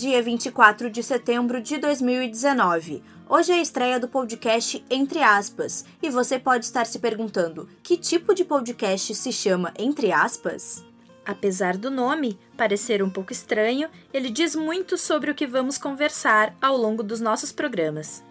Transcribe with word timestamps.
dia 0.00 0.22
24 0.22 0.88
de 0.88 1.02
setembro 1.02 1.60
de 1.60 1.76
2019. 1.76 3.02
Hoje 3.28 3.52
é 3.52 3.56
a 3.56 3.60
estreia 3.60 4.00
do 4.00 4.08
podcast 4.08 4.82
Entre 4.88 5.22
Aspas, 5.22 5.84
e 6.02 6.08
você 6.08 6.38
pode 6.38 6.64
estar 6.64 6.86
se 6.86 6.98
perguntando: 6.98 7.68
que 7.82 7.98
tipo 7.98 8.34
de 8.34 8.42
podcast 8.42 9.14
se 9.14 9.30
chama 9.30 9.74
Entre 9.78 10.10
Aspas? 10.10 10.82
Apesar 11.26 11.76
do 11.76 11.90
nome 11.90 12.38
parecer 12.56 13.02
um 13.02 13.10
pouco 13.10 13.30
estranho, 13.30 13.90
ele 14.10 14.30
diz 14.30 14.56
muito 14.56 14.96
sobre 14.96 15.30
o 15.30 15.34
que 15.34 15.46
vamos 15.46 15.76
conversar 15.76 16.56
ao 16.62 16.78
longo 16.78 17.02
dos 17.02 17.20
nossos 17.20 17.52
programas. 17.52 18.24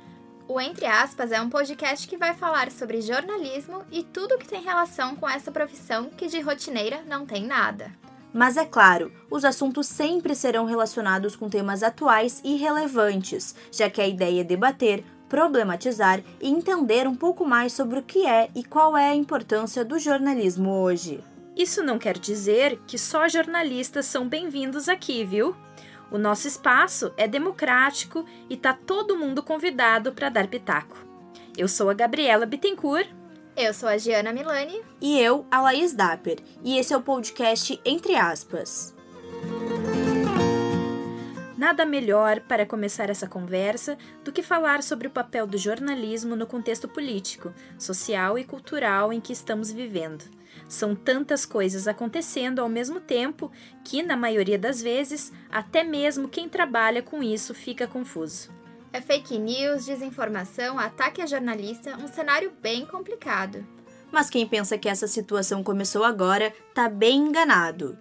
O 0.47 0.59
Entre 0.59 0.87
Aspas 0.87 1.31
é 1.31 1.39
um 1.39 1.51
podcast 1.51 2.07
que 2.07 2.17
vai 2.17 2.33
falar 2.33 2.71
sobre 2.71 2.99
jornalismo 2.99 3.83
e 3.91 4.01
tudo 4.01 4.39
que 4.39 4.47
tem 4.47 4.63
relação 4.63 5.15
com 5.15 5.29
essa 5.29 5.51
profissão 5.51 6.09
que 6.09 6.25
de 6.25 6.39
rotineira 6.39 7.03
não 7.07 7.27
tem 7.27 7.45
nada. 7.45 7.91
Mas 8.33 8.57
é 8.57 8.65
claro, 8.65 9.11
os 9.29 9.43
assuntos 9.43 9.87
sempre 9.87 10.35
serão 10.35 10.65
relacionados 10.65 11.35
com 11.35 11.49
temas 11.49 11.81
atuais 11.81 12.41
e 12.43 12.55
relevantes, 12.55 13.55
já 13.71 13.89
que 13.89 14.01
a 14.01 14.07
ideia 14.07 14.41
é 14.41 14.43
debater, 14.43 15.03
problematizar 15.27 16.21
e 16.41 16.49
entender 16.49 17.07
um 17.07 17.15
pouco 17.15 17.45
mais 17.45 17.73
sobre 17.73 17.99
o 17.99 18.03
que 18.03 18.25
é 18.25 18.49
e 18.55 18.63
qual 18.63 18.95
é 18.95 19.09
a 19.09 19.15
importância 19.15 19.83
do 19.83 19.97
jornalismo 19.97 20.69
hoje. 20.69 21.23
Isso 21.55 21.83
não 21.83 21.99
quer 21.99 22.17
dizer 22.17 22.79
que 22.87 22.97
só 22.97 23.27
jornalistas 23.27 24.05
são 24.05 24.27
bem-vindos 24.27 24.87
aqui, 24.87 25.25
viu? 25.25 25.55
O 26.11 26.17
nosso 26.17 26.47
espaço 26.47 27.11
é 27.17 27.27
democrático 27.27 28.25
e 28.49 28.57
tá 28.57 28.73
todo 28.73 29.17
mundo 29.17 29.43
convidado 29.43 30.11
para 30.11 30.29
dar 30.29 30.47
pitaco. 30.47 30.97
Eu 31.57 31.67
sou 31.67 31.89
a 31.89 31.93
Gabriela 31.93 32.45
Bittencourt 32.45 33.09
eu 33.55 33.73
sou 33.73 33.89
a 33.89 33.97
Giana 33.97 34.31
Milani. 34.31 34.81
E 35.01 35.19
eu, 35.19 35.45
a 35.51 35.61
Laís 35.61 35.93
Dapper. 35.93 36.39
E 36.63 36.77
esse 36.77 36.93
é 36.93 36.97
o 36.97 37.01
podcast 37.01 37.79
Entre 37.83 38.15
Aspas. 38.15 38.95
Nada 41.57 41.85
melhor 41.85 42.39
para 42.39 42.65
começar 42.65 43.09
essa 43.09 43.27
conversa 43.27 43.97
do 44.23 44.31
que 44.31 44.41
falar 44.41 44.81
sobre 44.81 45.07
o 45.07 45.11
papel 45.11 45.45
do 45.45 45.57
jornalismo 45.57 46.33
no 46.33 46.47
contexto 46.47 46.87
político, 46.87 47.53
social 47.77 48.39
e 48.39 48.45
cultural 48.45 49.11
em 49.11 49.19
que 49.19 49.33
estamos 49.33 49.69
vivendo. 49.69 50.23
São 50.69 50.95
tantas 50.95 51.45
coisas 51.45 51.87
acontecendo 51.87 52.59
ao 52.59 52.69
mesmo 52.69 53.01
tempo 53.01 53.51
que, 53.83 54.01
na 54.01 54.15
maioria 54.15 54.57
das 54.57 54.81
vezes, 54.81 55.33
até 55.51 55.83
mesmo 55.83 56.29
quem 56.29 56.47
trabalha 56.47 57.01
com 57.01 57.21
isso 57.21 57.53
fica 57.53 57.85
confuso. 57.87 58.58
É 58.91 58.99
fake 58.99 59.37
news, 59.37 59.85
desinformação, 59.85 60.79
ataque 60.79 61.21
a 61.21 61.27
jornalista, 61.27 61.95
um 61.97 62.07
cenário 62.07 62.51
bem 62.59 62.87
complicado. 62.87 63.63
Mas 64.11 64.31
quem 64.31 64.47
pensa 64.47 64.79
que 64.79 64.89
essa 64.89 65.07
situação 65.07 65.63
começou 65.63 66.03
agora 66.03 66.51
tá 66.73 66.89
bem 66.89 67.27
enganado. 67.27 67.99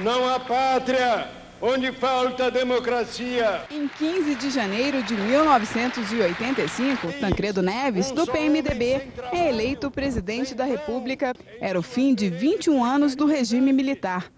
Não 0.00 0.28
há 0.28 0.40
pátria 0.40 1.28
onde 1.62 1.92
falta 1.92 2.50
democracia. 2.50 3.62
Em 3.70 3.86
15 3.86 4.34
de 4.34 4.50
janeiro 4.50 5.04
de 5.04 5.14
1985, 5.14 7.12
Tancredo 7.20 7.62
Neves, 7.62 8.10
do 8.10 8.26
PMDB, 8.26 9.12
é 9.32 9.48
eleito 9.48 9.88
presidente 9.88 10.52
da 10.52 10.64
República. 10.64 11.32
Era 11.60 11.78
o 11.78 11.82
fim 11.82 12.12
de 12.12 12.28
21 12.28 12.84
anos 12.84 13.14
do 13.14 13.24
regime 13.24 13.72
militar. 13.72 14.28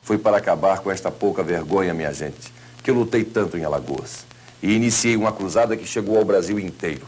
Foi 0.00 0.16
para 0.16 0.38
acabar 0.38 0.80
com 0.80 0.90
esta 0.90 1.10
pouca 1.10 1.42
vergonha, 1.42 1.92
minha 1.92 2.14
gente, 2.14 2.50
que 2.82 2.90
eu 2.90 2.94
lutei 2.94 3.24
tanto 3.24 3.58
em 3.58 3.64
Alagoas 3.64 4.25
e 4.66 4.74
iniciei 4.74 5.16
uma 5.16 5.30
cruzada 5.30 5.76
que 5.76 5.86
chegou 5.86 6.18
ao 6.18 6.24
Brasil 6.24 6.58
inteiro 6.58 7.06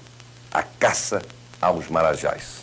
a 0.53 0.63
caça 0.63 1.21
aos 1.61 1.89
marajás. 1.89 2.61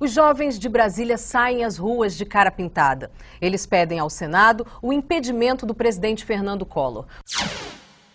Os 0.00 0.10
jovens 0.10 0.58
de 0.58 0.68
Brasília 0.68 1.16
saem 1.16 1.64
às 1.64 1.78
ruas 1.78 2.16
de 2.16 2.24
cara 2.24 2.50
pintada. 2.50 3.12
Eles 3.40 3.64
pedem 3.64 4.00
ao 4.00 4.10
Senado 4.10 4.66
o 4.82 4.92
impedimento 4.92 5.64
do 5.64 5.72
presidente 5.72 6.24
Fernando 6.24 6.66
Collor. 6.66 7.06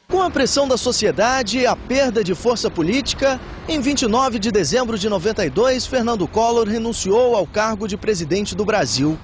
Com 0.10 0.22
a 0.22 0.30
pressão 0.30 0.68
da 0.68 0.76
sociedade 0.76 1.60
e 1.60 1.66
a 1.66 1.76
perda 1.76 2.22
de 2.22 2.36
força 2.36 2.70
política, 2.70 3.40
em 3.68 3.80
29 3.80 4.40
de 4.40 4.52
dezembro 4.52 4.98
de 4.98 5.08
92, 5.08 5.86
Fernando 5.86 6.28
Collor 6.28 6.68
renunciou 6.68 7.34
ao 7.34 7.48
cargo 7.48 7.88
de 7.88 7.96
presidente 7.96 8.56
do 8.56 8.66
Brasil. 8.66 9.18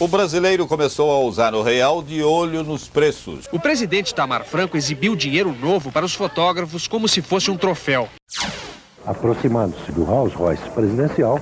O 0.00 0.08
brasileiro 0.08 0.66
começou 0.66 1.12
a 1.12 1.18
usar 1.18 1.54
o 1.54 1.60
real 1.60 2.02
de 2.02 2.22
olho 2.22 2.62
nos 2.62 2.88
preços. 2.88 3.46
O 3.52 3.60
presidente 3.60 4.14
Tamar 4.14 4.46
Franco 4.46 4.74
exibiu 4.74 5.14
dinheiro 5.14 5.54
novo 5.60 5.92
para 5.92 6.06
os 6.06 6.14
fotógrafos 6.14 6.88
como 6.88 7.06
se 7.06 7.20
fosse 7.20 7.50
um 7.50 7.56
troféu. 7.58 8.08
Aproximando-se 9.04 9.92
do 9.92 10.02
Rolls 10.02 10.34
Royce 10.34 10.70
presidencial, 10.70 11.38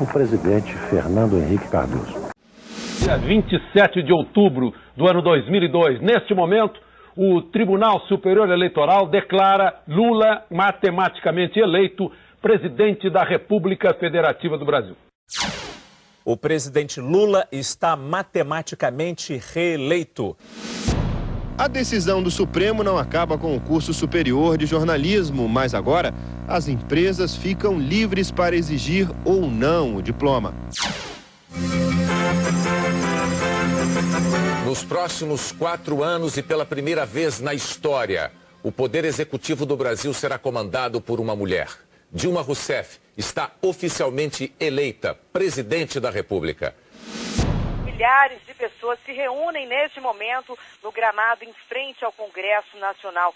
o 0.00 0.06
presidente 0.06 0.72
Fernando 0.88 1.36
Henrique 1.36 1.68
Cardoso. 1.68 2.14
Dia 3.00 3.18
27 3.18 4.02
de 4.02 4.14
outubro 4.14 4.72
do 4.96 5.06
ano 5.06 5.20
2002, 5.20 6.00
neste 6.00 6.32
momento, 6.32 6.80
o 7.14 7.42
Tribunal 7.42 8.00
Superior 8.08 8.48
Eleitoral 8.48 9.08
declara 9.08 9.74
Lula 9.86 10.44
matematicamente 10.50 11.60
eleito 11.60 12.10
presidente 12.40 13.10
da 13.10 13.24
República 13.24 13.92
Federativa 13.92 14.56
do 14.56 14.64
Brasil. 14.64 14.96
O 16.30 16.36
presidente 16.36 17.00
Lula 17.00 17.44
está 17.50 17.96
matematicamente 17.96 19.42
reeleito. 19.52 20.36
A 21.58 21.66
decisão 21.66 22.22
do 22.22 22.30
Supremo 22.30 22.84
não 22.84 22.96
acaba 22.96 23.36
com 23.36 23.56
o 23.56 23.60
curso 23.60 23.92
superior 23.92 24.56
de 24.56 24.64
jornalismo, 24.64 25.48
mas 25.48 25.74
agora 25.74 26.14
as 26.46 26.68
empresas 26.68 27.34
ficam 27.34 27.80
livres 27.80 28.30
para 28.30 28.54
exigir 28.54 29.10
ou 29.24 29.50
não 29.50 29.96
o 29.96 30.00
diploma. 30.00 30.54
Nos 34.64 34.84
próximos 34.84 35.50
quatro 35.50 36.04
anos 36.04 36.36
e 36.36 36.44
pela 36.44 36.64
primeira 36.64 37.04
vez 37.04 37.40
na 37.40 37.54
história, 37.54 38.30
o 38.62 38.70
Poder 38.70 39.04
Executivo 39.04 39.66
do 39.66 39.76
Brasil 39.76 40.14
será 40.14 40.38
comandado 40.38 41.00
por 41.00 41.18
uma 41.18 41.34
mulher. 41.34 41.66
Dilma 42.12 42.40
Rousseff 42.40 43.00
está 43.20 43.52
oficialmente 43.62 44.52
eleita 44.58 45.14
presidente 45.32 46.00
da 46.00 46.10
República. 46.10 46.74
Milhares 47.84 48.40
de 48.46 48.54
pessoas 48.54 48.98
se 49.04 49.12
reúnem 49.12 49.68
neste 49.68 50.00
momento 50.00 50.58
no 50.82 50.90
gramado 50.90 51.44
em 51.44 51.52
frente 51.68 52.04
ao 52.04 52.12
Congresso 52.12 52.76
Nacional. 52.78 53.34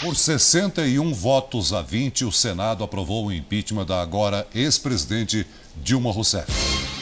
Por 0.00 0.16
61 0.16 1.12
votos 1.12 1.74
a 1.74 1.82
20, 1.82 2.24
o 2.24 2.32
Senado 2.32 2.82
aprovou 2.82 3.26
o 3.26 3.32
impeachment 3.32 3.84
da 3.84 4.00
agora 4.00 4.46
ex-presidente 4.54 5.46
Dilma 5.76 6.10
Rousseff 6.10 6.99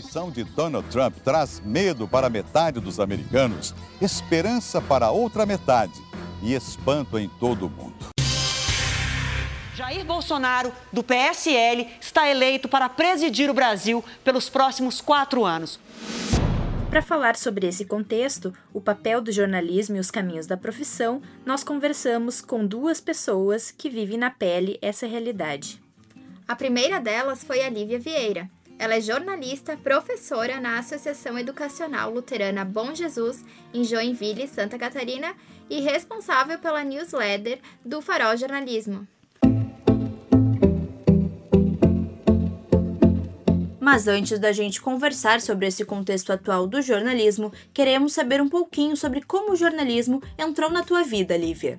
eleição 0.00 0.30
de 0.30 0.42
Donald 0.44 0.88
Trump 0.88 1.14
traz 1.22 1.60
medo 1.60 2.08
para 2.08 2.30
metade 2.30 2.80
dos 2.80 2.98
americanos, 2.98 3.74
esperança 4.00 4.80
para 4.80 5.10
outra 5.10 5.44
metade 5.44 5.92
e 6.42 6.54
espanto 6.54 7.18
em 7.18 7.28
todo 7.28 7.66
o 7.66 7.70
mundo. 7.70 7.94
Jair 9.74 10.04
Bolsonaro, 10.04 10.72
do 10.92 11.02
PSL, 11.02 11.86
está 12.00 12.28
eleito 12.28 12.68
para 12.68 12.88
presidir 12.88 13.50
o 13.50 13.54
Brasil 13.54 14.02
pelos 14.24 14.48
próximos 14.48 15.00
quatro 15.00 15.44
anos. 15.44 15.78
Para 16.88 17.02
falar 17.02 17.36
sobre 17.36 17.68
esse 17.68 17.84
contexto, 17.84 18.52
o 18.72 18.80
papel 18.80 19.20
do 19.20 19.30
jornalismo 19.30 19.96
e 19.96 20.00
os 20.00 20.10
caminhos 20.10 20.46
da 20.46 20.56
profissão, 20.56 21.22
nós 21.46 21.62
conversamos 21.62 22.40
com 22.40 22.66
duas 22.66 23.00
pessoas 23.00 23.70
que 23.70 23.88
vivem 23.88 24.18
na 24.18 24.30
pele 24.30 24.78
essa 24.82 25.06
realidade. 25.06 25.80
A 26.48 26.56
primeira 26.56 26.98
delas 26.98 27.44
foi 27.44 27.62
a 27.62 27.70
Lívia 27.70 27.98
Vieira, 27.98 28.50
ela 28.80 28.94
é 28.94 29.00
jornalista, 29.02 29.76
professora 29.76 30.58
na 30.58 30.78
Associação 30.78 31.38
Educacional 31.38 32.10
Luterana 32.10 32.64
Bom 32.64 32.94
Jesus, 32.94 33.44
em 33.74 33.84
Joinville, 33.84 34.48
Santa 34.48 34.78
Catarina, 34.78 35.34
e 35.68 35.80
responsável 35.80 36.58
pela 36.58 36.82
newsletter 36.82 37.60
do 37.84 38.00
Farol 38.00 38.38
Jornalismo. 38.38 39.06
Mas 43.78 44.08
antes 44.08 44.38
da 44.38 44.50
gente 44.50 44.80
conversar 44.80 45.42
sobre 45.42 45.66
esse 45.66 45.84
contexto 45.84 46.32
atual 46.32 46.66
do 46.66 46.80
jornalismo, 46.80 47.52
queremos 47.74 48.14
saber 48.14 48.40
um 48.40 48.48
pouquinho 48.48 48.96
sobre 48.96 49.20
como 49.20 49.52
o 49.52 49.56
jornalismo 49.56 50.22
entrou 50.38 50.70
na 50.70 50.82
tua 50.82 51.02
vida, 51.02 51.36
Lívia. 51.36 51.78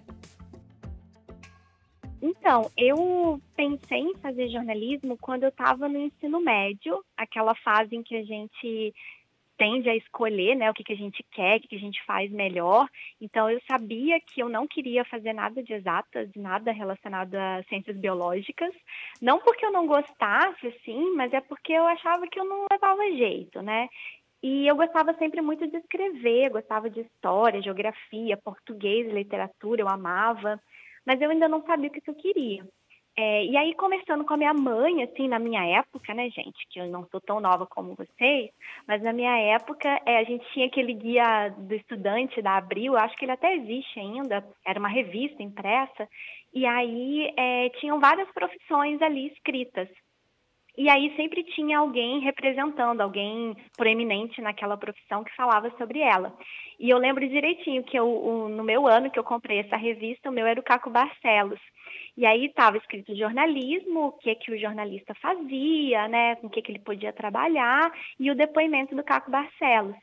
Então, 2.22 2.70
eu 2.78 3.42
pensei 3.56 4.00
em 4.00 4.16
fazer 4.18 4.50
jornalismo 4.50 5.18
quando 5.20 5.44
eu 5.44 5.50
estava 5.50 5.90
no 5.90 5.98
ensino 5.98 6.40
médio, 6.40 7.04
aquela 7.18 7.56
fase 7.56 7.96
em 7.96 8.04
que 8.04 8.16
a 8.16 8.24
gente 8.24 8.94
tende 9.58 9.90
a 9.90 9.96
escolher 9.96 10.56
né, 10.56 10.72
o 10.72 10.74
que, 10.74 10.84
que 10.84 10.94
a 10.94 10.98
gente 10.98 11.24
quer, 11.32 11.58
o 11.58 11.62
que, 11.62 11.68
que 11.68 11.76
a 11.76 11.80
gente 11.80 12.04
faz 12.06 12.32
melhor. 12.32 12.88
Então, 13.20 13.50
eu 13.50 13.62
sabia 13.70 14.20
que 14.20 14.42
eu 14.42 14.50
não 14.50 14.68
queria 14.68 15.06
fazer 15.06 15.34
nada 15.34 15.62
de 15.62 15.74
exatas, 15.74 16.30
nada 16.36 16.72
relacionado 16.72 17.36
a 17.36 17.64
ciências 17.70 17.96
biológicas. 17.98 18.74
Não 19.22 19.40
porque 19.40 19.66
eu 19.66 19.72
não 19.72 19.86
gostasse, 19.86 20.68
assim, 20.68 21.14
mas 21.16 21.32
é 21.34 21.42
porque 21.42 21.74
eu 21.74 21.86
achava 21.88 22.28
que 22.28 22.40
eu 22.40 22.46
não 22.46 22.66
levava 22.72 23.04
jeito, 23.12 23.62
né? 23.62 23.88
E 24.44 24.68
eu 24.68 24.76
gostava 24.76 25.14
sempre 25.16 25.42
muito 25.42 25.68
de 25.68 25.78
escrever, 25.78 26.50
gostava 26.50 26.90
de 26.90 27.02
história, 27.02 27.62
geografia, 27.62 28.36
português, 28.38 29.12
literatura, 29.14 29.82
eu 29.82 29.88
amava 29.88 30.60
mas 31.06 31.20
eu 31.22 31.30
ainda 31.30 31.48
não 31.48 31.64
sabia 31.64 31.90
o 31.90 31.92
que 31.92 32.10
eu 32.10 32.16
queria. 32.16 32.64
É, 33.18 33.46
e 33.46 33.58
aí, 33.58 33.76
conversando 33.76 34.24
com 34.24 34.34
a 34.34 34.38
minha 34.38 34.54
mãe, 34.54 35.04
assim, 35.04 35.28
na 35.28 35.38
minha 35.38 35.64
época, 35.80 36.14
né, 36.14 36.30
gente, 36.30 36.66
que 36.70 36.80
eu 36.80 36.88
não 36.88 37.06
sou 37.10 37.20
tão 37.20 37.42
nova 37.42 37.66
como 37.66 37.94
vocês, 37.94 38.50
mas 38.88 39.02
na 39.02 39.12
minha 39.12 39.38
época 39.38 39.90
é, 40.06 40.20
a 40.20 40.24
gente 40.24 40.46
tinha 40.54 40.68
aquele 40.68 40.94
guia 40.94 41.50
do 41.50 41.76
estudante 41.76 42.42
da 42.42 42.56
Abril, 42.56 42.96
acho 42.96 43.16
que 43.18 43.26
ele 43.26 43.34
até 43.34 43.54
existe 43.56 44.00
ainda, 44.00 44.46
era 44.66 44.80
uma 44.80 44.88
revista 44.88 45.44
impressa, 45.44 46.08
e 46.54 46.66
aí 46.66 47.34
é, 47.38 47.70
tinham 47.80 48.00
várias 48.00 48.32
profissões 48.32 49.02
ali 49.02 49.28
escritas. 49.28 49.90
E 50.78 50.90
aí 50.90 51.14
sempre 51.16 51.44
tinha 51.44 51.80
alguém 51.80 52.20
representando, 52.20 53.02
alguém 53.02 53.56
proeminente 53.76 54.42
naquela 54.42 54.78
profissão 54.78 55.24
que 55.24 55.36
falava 55.36 55.70
sobre 55.78 56.00
ela. 56.00 56.34
E 56.80 56.90
eu 56.90 56.98
lembro 56.98 57.28
direitinho 57.28 57.84
que 57.84 57.98
eu, 57.98 58.08
o, 58.08 58.50
no 58.50 58.64
meu 58.64 58.88
ano 58.88 59.12
que 59.12 59.20
eu 59.20 59.24
comprei 59.24 59.60
essa 59.60 59.76
revista, 59.76 60.30
o 60.30 60.34
meu 60.34 60.48
era 60.48 60.60
o 60.60 60.64
Caco 60.64 60.90
Barcelos. 60.90 61.60
E 62.16 62.26
aí 62.26 62.46
estava 62.46 62.78
escrito 62.78 63.16
jornalismo, 63.16 64.08
o 64.08 64.12
que 64.14 64.34
que 64.36 64.52
o 64.52 64.60
jornalista 64.60 65.14
fazia, 65.16 66.08
né, 66.08 66.36
com 66.38 66.48
o 66.48 66.50
que 66.50 66.62
que 66.62 66.72
ele 66.72 66.80
podia 66.80 67.14
trabalhar, 67.14 67.92
e 68.20 68.32
o 68.32 68.36
depoimento 68.36 68.96
do 68.96 69.04
Caco 69.04 69.30
Barcelos. 69.30 69.96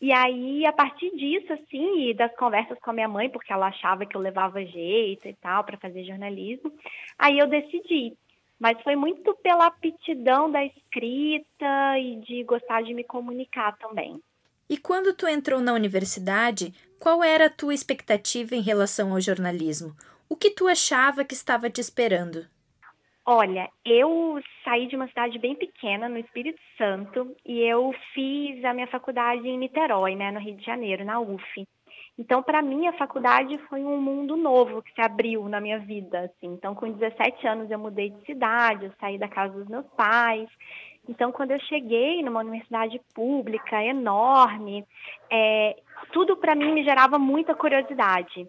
E 0.00 0.12
aí, 0.12 0.66
a 0.66 0.72
partir 0.72 1.10
disso, 1.16 1.52
assim, 1.52 2.10
e 2.10 2.14
das 2.14 2.34
conversas 2.36 2.78
com 2.80 2.90
a 2.90 2.92
minha 2.92 3.08
mãe, 3.08 3.30
porque 3.30 3.52
ela 3.52 3.68
achava 3.68 4.04
que 4.04 4.16
eu 4.16 4.20
levava 4.20 4.64
jeito 4.64 5.26
e 5.26 5.34
tal 5.34 5.64
para 5.64 5.78
fazer 5.78 6.04
jornalismo, 6.04 6.70
aí 7.18 7.38
eu 7.38 7.46
decidi. 7.46 8.12
Mas 8.64 8.80
foi 8.80 8.96
muito 8.96 9.34
pela 9.42 9.66
aptidão 9.66 10.50
da 10.50 10.64
escrita 10.64 11.98
e 11.98 12.16
de 12.20 12.42
gostar 12.44 12.82
de 12.82 12.94
me 12.94 13.04
comunicar 13.04 13.76
também. 13.76 14.18
E 14.70 14.78
quando 14.78 15.12
tu 15.12 15.28
entrou 15.28 15.60
na 15.60 15.74
universidade, 15.74 16.72
qual 16.98 17.22
era 17.22 17.44
a 17.44 17.50
tua 17.50 17.74
expectativa 17.74 18.54
em 18.54 18.62
relação 18.62 19.12
ao 19.12 19.20
jornalismo? 19.20 19.94
O 20.30 20.34
que 20.34 20.48
tu 20.48 20.66
achava 20.66 21.26
que 21.26 21.34
estava 21.34 21.68
te 21.68 21.78
esperando? 21.78 22.46
Olha, 23.26 23.68
eu 23.84 24.40
saí 24.64 24.86
de 24.86 24.96
uma 24.96 25.08
cidade 25.08 25.38
bem 25.38 25.54
pequena, 25.54 26.08
no 26.08 26.16
Espírito 26.16 26.58
Santo, 26.78 27.36
e 27.44 27.60
eu 27.60 27.94
fiz 28.14 28.64
a 28.64 28.72
minha 28.72 28.86
faculdade 28.86 29.46
em 29.46 29.58
Niterói, 29.58 30.16
né, 30.16 30.30
no 30.30 30.40
Rio 30.40 30.56
de 30.56 30.64
Janeiro, 30.64 31.04
na 31.04 31.20
UF. 31.20 31.68
Então, 32.16 32.42
para 32.42 32.62
mim, 32.62 32.86
a 32.86 32.92
faculdade 32.92 33.58
foi 33.68 33.84
um 33.84 34.00
mundo 34.00 34.36
novo 34.36 34.82
que 34.82 34.92
se 34.92 35.00
abriu 35.00 35.48
na 35.48 35.60
minha 35.60 35.80
vida. 35.80 36.20
Assim. 36.20 36.46
Então, 36.46 36.74
com 36.74 36.90
17 36.90 37.46
anos, 37.46 37.70
eu 37.70 37.78
mudei 37.78 38.10
de 38.10 38.24
cidade, 38.24 38.86
eu 38.86 38.92
saí 39.00 39.18
da 39.18 39.28
casa 39.28 39.52
dos 39.54 39.68
meus 39.68 39.86
pais. 39.96 40.48
Então, 41.08 41.32
quando 41.32 41.50
eu 41.50 41.60
cheguei 41.60 42.22
numa 42.22 42.40
universidade 42.40 43.00
pública 43.14 43.82
enorme, 43.82 44.84
é, 45.30 45.76
tudo 46.12 46.36
para 46.36 46.54
mim 46.54 46.72
me 46.72 46.84
gerava 46.84 47.18
muita 47.18 47.54
curiosidade. 47.54 48.48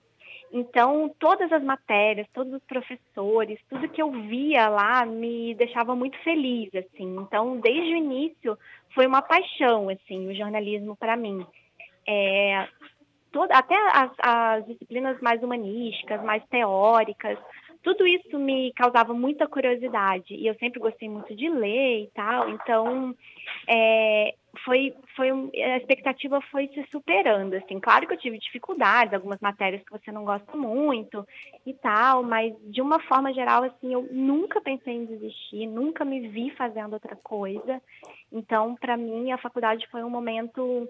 Então, 0.54 1.14
todas 1.20 1.52
as 1.52 1.64
matérias, 1.64 2.28
todos 2.34 2.54
os 2.54 2.64
professores, 2.64 3.60
tudo 3.68 3.90
que 3.90 4.02
eu 4.02 4.12
via 4.12 4.70
lá 4.70 5.06
me 5.06 5.54
deixava 5.56 5.96
muito 5.96 6.18
feliz, 6.20 6.70
assim. 6.74 7.18
Então, 7.18 7.60
desde 7.60 7.94
o 7.94 7.98
início, 7.98 8.58
foi 8.94 9.06
uma 9.06 9.22
paixão, 9.22 9.90
assim, 9.90 10.30
o 10.30 10.36
jornalismo 10.36 10.96
para 10.96 11.18
mim. 11.18 11.46
É, 12.08 12.70
toda, 13.36 13.54
até 13.54 13.76
as, 13.76 14.12
as 14.20 14.66
disciplinas 14.66 15.20
mais 15.20 15.44
humanísticas, 15.44 16.24
mais 16.24 16.42
teóricas, 16.46 17.38
tudo 17.84 18.08
isso 18.08 18.40
me 18.40 18.72
causava 18.72 19.14
muita 19.14 19.46
curiosidade. 19.46 20.34
E 20.34 20.48
eu 20.48 20.56
sempre 20.56 20.80
gostei 20.80 21.10
muito 21.10 21.36
de 21.36 21.50
ler 21.50 22.04
e 22.04 22.10
tal, 22.16 22.50
então 22.50 23.14
é, 23.68 24.34
foi, 24.64 24.96
foi 25.18 25.30
a 25.30 25.78
expectativa 25.78 26.40
foi 26.50 26.70
se 26.70 26.88
superando, 26.90 27.56
assim, 27.56 27.78
claro 27.78 28.08
que 28.08 28.14
eu 28.14 28.18
tive 28.18 28.40
dificuldades, 28.40 29.14
algumas 29.14 29.42
matérias 29.42 29.84
que 29.84 29.92
você 29.92 30.14
não 30.14 30.24
gosta 30.24 30.56
muito 30.56 31.28
e 31.66 31.74
tal, 31.74 32.24
mas 32.24 32.56
de 32.72 32.82
uma 32.82 33.02
forma 33.02 33.34
geral, 33.34 33.64
assim, 33.64 33.92
eu 33.92 34.08
nunca 34.12 34.62
pensei 34.62 34.94
em 34.94 35.06
desistir, 35.06 35.68
nunca 35.68 36.06
me 36.06 36.30
vi 36.30 36.52
fazendo 36.52 36.94
outra 36.94 37.18
coisa, 37.18 37.82
então 38.32 38.76
para 38.76 38.96
mim 38.96 39.34
a 39.34 39.38
faculdade 39.38 39.86
foi 39.92 40.06
um 40.06 40.10
momento 40.10 40.88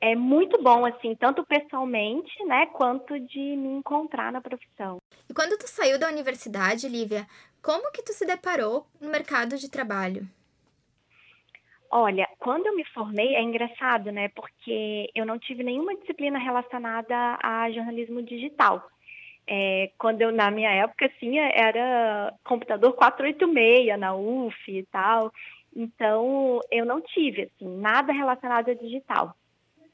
é 0.00 0.14
muito 0.14 0.62
bom, 0.62 0.84
assim, 0.84 1.14
tanto 1.14 1.44
pessoalmente, 1.44 2.44
né, 2.44 2.66
quanto 2.66 3.18
de 3.18 3.38
me 3.38 3.68
encontrar 3.68 4.30
na 4.30 4.40
profissão. 4.40 4.98
E 5.28 5.34
quando 5.34 5.58
tu 5.58 5.66
saiu 5.66 5.98
da 5.98 6.08
universidade, 6.08 6.88
Lívia, 6.88 7.26
como 7.62 7.90
que 7.90 8.02
tu 8.02 8.12
se 8.12 8.24
deparou 8.24 8.86
no 9.00 9.10
mercado 9.10 9.56
de 9.56 9.70
trabalho? 9.70 10.26
Olha, 11.90 12.28
quando 12.38 12.66
eu 12.66 12.76
me 12.76 12.84
formei, 12.92 13.34
é 13.34 13.42
engraçado, 13.42 14.12
né, 14.12 14.28
porque 14.28 15.10
eu 15.14 15.24
não 15.24 15.38
tive 15.38 15.64
nenhuma 15.64 15.96
disciplina 15.96 16.38
relacionada 16.38 17.38
a 17.42 17.70
jornalismo 17.70 18.22
digital. 18.22 18.88
É, 19.50 19.90
quando 19.96 20.20
eu, 20.20 20.30
na 20.30 20.50
minha 20.50 20.70
época, 20.70 21.06
assim, 21.06 21.38
era 21.38 22.34
computador 22.44 22.92
486 22.92 23.98
na 23.98 24.14
UF 24.14 24.54
e 24.68 24.84
tal, 24.92 25.32
então 25.74 26.60
eu 26.70 26.84
não 26.84 27.00
tive, 27.00 27.44
assim, 27.44 27.66
nada 27.78 28.12
relacionado 28.12 28.70
a 28.70 28.74
digital. 28.74 29.34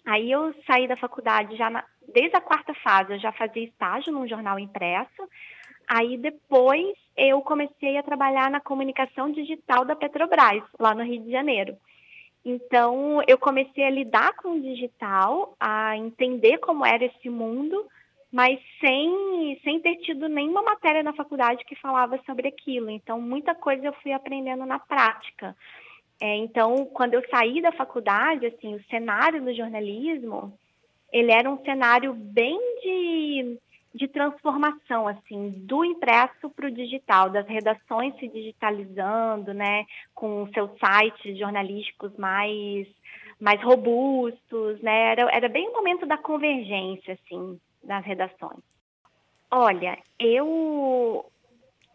Aí 0.05 0.31
eu 0.31 0.55
saí 0.67 0.87
da 0.87 0.97
faculdade 0.97 1.57
já 1.57 1.71
na, 1.71 1.85
desde 2.13 2.37
a 2.37 2.41
quarta 2.41 2.75
fase, 2.75 3.15
eu 3.15 3.19
já 3.19 3.33
fazia 3.33 3.65
estágio 3.65 4.13
num 4.13 4.29
jornal 4.29 4.59
impresso. 4.59 5.29
Aí 5.89 6.17
depois 6.17 6.95
eu 7.17 7.41
comecei 7.43 7.97
a 7.97 8.03
trabalhar 8.03 8.51
na 8.51 8.61
comunicação 8.61 9.31
digital 9.31 9.85
da 9.85 9.97
Petrobras, 9.97 10.63
lá 10.79 10.95
no 10.95 11.03
Rio 11.03 11.23
de 11.23 11.31
Janeiro. 11.31 11.77
Então 12.45 13.23
eu 13.27 13.39
comecei 13.39 13.85
a 13.85 13.91
lidar 13.91 14.35
com 14.35 14.53
o 14.53 14.61
digital, 14.61 15.57
a 15.59 15.97
entender 15.97 16.59
como 16.59 16.85
era 16.85 17.05
esse 17.05 17.31
mundo, 17.31 17.87
mas 18.31 18.59
sem, 18.81 19.59
sem 19.63 19.81
ter 19.81 19.97
tido 19.97 20.29
nenhuma 20.29 20.63
matéria 20.63 21.03
na 21.03 21.15
faculdade 21.15 21.65
que 21.65 21.77
falava 21.77 22.21
sobre 22.27 22.49
aquilo. 22.49 22.91
Então 22.91 23.21
muita 23.21 23.55
coisa 23.55 23.87
eu 23.87 23.93
fui 23.95 24.13
aprendendo 24.13 24.67
na 24.67 24.79
prática. 24.79 25.57
É, 26.21 26.37
então, 26.37 26.87
quando 26.87 27.15
eu 27.15 27.23
saí 27.29 27.61
da 27.61 27.73
faculdade, 27.73 28.47
assim, 28.47 28.75
o 28.75 28.85
cenário 28.85 29.43
do 29.43 29.55
jornalismo, 29.55 30.57
ele 31.13 31.31
era 31.31 31.51
um 31.51 31.63
cenário 31.65 32.15
bem 32.15 32.59
de, 32.83 33.59
de 33.95 34.09
transformação, 34.09 35.07
assim, 35.07 35.51
do 35.51 35.85
impresso 35.85 36.51
para 36.51 36.67
o 36.67 36.71
digital, 36.71 37.31
das 37.31 37.47
redações 37.47 38.17
se 38.19 38.29
digitalizando, 38.29 39.53
né, 39.53 39.85
com 40.15 40.49
seus 40.53 40.71
sites 40.79 41.39
jornalísticos 41.39 42.17
mais, 42.17 42.87
mais 43.41 43.63
robustos, 43.63 44.81
né, 44.81 45.13
era, 45.13 45.31
era 45.31 45.49
bem 45.49 45.69
o 45.69 45.73
momento 45.73 46.07
da 46.07 46.17
convergência, 46.17 47.15
assim, 47.15 47.61
das 47.83 48.05
redações. 48.05 48.63
Olha, 49.51 49.99
eu 50.19 51.25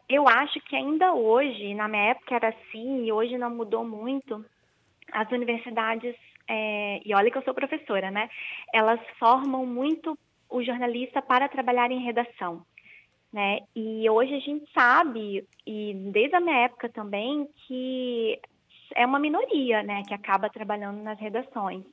eu 0.09 0.27
acho 0.27 0.59
que 0.61 0.75
ainda 0.75 1.13
hoje, 1.13 1.73
na 1.75 1.87
minha 1.87 2.11
época 2.11 2.35
era 2.35 2.49
assim, 2.49 3.05
e 3.05 3.11
hoje 3.11 3.37
não 3.37 3.55
mudou 3.55 3.85
muito, 3.85 4.43
as 5.11 5.31
universidades, 5.31 6.15
é, 6.47 6.99
e 7.05 7.13
olha 7.13 7.29
que 7.29 7.37
eu 7.37 7.43
sou 7.43 7.53
professora, 7.53 8.09
né? 8.09 8.27
Elas 8.73 8.99
formam 9.19 9.65
muito 9.65 10.17
o 10.49 10.63
jornalista 10.63 11.21
para 11.21 11.47
trabalhar 11.47 11.91
em 11.91 12.03
redação. 12.03 12.65
Né? 13.31 13.59
E 13.75 14.09
hoje 14.09 14.33
a 14.33 14.39
gente 14.39 14.65
sabe, 14.73 15.47
e 15.65 15.93
desde 16.11 16.35
a 16.35 16.39
minha 16.39 16.65
época 16.65 16.89
também, 16.89 17.47
que 17.67 18.39
é 18.95 19.05
uma 19.05 19.19
minoria 19.19 19.83
né, 19.83 20.01
que 20.07 20.13
acaba 20.15 20.49
trabalhando 20.49 21.03
nas 21.03 21.19
redações. 21.19 21.83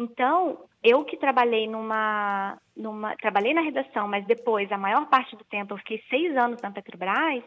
Então, 0.00 0.68
eu 0.80 1.04
que 1.04 1.16
trabalhei 1.16 1.66
numa, 1.66 2.56
numa. 2.76 3.16
Trabalhei 3.16 3.52
na 3.52 3.62
redação, 3.62 4.06
mas 4.06 4.24
depois, 4.26 4.70
a 4.70 4.78
maior 4.78 5.08
parte 5.08 5.34
do 5.34 5.42
tempo, 5.44 5.74
eu 5.74 5.78
fiquei 5.78 6.00
seis 6.08 6.36
anos 6.36 6.62
na 6.62 6.70
Petrobras, 6.70 7.42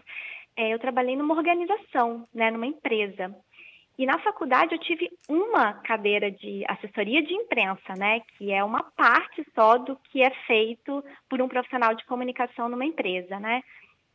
é, 0.58 0.74
eu 0.74 0.78
trabalhei 0.78 1.16
numa 1.16 1.34
organização, 1.34 2.28
né, 2.34 2.52
numa 2.52 2.68
empresa. 2.68 3.34
E 3.98 4.06
na 4.06 4.20
faculdade 4.20 4.74
eu 4.74 4.80
tive 4.80 5.10
uma 5.30 5.74
cadeira 5.76 6.30
de 6.30 6.66
assessoria 6.68 7.24
de 7.24 7.34
imprensa, 7.34 7.94
né, 7.98 8.20
que 8.38 8.52
é 8.52 8.62
uma 8.64 8.84
parte 8.84 9.46
só 9.56 9.78
do 9.78 9.96
que 10.12 10.22
é 10.22 10.32
feito 10.46 11.02
por 11.30 11.42
um 11.42 11.48
profissional 11.48 11.94
de 11.94 12.06
comunicação 12.06 12.68
numa 12.68 12.86
empresa, 12.86 13.40
né? 13.40 13.62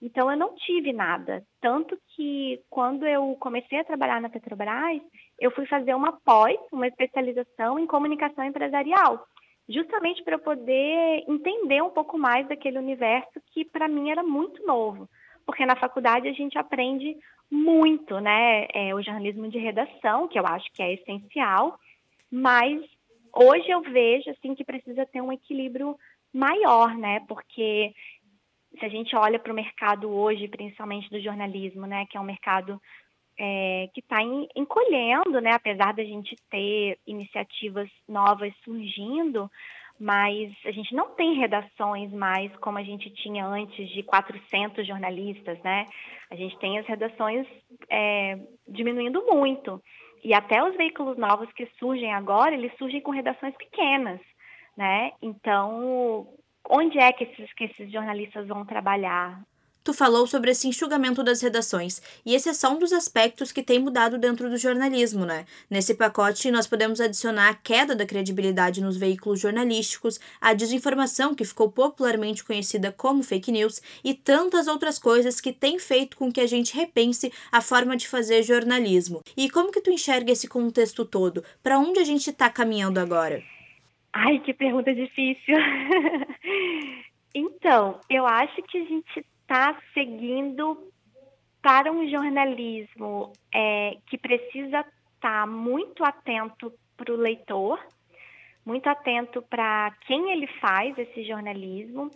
Então 0.06 0.30
eu 0.30 0.36
não 0.36 0.54
tive 0.54 0.92
nada, 0.92 1.42
tanto 1.60 1.98
que 2.14 2.60
quando 2.70 3.04
eu 3.04 3.36
comecei 3.40 3.80
a 3.80 3.84
trabalhar 3.84 4.20
na 4.20 4.28
Petrobras, 4.28 5.02
eu 5.36 5.50
fui 5.50 5.66
fazer 5.66 5.94
uma 5.96 6.12
pós, 6.12 6.56
uma 6.70 6.86
especialização 6.86 7.76
em 7.76 7.88
comunicação 7.88 8.44
empresarial, 8.44 9.26
justamente 9.68 10.22
para 10.22 10.38
poder 10.38 11.24
entender 11.26 11.82
um 11.82 11.90
pouco 11.90 12.16
mais 12.16 12.46
daquele 12.46 12.78
universo 12.78 13.42
que 13.52 13.64
para 13.64 13.88
mim 13.88 14.08
era 14.08 14.22
muito 14.22 14.64
novo, 14.64 15.08
porque 15.44 15.66
na 15.66 15.74
faculdade 15.74 16.28
a 16.28 16.32
gente 16.32 16.56
aprende 16.56 17.16
muito, 17.50 18.20
né, 18.20 18.68
é, 18.72 18.94
o 18.94 19.02
jornalismo 19.02 19.48
de 19.48 19.58
redação, 19.58 20.28
que 20.28 20.38
eu 20.38 20.46
acho 20.46 20.70
que 20.72 20.84
é 20.84 20.94
essencial, 20.94 21.80
mas 22.30 22.80
hoje 23.34 23.68
eu 23.68 23.82
vejo 23.82 24.30
assim 24.30 24.54
que 24.54 24.64
precisa 24.64 25.04
ter 25.04 25.20
um 25.20 25.32
equilíbrio 25.32 25.96
maior, 26.32 26.96
né, 26.96 27.24
porque 27.26 27.92
se 28.78 28.84
a 28.84 28.88
gente 28.88 29.14
olha 29.16 29.38
para 29.38 29.52
o 29.52 29.56
mercado 29.56 30.10
hoje, 30.10 30.48
principalmente 30.48 31.10
do 31.10 31.20
jornalismo, 31.20 31.86
né, 31.86 32.06
que 32.10 32.16
é 32.16 32.20
um 32.20 32.24
mercado 32.24 32.80
é, 33.38 33.88
que 33.92 34.00
está 34.00 34.18
encolhendo, 34.54 35.40
né, 35.40 35.52
apesar 35.52 35.92
da 35.92 36.04
gente 36.04 36.34
ter 36.50 36.98
iniciativas 37.06 37.88
novas 38.08 38.52
surgindo, 38.64 39.50
mas 39.98 40.52
a 40.64 40.70
gente 40.70 40.94
não 40.94 41.10
tem 41.14 41.34
redações 41.34 42.12
mais 42.12 42.54
como 42.56 42.78
a 42.78 42.82
gente 42.82 43.10
tinha 43.10 43.46
antes 43.46 43.88
de 43.90 44.02
400 44.02 44.86
jornalistas, 44.86 45.58
né? 45.62 45.86
A 46.30 46.36
gente 46.36 46.58
tem 46.58 46.78
as 46.78 46.86
redações 46.86 47.46
é, 47.88 48.38
diminuindo 48.68 49.24
muito. 49.24 49.82
E 50.22 50.34
até 50.34 50.62
os 50.62 50.76
veículos 50.76 51.16
novos 51.16 51.50
que 51.52 51.66
surgem 51.78 52.12
agora, 52.12 52.54
eles 52.54 52.76
surgem 52.76 53.00
com 53.00 53.10
redações 53.10 53.56
pequenas, 53.56 54.20
né? 54.76 55.12
Então, 55.22 56.28
onde 56.70 56.98
é 56.98 57.12
que 57.12 57.24
esses, 57.24 57.52
que 57.54 57.64
esses 57.64 57.90
jornalistas 57.90 58.46
vão 58.46 58.64
trabalhar? 58.64 59.40
Tu 59.86 59.94
falou 59.94 60.26
sobre 60.26 60.50
esse 60.50 60.66
enxugamento 60.66 61.22
das 61.22 61.40
redações, 61.40 62.02
e 62.24 62.34
esse 62.34 62.48
é 62.48 62.52
só 62.52 62.74
um 62.74 62.78
dos 62.80 62.92
aspectos 62.92 63.52
que 63.52 63.62
tem 63.62 63.78
mudado 63.78 64.18
dentro 64.18 64.50
do 64.50 64.56
jornalismo, 64.56 65.24
né? 65.24 65.46
Nesse 65.70 65.94
pacote, 65.94 66.50
nós 66.50 66.66
podemos 66.66 67.00
adicionar 67.00 67.50
a 67.50 67.54
queda 67.54 67.94
da 67.94 68.04
credibilidade 68.04 68.80
nos 68.80 68.96
veículos 68.96 69.38
jornalísticos, 69.38 70.18
a 70.40 70.52
desinformação, 70.54 71.36
que 71.36 71.44
ficou 71.44 71.70
popularmente 71.70 72.42
conhecida 72.42 72.90
como 72.90 73.22
fake 73.22 73.52
news, 73.52 73.80
e 74.02 74.12
tantas 74.12 74.66
outras 74.66 74.98
coisas 74.98 75.40
que 75.40 75.52
têm 75.52 75.78
feito 75.78 76.16
com 76.16 76.32
que 76.32 76.40
a 76.40 76.48
gente 76.48 76.74
repense 76.74 77.32
a 77.52 77.60
forma 77.60 77.96
de 77.96 78.08
fazer 78.08 78.42
jornalismo. 78.42 79.22
E 79.36 79.48
como 79.48 79.70
que 79.70 79.80
tu 79.80 79.92
enxerga 79.92 80.32
esse 80.32 80.48
contexto 80.48 81.04
todo? 81.04 81.44
Para 81.62 81.78
onde 81.78 82.00
a 82.00 82.04
gente 82.04 82.28
está 82.28 82.50
caminhando 82.50 82.98
agora? 82.98 83.40
Ai, 84.18 84.38
que 84.38 84.54
pergunta 84.54 84.94
difícil. 84.94 85.54
então, 87.34 88.00
eu 88.08 88.26
acho 88.26 88.62
que 88.62 88.78
a 88.78 88.84
gente 88.84 89.26
está 89.42 89.78
seguindo 89.92 90.90
para 91.60 91.92
um 91.92 92.08
jornalismo 92.08 93.30
é, 93.54 93.98
que 94.06 94.16
precisa 94.16 94.80
estar 94.80 95.42
tá 95.42 95.46
muito 95.46 96.02
atento 96.02 96.72
para 96.96 97.12
o 97.12 97.16
leitor, 97.16 97.78
muito 98.64 98.88
atento 98.88 99.42
para 99.42 99.94
quem 100.06 100.32
ele 100.32 100.46
faz 100.60 100.96
esse 100.96 101.22
jornalismo, 101.24 102.10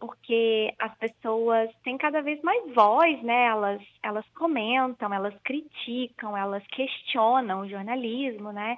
porque 0.00 0.74
as 0.76 0.92
pessoas 0.98 1.70
têm 1.84 1.96
cada 1.96 2.20
vez 2.20 2.42
mais 2.42 2.74
voz, 2.74 3.22
né? 3.22 3.46
Elas, 3.46 3.80
elas 4.02 4.28
comentam, 4.30 5.14
elas 5.14 5.34
criticam, 5.44 6.36
elas 6.36 6.66
questionam 6.66 7.60
o 7.60 7.68
jornalismo, 7.68 8.50
né? 8.50 8.76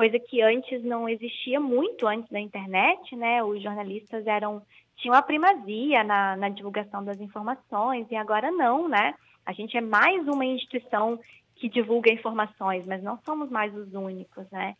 Coisa 0.00 0.18
que 0.18 0.40
antes 0.40 0.82
não 0.82 1.06
existia 1.06 1.60
muito 1.60 2.06
antes 2.06 2.26
da 2.30 2.40
internet, 2.40 3.14
né? 3.14 3.44
Os 3.44 3.62
jornalistas 3.62 4.26
eram 4.26 4.62
tinham 4.96 5.14
a 5.14 5.20
primazia 5.20 6.02
na, 6.02 6.36
na 6.36 6.48
divulgação 6.48 7.04
das 7.04 7.20
informações 7.20 8.06
e 8.10 8.16
agora 8.16 8.50
não, 8.50 8.88
né? 8.88 9.14
A 9.44 9.52
gente 9.52 9.76
é 9.76 9.80
mais 9.82 10.26
uma 10.26 10.46
instituição 10.46 11.20
que 11.54 11.68
divulga 11.68 12.10
informações, 12.10 12.86
mas 12.86 13.02
não 13.02 13.18
somos 13.26 13.50
mais 13.50 13.76
os 13.76 13.92
únicos, 13.92 14.50
né? 14.50 14.74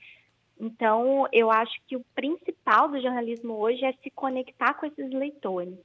Então, 0.58 1.28
eu 1.30 1.50
acho 1.50 1.78
que 1.86 1.96
o 1.96 2.04
principal 2.14 2.88
do 2.88 2.98
jornalismo 2.98 3.58
hoje 3.58 3.84
é 3.84 3.92
se 4.02 4.08
conectar 4.12 4.72
com 4.72 4.86
esses 4.86 5.10
leitores, 5.10 5.78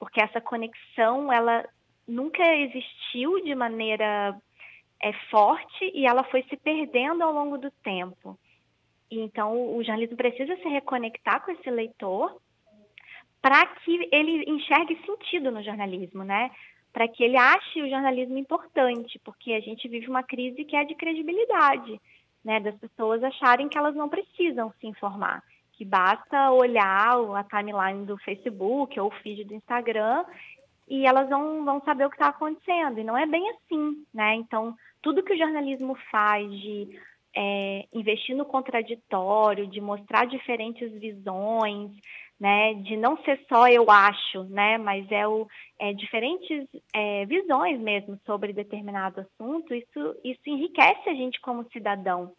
porque 0.00 0.20
essa 0.20 0.40
conexão, 0.40 1.32
ela 1.32 1.64
nunca 2.08 2.42
existiu 2.56 3.40
de 3.44 3.54
maneira 3.54 4.36
é, 5.00 5.12
forte 5.30 5.92
e 5.94 6.04
ela 6.04 6.24
foi 6.24 6.42
se 6.50 6.56
perdendo 6.56 7.22
ao 7.22 7.32
longo 7.32 7.56
do 7.56 7.70
tempo. 7.70 8.36
Então, 9.20 9.76
o 9.76 9.82
jornalismo 9.82 10.16
precisa 10.16 10.56
se 10.56 10.68
reconectar 10.68 11.44
com 11.44 11.52
esse 11.52 11.70
leitor 11.70 12.40
para 13.40 13.66
que 13.66 14.08
ele 14.10 14.50
enxergue 14.50 14.98
sentido 15.04 15.50
no 15.50 15.62
jornalismo, 15.62 16.24
né? 16.24 16.50
Para 16.92 17.06
que 17.08 17.22
ele 17.22 17.36
ache 17.36 17.82
o 17.82 17.90
jornalismo 17.90 18.38
importante, 18.38 19.20
porque 19.24 19.52
a 19.52 19.60
gente 19.60 19.86
vive 19.88 20.08
uma 20.08 20.22
crise 20.22 20.64
que 20.64 20.74
é 20.74 20.84
de 20.84 20.94
credibilidade, 20.94 22.00
né? 22.44 22.60
Das 22.60 22.74
pessoas 22.76 23.22
acharem 23.22 23.68
que 23.68 23.76
elas 23.76 23.94
não 23.94 24.08
precisam 24.08 24.72
se 24.80 24.86
informar, 24.86 25.42
que 25.72 25.84
basta 25.84 26.52
olhar 26.52 27.16
a 27.36 27.44
timeline 27.44 28.06
do 28.06 28.16
Facebook 28.18 28.98
ou 28.98 29.08
o 29.08 29.22
feed 29.22 29.44
do 29.44 29.54
Instagram 29.54 30.24
e 30.88 31.06
elas 31.06 31.28
vão, 31.28 31.64
vão 31.64 31.80
saber 31.82 32.06
o 32.06 32.10
que 32.10 32.16
está 32.16 32.28
acontecendo. 32.28 32.98
E 32.98 33.04
não 33.04 33.16
é 33.16 33.26
bem 33.26 33.48
assim, 33.50 34.06
né? 34.12 34.34
Então, 34.36 34.74
tudo 35.02 35.22
que 35.22 35.34
o 35.34 35.38
jornalismo 35.38 35.96
faz 36.10 36.50
de 36.50 36.98
é, 37.34 37.86
investir 37.92 38.36
no 38.36 38.44
contraditório, 38.44 39.66
de 39.66 39.80
mostrar 39.80 40.26
diferentes 40.26 40.92
visões, 40.92 41.90
né, 42.38 42.74
de 42.74 42.96
não 42.96 43.16
ser 43.24 43.40
só 43.48 43.68
eu 43.68 43.90
acho, 43.90 44.44
né, 44.44 44.76
mas 44.78 45.10
é, 45.10 45.26
o, 45.26 45.46
é 45.78 45.92
diferentes 45.92 46.68
é, 46.92 47.24
visões 47.26 47.80
mesmo 47.80 48.18
sobre 48.26 48.52
determinado 48.52 49.20
assunto, 49.20 49.74
isso, 49.74 50.16
isso 50.22 50.40
enriquece 50.46 51.08
a 51.08 51.14
gente 51.14 51.40
como 51.40 51.68
cidadão. 51.72 52.32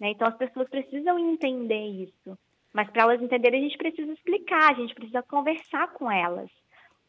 Né? 0.00 0.10
Então 0.10 0.26
as 0.26 0.36
pessoas 0.36 0.68
precisam 0.68 1.18
entender 1.18 1.86
isso. 1.86 2.38
Mas 2.72 2.90
para 2.90 3.02
elas 3.02 3.22
entenderem, 3.22 3.60
a 3.60 3.62
gente 3.62 3.78
precisa 3.78 4.12
explicar, 4.12 4.72
a 4.72 4.74
gente 4.74 4.94
precisa 4.94 5.22
conversar 5.22 5.92
com 5.92 6.10
elas. 6.10 6.50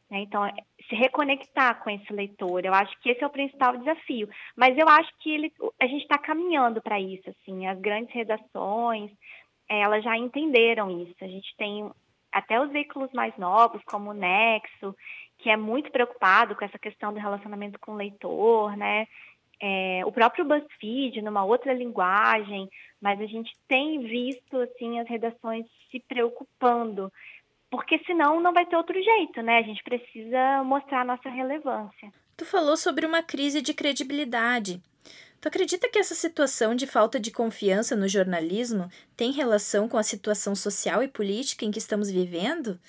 Né? 0.09 0.19
Então, 0.19 0.45
é, 0.45 0.53
se 0.87 0.95
reconectar 0.95 1.83
com 1.83 1.89
esse 1.89 2.11
leitor, 2.13 2.63
eu 2.63 2.73
acho 2.73 2.97
que 3.01 3.09
esse 3.09 3.23
é 3.23 3.27
o 3.27 3.31
principal 3.31 3.77
desafio. 3.77 4.29
Mas 4.55 4.77
eu 4.77 4.87
acho 4.87 5.11
que 5.19 5.31
ele, 5.31 5.53
a 5.79 5.87
gente 5.87 6.03
está 6.03 6.17
caminhando 6.17 6.81
para 6.81 6.99
isso. 6.99 7.29
Assim, 7.29 7.67
as 7.67 7.79
grandes 7.79 8.13
redações, 8.13 9.11
elas 9.69 10.03
já 10.03 10.17
entenderam 10.17 11.01
isso. 11.01 11.15
A 11.21 11.27
gente 11.27 11.55
tem 11.57 11.89
até 12.31 12.59
os 12.59 12.71
veículos 12.71 13.11
mais 13.13 13.35
novos, 13.37 13.81
como 13.85 14.11
o 14.11 14.13
Nexo, 14.13 14.95
que 15.37 15.49
é 15.49 15.57
muito 15.57 15.91
preocupado 15.91 16.55
com 16.55 16.65
essa 16.65 16.77
questão 16.77 17.13
do 17.13 17.19
relacionamento 17.19 17.79
com 17.79 17.93
o 17.93 17.97
leitor, 17.97 18.75
né? 18.75 19.07
É, 19.61 20.01
o 20.05 20.11
próprio 20.11 20.43
BuzzFeed, 20.43 21.21
numa 21.21 21.45
outra 21.45 21.73
linguagem, 21.73 22.69
mas 23.01 23.21
a 23.21 23.25
gente 23.25 23.53
tem 23.67 23.99
visto 23.99 24.57
assim 24.57 24.99
as 24.99 25.07
redações 25.07 25.65
se 25.89 25.99
preocupando, 26.01 27.11
porque 27.69 27.99
senão 28.05 28.39
não 28.39 28.53
vai 28.53 28.65
ter 28.65 28.75
outro 28.75 29.01
jeito, 29.01 29.41
né? 29.41 29.57
A 29.59 29.63
gente 29.63 29.83
precisa 29.83 30.63
mostrar 30.63 31.01
a 31.01 31.05
nossa 31.05 31.29
relevância. 31.29 32.11
Tu 32.37 32.45
falou 32.45 32.75
sobre 32.77 33.05
uma 33.05 33.23
crise 33.23 33.61
de 33.61 33.73
credibilidade. 33.73 34.81
Tu 35.41 35.47
acredita 35.47 35.89
que 35.89 35.99
essa 35.99 36.15
situação 36.15 36.75
de 36.75 36.87
falta 36.87 37.19
de 37.19 37.31
confiança 37.31 37.95
no 37.95 38.07
jornalismo 38.07 38.89
tem 39.15 39.31
relação 39.31 39.87
com 39.87 39.97
a 39.97 40.03
situação 40.03 40.55
social 40.55 41.03
e 41.03 41.07
política 41.07 41.65
em 41.65 41.71
que 41.71 41.77
estamos 41.77 42.09
vivendo? 42.09 42.79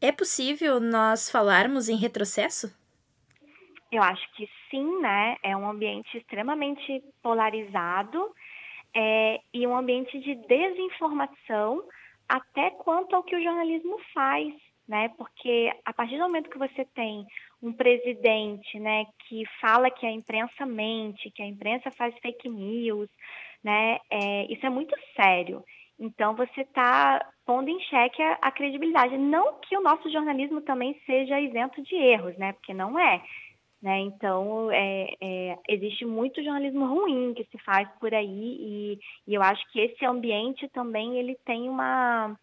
É 0.00 0.12
possível 0.12 0.80
nós 0.80 1.30
falarmos 1.30 1.88
em 1.88 1.96
retrocesso? 1.96 2.70
Eu 3.90 4.02
acho 4.02 4.22
que 4.34 4.48
sim, 4.70 5.00
né? 5.00 5.36
É 5.42 5.56
um 5.56 5.68
ambiente 5.68 6.18
extremamente 6.18 7.02
polarizado 7.22 8.34
é, 8.94 9.40
e 9.52 9.66
um 9.66 9.76
ambiente 9.76 10.18
de 10.20 10.34
desinformação 10.46 11.82
até 12.28 12.70
quanto 12.70 13.14
ao 13.14 13.22
que 13.22 13.36
o 13.36 13.42
jornalismo 13.42 13.98
faz, 14.12 14.54
né? 14.88 15.08
Porque 15.16 15.72
a 15.84 15.92
partir 15.92 16.16
do 16.16 16.24
momento 16.24 16.50
que 16.50 16.58
você 16.58 16.84
tem 16.94 17.26
um 17.62 17.72
presidente, 17.72 18.78
né, 18.78 19.06
que 19.26 19.44
fala 19.60 19.90
que 19.90 20.06
a 20.06 20.10
imprensa 20.10 20.66
mente, 20.66 21.30
que 21.30 21.42
a 21.42 21.46
imprensa 21.46 21.90
faz 21.92 22.14
fake 22.20 22.48
news, 22.48 23.08
né, 23.62 23.98
é, 24.10 24.52
isso 24.52 24.66
é 24.66 24.70
muito 24.70 24.94
sério. 25.16 25.64
Então 25.98 26.34
você 26.34 26.62
está 26.62 27.24
pondo 27.46 27.68
em 27.68 27.80
xeque 27.80 28.22
a, 28.22 28.38
a, 28.42 28.50
credibilidade. 28.50 29.16
Não 29.16 29.60
que 29.60 29.76
o 29.76 29.82
nosso 29.82 30.10
jornalismo 30.10 30.60
também 30.60 31.00
seja 31.06 31.40
isento 31.40 31.80
de 31.82 31.94
erros, 31.94 32.36
né? 32.36 32.52
Porque 32.52 32.74
não 32.74 32.98
é. 32.98 33.22
Né? 33.84 34.00
Então 34.00 34.70
é, 34.72 35.14
é, 35.20 35.58
existe 35.68 36.06
muito 36.06 36.42
jornalismo 36.42 36.86
ruim 36.86 37.34
que 37.34 37.44
se 37.44 37.58
faz 37.58 37.86
por 38.00 38.14
aí 38.14 38.56
e, 38.58 38.98
e 39.26 39.34
eu 39.34 39.42
acho 39.42 39.62
que 39.70 39.78
esse 39.78 40.06
ambiente 40.06 40.66
também 40.70 41.18
ele 41.18 41.36
tem 41.44 41.68
uma 41.68 42.34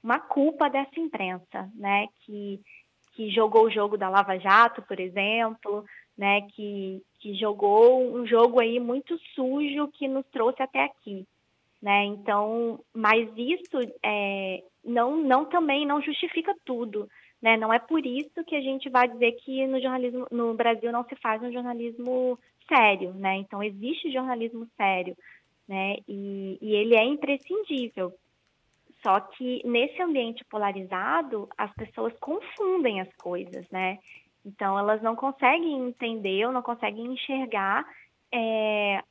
uma 0.00 0.20
culpa 0.20 0.70
dessa 0.70 1.00
imprensa, 1.00 1.68
né? 1.74 2.06
Que 2.20 2.60
que 3.14 3.28
jogou 3.30 3.64
o 3.64 3.70
jogo 3.70 3.96
da 3.96 4.08
Lava 4.08 4.38
Jato, 4.38 4.82
por 4.82 5.00
exemplo, 5.00 5.84
né, 6.16 6.42
que, 6.54 7.02
que 7.20 7.34
jogou 7.34 8.14
um 8.14 8.26
jogo 8.26 8.60
aí 8.60 8.78
muito 8.78 9.18
sujo 9.34 9.88
que 9.92 10.06
nos 10.06 10.26
trouxe 10.26 10.62
até 10.62 10.84
aqui. 10.84 11.26
Né? 11.82 12.04
Então, 12.04 12.80
mas 12.92 13.28
isso 13.36 13.78
é, 14.02 14.62
não, 14.84 15.16
não 15.16 15.44
também 15.44 15.86
não 15.86 16.00
justifica 16.00 16.54
tudo. 16.64 17.08
Né? 17.44 17.58
Não 17.58 17.70
é 17.70 17.78
por 17.78 18.06
isso 18.06 18.42
que 18.46 18.56
a 18.56 18.60
gente 18.62 18.88
vai 18.88 19.06
dizer 19.06 19.32
que 19.32 19.66
no 19.66 19.78
jornalismo 19.78 20.26
no 20.30 20.54
Brasil 20.54 20.90
não 20.90 21.04
se 21.04 21.14
faz 21.16 21.42
um 21.42 21.52
jornalismo 21.52 22.38
sério. 22.66 23.12
Né? 23.12 23.36
Então, 23.36 23.62
existe 23.62 24.10
jornalismo 24.10 24.66
sério. 24.78 25.14
Né? 25.68 25.96
E, 26.08 26.56
e 26.58 26.74
ele 26.74 26.96
é 26.96 27.04
imprescindível. 27.04 28.14
Só 29.02 29.20
que 29.20 29.60
nesse 29.66 30.00
ambiente 30.00 30.42
polarizado, 30.46 31.46
as 31.58 31.70
pessoas 31.74 32.14
confundem 32.18 33.02
as 33.02 33.12
coisas, 33.16 33.68
né? 33.70 33.98
Então 34.42 34.78
elas 34.78 35.02
não 35.02 35.14
conseguem 35.14 35.88
entender 35.88 36.46
ou 36.46 36.52
não 36.52 36.62
conseguem 36.62 37.12
enxergar 37.12 37.84
é, 38.32 39.02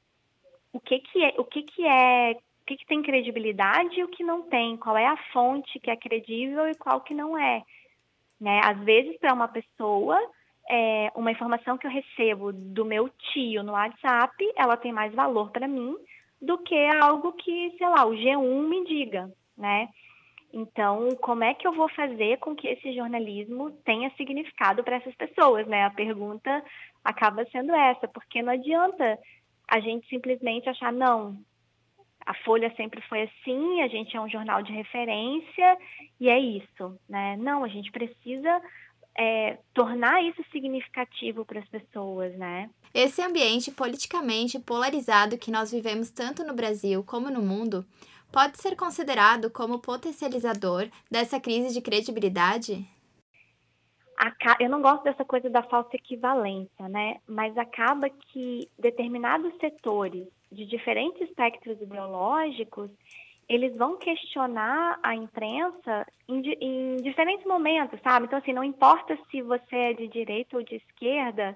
o 0.71 0.79
que 0.79 0.97
que 0.97 1.23
é, 1.23 1.35
o 1.37 1.45
que 1.45 1.61
que 1.61 1.85
é, 1.85 2.31
o 2.31 2.65
que, 2.65 2.77
que 2.77 2.85
tem 2.87 3.03
credibilidade 3.03 3.99
e 3.99 4.03
o 4.03 4.07
que 4.07 4.23
não 4.23 4.41
tem, 4.49 4.77
qual 4.77 4.97
é 4.97 5.05
a 5.05 5.17
fonte 5.31 5.79
que 5.79 5.91
é 5.91 5.95
credível 5.95 6.67
e 6.67 6.75
qual 6.75 7.01
que 7.01 7.13
não 7.13 7.37
é. 7.37 7.61
Né? 8.43 8.59
Às 8.61 8.77
vezes, 8.79 9.17
para 9.19 9.33
uma 9.33 9.47
pessoa, 9.47 10.19
é, 10.69 11.09
uma 11.15 11.31
informação 11.31 11.77
que 11.77 11.87
eu 11.87 11.91
recebo 11.91 12.51
do 12.51 12.83
meu 12.83 13.07
tio 13.07 13.63
no 13.63 13.71
WhatsApp, 13.71 14.35
ela 14.57 14.75
tem 14.75 14.91
mais 14.91 15.13
valor 15.13 15.49
para 15.49 15.65
mim 15.65 15.95
do 16.41 16.57
que 16.57 16.75
algo 17.01 17.31
que, 17.31 17.73
sei 17.77 17.87
lá, 17.87 18.05
o 18.05 18.11
G1 18.11 18.67
me 18.67 18.83
diga, 18.83 19.31
né? 19.57 19.87
Então, 20.51 21.07
como 21.21 21.45
é 21.45 21.53
que 21.53 21.65
eu 21.65 21.71
vou 21.71 21.87
fazer 21.87 22.37
com 22.39 22.53
que 22.53 22.67
esse 22.67 22.93
jornalismo 22.93 23.71
tenha 23.85 24.11
significado 24.17 24.83
para 24.83 24.97
essas 24.97 25.15
pessoas, 25.15 25.65
né? 25.65 25.85
A 25.85 25.89
pergunta 25.89 26.61
acaba 27.01 27.45
sendo 27.45 27.73
essa, 27.73 28.09
porque 28.09 28.41
não 28.41 28.51
adianta 28.51 29.17
a 29.69 29.79
gente 29.79 30.05
simplesmente 30.09 30.67
achar, 30.67 30.91
não, 30.91 31.37
a 32.25 32.33
Folha 32.43 32.73
sempre 32.75 33.01
foi 33.01 33.23
assim, 33.23 33.81
a 33.81 33.87
gente 33.87 34.15
é 34.15 34.21
um 34.21 34.29
jornal 34.29 34.61
de 34.61 34.71
referência 34.71 35.77
e 36.19 36.29
é 36.29 36.39
isso, 36.39 36.97
né? 37.07 37.35
Não, 37.37 37.63
a 37.63 37.67
gente 37.67 37.91
precisa 37.91 38.61
é, 39.17 39.57
tornar 39.73 40.23
isso 40.23 40.43
significativo 40.51 41.45
para 41.45 41.59
as 41.59 41.67
pessoas, 41.67 42.35
né? 42.37 42.69
Esse 42.93 43.21
ambiente 43.21 43.71
politicamente 43.71 44.59
polarizado 44.59 45.37
que 45.37 45.51
nós 45.51 45.71
vivemos 45.71 46.09
tanto 46.09 46.43
no 46.43 46.53
Brasil 46.53 47.03
como 47.03 47.29
no 47.29 47.41
mundo 47.41 47.85
pode 48.31 48.59
ser 48.59 48.75
considerado 48.75 49.51
como 49.51 49.79
potencializador 49.79 50.89
dessa 51.09 51.39
crise 51.39 51.73
de 51.73 51.81
credibilidade? 51.81 52.87
Eu 54.59 54.69
não 54.69 54.81
gosto 54.81 55.03
dessa 55.03 55.25
coisa 55.25 55.49
da 55.49 55.61
falsa 55.63 55.95
equivalência, 55.95 56.87
né? 56.87 57.17
Mas 57.27 57.57
acaba 57.57 58.09
que 58.09 58.69
determinados 58.79 59.53
setores 59.59 60.27
de 60.53 60.65
diferentes 60.65 61.21
espectros 61.21 61.81
ideológicos 61.81 62.89
eles 63.47 63.75
vão 63.75 63.97
questionar 63.97 64.99
a 65.03 65.15
imprensa 65.15 66.07
em, 66.27 66.41
em, 66.61 66.97
diferentes 66.97 67.45
momentos, 67.45 67.99
sabe? 68.01 68.25
Então, 68.25 68.39
assim, 68.39 68.53
não 68.53 68.63
importa 68.63 69.17
se 69.29 69.41
você 69.41 69.75
é 69.75 69.93
de 69.93 70.07
direita 70.07 70.57
ou 70.57 70.63
de 70.63 70.75
esquerda, 70.75 71.55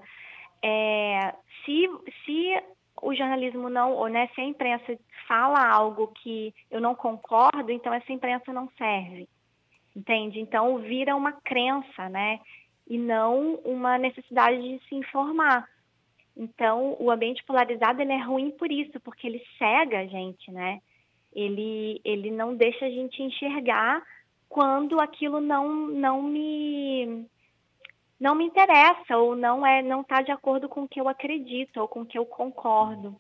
é, 0.62 1.34
se, 1.63 1.89
se 2.25 2.63
o 3.01 3.13
jornalismo 3.13 3.70
não, 3.70 3.94
ou 3.94 4.08
né, 4.08 4.30
se 4.34 4.42
a 4.42 4.46
imprensa 4.46 4.98
fala 5.27 5.66
algo 5.66 6.08
que 6.08 6.54
eu 6.70 6.82
não 6.82 6.96
concordo, 6.96 7.72
então 7.72 7.94
essa 7.94 8.12
imprensa 8.12 8.51
não 8.51 8.70
serve, 8.77 9.27
entende? 9.96 10.39
Então 10.39 10.77
vira 10.80 11.16
uma 11.16 11.32
crença, 11.32 12.10
né? 12.10 12.39
E 12.88 12.98
não 12.98 13.56
uma 13.66 13.98
necessidade 13.98 14.62
de 14.62 14.88
se 14.88 14.96
informar. 14.96 15.68
Então 16.38 16.96
o 17.00 17.10
ambiente 17.10 17.44
polarizado 17.44 18.01
ele 18.01 18.13
é 18.13 18.24
ruim 18.24 18.51
por 18.51 18.72
isso, 18.72 19.00
porque 19.00 19.25
ele 19.25 19.44
cega 19.58 20.00
a 20.00 20.06
gente, 20.06 20.51
né? 20.51 20.79
Ele, 21.34 22.00
ele 22.06 22.32
não 22.32 22.56
deixa 22.56 22.86
a 22.86 22.89
gente 22.89 23.22
enxergar 23.22 24.03
quando 24.48 25.00
aquilo 25.00 25.41
não, 25.41 25.88
não 25.88 26.24
me 26.24 27.25
não 28.20 28.34
me 28.34 28.46
interessa 28.46 29.17
ou 29.17 29.36
não 29.36 29.65
é 29.65 29.82
não 29.82 30.01
está 30.01 30.22
de 30.22 30.32
acordo 30.32 30.70
com 30.70 30.84
o 30.84 30.88
que 30.88 31.00
eu 31.00 31.08
acredito 31.08 31.79
ou 31.79 31.88
com 31.88 32.01
o 32.01 32.06
que 32.06 32.17
eu 32.17 32.25
concordo. 32.25 33.15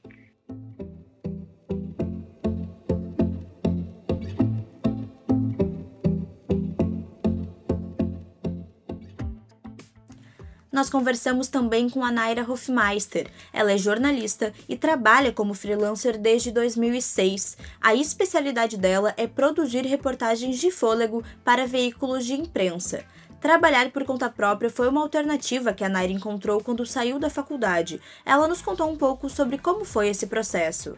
Nós 10.77 10.91
conversamos 10.91 11.47
também 11.47 11.89
com 11.89 12.05
a 12.05 12.11
Naira 12.11 12.43
Hofmeister. 12.47 13.31
Ela 13.51 13.71
é 13.71 13.77
jornalista 13.79 14.53
e 14.69 14.77
trabalha 14.77 15.33
como 15.33 15.55
freelancer 15.55 16.19
desde 16.19 16.51
2006. 16.51 17.57
A 17.81 17.95
especialidade 17.95 18.77
dela 18.77 19.11
é 19.17 19.25
produzir 19.25 19.87
reportagens 19.87 20.59
de 20.59 20.69
fôlego 20.69 21.23
para 21.43 21.65
veículos 21.65 22.27
de 22.27 22.35
imprensa. 22.35 23.03
Trabalhar 23.41 23.89
por 23.89 24.05
conta 24.05 24.29
própria 24.29 24.69
foi 24.69 24.87
uma 24.87 25.01
alternativa 25.01 25.73
que 25.73 25.83
a 25.83 25.89
Naira 25.89 26.13
encontrou 26.13 26.63
quando 26.63 26.85
saiu 26.85 27.17
da 27.17 27.31
faculdade. 27.31 27.99
Ela 28.23 28.47
nos 28.47 28.61
contou 28.61 28.87
um 28.87 28.95
pouco 28.95 29.31
sobre 29.31 29.57
como 29.57 29.83
foi 29.83 30.09
esse 30.09 30.27
processo. 30.27 30.95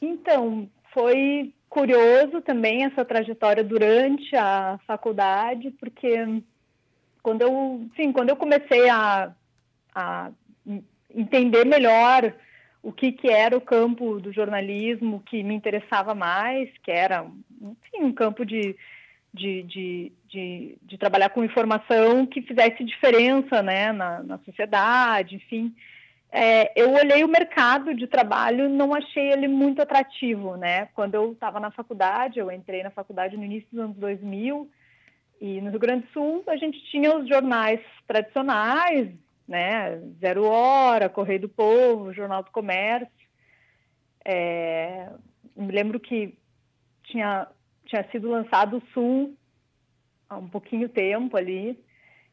Então, 0.00 0.70
foi 0.94 1.52
curioso 1.68 2.40
também 2.40 2.86
essa 2.86 3.04
trajetória 3.04 3.62
durante 3.62 4.34
a 4.34 4.80
faculdade, 4.86 5.70
porque 5.72 6.42
quando 7.22 7.42
eu, 7.42 7.86
sim, 7.96 8.12
quando 8.12 8.30
eu 8.30 8.36
comecei 8.36 8.88
a, 8.88 9.32
a 9.94 10.30
entender 11.14 11.64
melhor 11.64 12.34
o 12.82 12.92
que, 12.92 13.12
que 13.12 13.28
era 13.28 13.56
o 13.56 13.60
campo 13.60 14.18
do 14.20 14.32
jornalismo 14.32 15.22
que 15.24 15.42
me 15.42 15.54
interessava 15.54 16.14
mais, 16.14 16.68
que 16.82 16.90
era 16.90 17.24
enfim, 17.60 18.04
um 18.04 18.12
campo 18.12 18.44
de 18.44 18.76
de, 19.32 19.62
de, 19.62 20.12
de, 20.28 20.78
de, 20.82 20.98
trabalhar 20.98 21.30
com 21.30 21.42
informação 21.42 22.26
que 22.26 22.42
fizesse 22.42 22.84
diferença 22.84 23.62
né, 23.62 23.90
na, 23.92 24.22
na 24.22 24.38
sociedade, 24.38 25.36
enfim. 25.36 25.74
É, 26.30 26.72
eu 26.80 26.92
olhei 26.92 27.24
o 27.24 27.28
mercado 27.28 27.94
de 27.94 28.06
trabalho, 28.06 28.68
não 28.68 28.94
achei 28.94 29.32
ele 29.32 29.48
muito 29.48 29.82
atrativo, 29.82 30.56
né? 30.56 30.88
Quando 30.94 31.14
eu 31.14 31.32
estava 31.32 31.60
na 31.60 31.70
faculdade, 31.70 32.38
eu 32.38 32.50
entrei 32.50 32.82
na 32.82 32.90
faculdade 32.90 33.36
no 33.36 33.44
início 33.44 33.68
dos 33.70 33.80
anos 33.80 33.96
2000, 33.96 34.70
e 35.42 35.60
no 35.60 35.70
Rio 35.70 35.80
Grande 35.80 36.06
do 36.06 36.12
Sul 36.12 36.44
a 36.46 36.56
gente 36.56 36.80
tinha 36.84 37.16
os 37.16 37.28
jornais 37.28 37.80
tradicionais, 38.06 39.10
né? 39.46 39.98
Zero 40.20 40.44
Hora, 40.44 41.08
Correio 41.08 41.40
do 41.40 41.48
Povo, 41.48 42.12
Jornal 42.12 42.44
do 42.44 42.52
Comércio. 42.52 43.10
É, 44.24 45.10
me 45.56 45.72
lembro 45.72 45.98
que 45.98 46.38
tinha 47.02 47.48
tinha 47.86 48.08
sido 48.12 48.30
lançado 48.30 48.76
o 48.76 48.82
Sul 48.94 49.36
há 50.30 50.36
um 50.36 50.48
pouquinho 50.48 50.88
tempo 50.88 51.36
ali. 51.36 51.76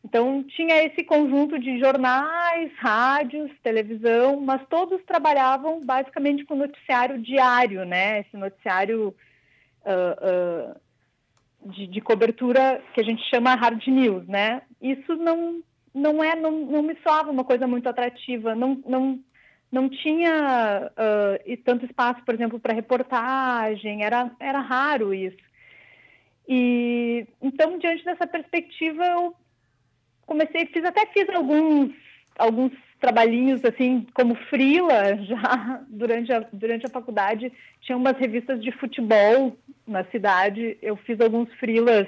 Então 0.03 0.43
tinha 0.43 0.83
esse 0.83 1.03
conjunto 1.03 1.57
de 1.57 1.79
jornais, 1.79 2.71
rádios, 2.77 3.49
televisão, 3.63 4.39
mas 4.39 4.61
todos 4.69 5.03
trabalhavam 5.03 5.83
basicamente 5.83 6.45
com 6.45 6.53
noticiário 6.53 7.19
diário, 7.19 7.85
né? 7.85 8.19
Esse 8.19 8.37
noticiário 8.37 9.15
uh, 9.83 10.73
uh, 10.75 10.79
de, 11.65 11.87
de, 11.87 12.01
cobertura 12.01 12.81
que 12.93 13.01
a 13.01 13.03
gente 13.03 13.21
chama 13.29 13.55
hard 13.55 13.85
news, 13.87 14.27
né? 14.27 14.61
Isso 14.81 15.15
não 15.15 15.61
não 15.93 16.23
é 16.23 16.35
não, 16.35 16.51
não 16.51 16.83
me 16.83 16.95
soava 17.03 17.31
uma 17.31 17.43
coisa 17.43 17.67
muito 17.67 17.87
atrativa, 17.87 18.55
não 18.55 18.81
não 18.85 19.19
não 19.71 19.87
tinha 19.87 20.91
uh, 20.91 21.57
tanto 21.63 21.85
espaço, 21.85 22.23
por 22.25 22.33
exemplo, 22.33 22.59
para 22.59 22.73
reportagem, 22.73 24.03
era, 24.03 24.31
era 24.39 24.59
raro 24.59 25.13
isso. 25.13 25.37
E 26.47 27.27
então, 27.39 27.77
diante 27.77 28.03
dessa 28.03 28.25
perspectiva, 28.25 29.05
eu 29.05 29.35
comecei, 30.25 30.65
fiz 30.67 30.83
até 30.83 31.05
fiz 31.07 31.29
alguns 31.29 31.93
alguns 32.37 32.71
trabalhinhos 32.99 33.63
assim 33.65 34.07
como 34.13 34.33
frila 34.49 35.17
já 35.25 35.83
durante 35.89 36.31
a, 36.31 36.39
durante 36.53 36.85
a 36.85 36.89
faculdade 36.89 37.51
tinha 37.81 37.97
umas 37.97 38.17
revistas 38.17 38.61
de 38.61 38.71
futebol 38.71 39.57
na 39.89 40.03
cidade 40.05 40.77
eu 40.81 40.95
fiz 40.97 41.19
alguns 41.19 41.51
frilas 41.55 42.07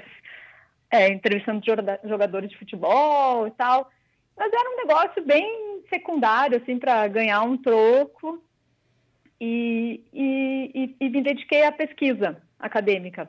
é, 0.90 1.08
entrevistando 1.08 1.64
jogadores 2.04 2.50
de 2.50 2.58
futebol 2.58 3.46
e 3.46 3.50
tal. 3.52 3.90
Mas 4.36 4.52
era 4.52 4.70
um 4.70 4.86
negócio 4.86 5.24
bem 5.24 5.82
secundário 5.88 6.58
assim 6.58 6.78
para 6.78 7.06
ganhar 7.08 7.42
um 7.42 7.56
troco. 7.56 8.42
E, 9.40 10.04
e, 10.12 10.70
e, 10.74 10.96
e 11.00 11.10
me 11.10 11.22
dediquei 11.22 11.64
à 11.64 11.72
pesquisa 11.72 12.40
acadêmica. 12.58 13.28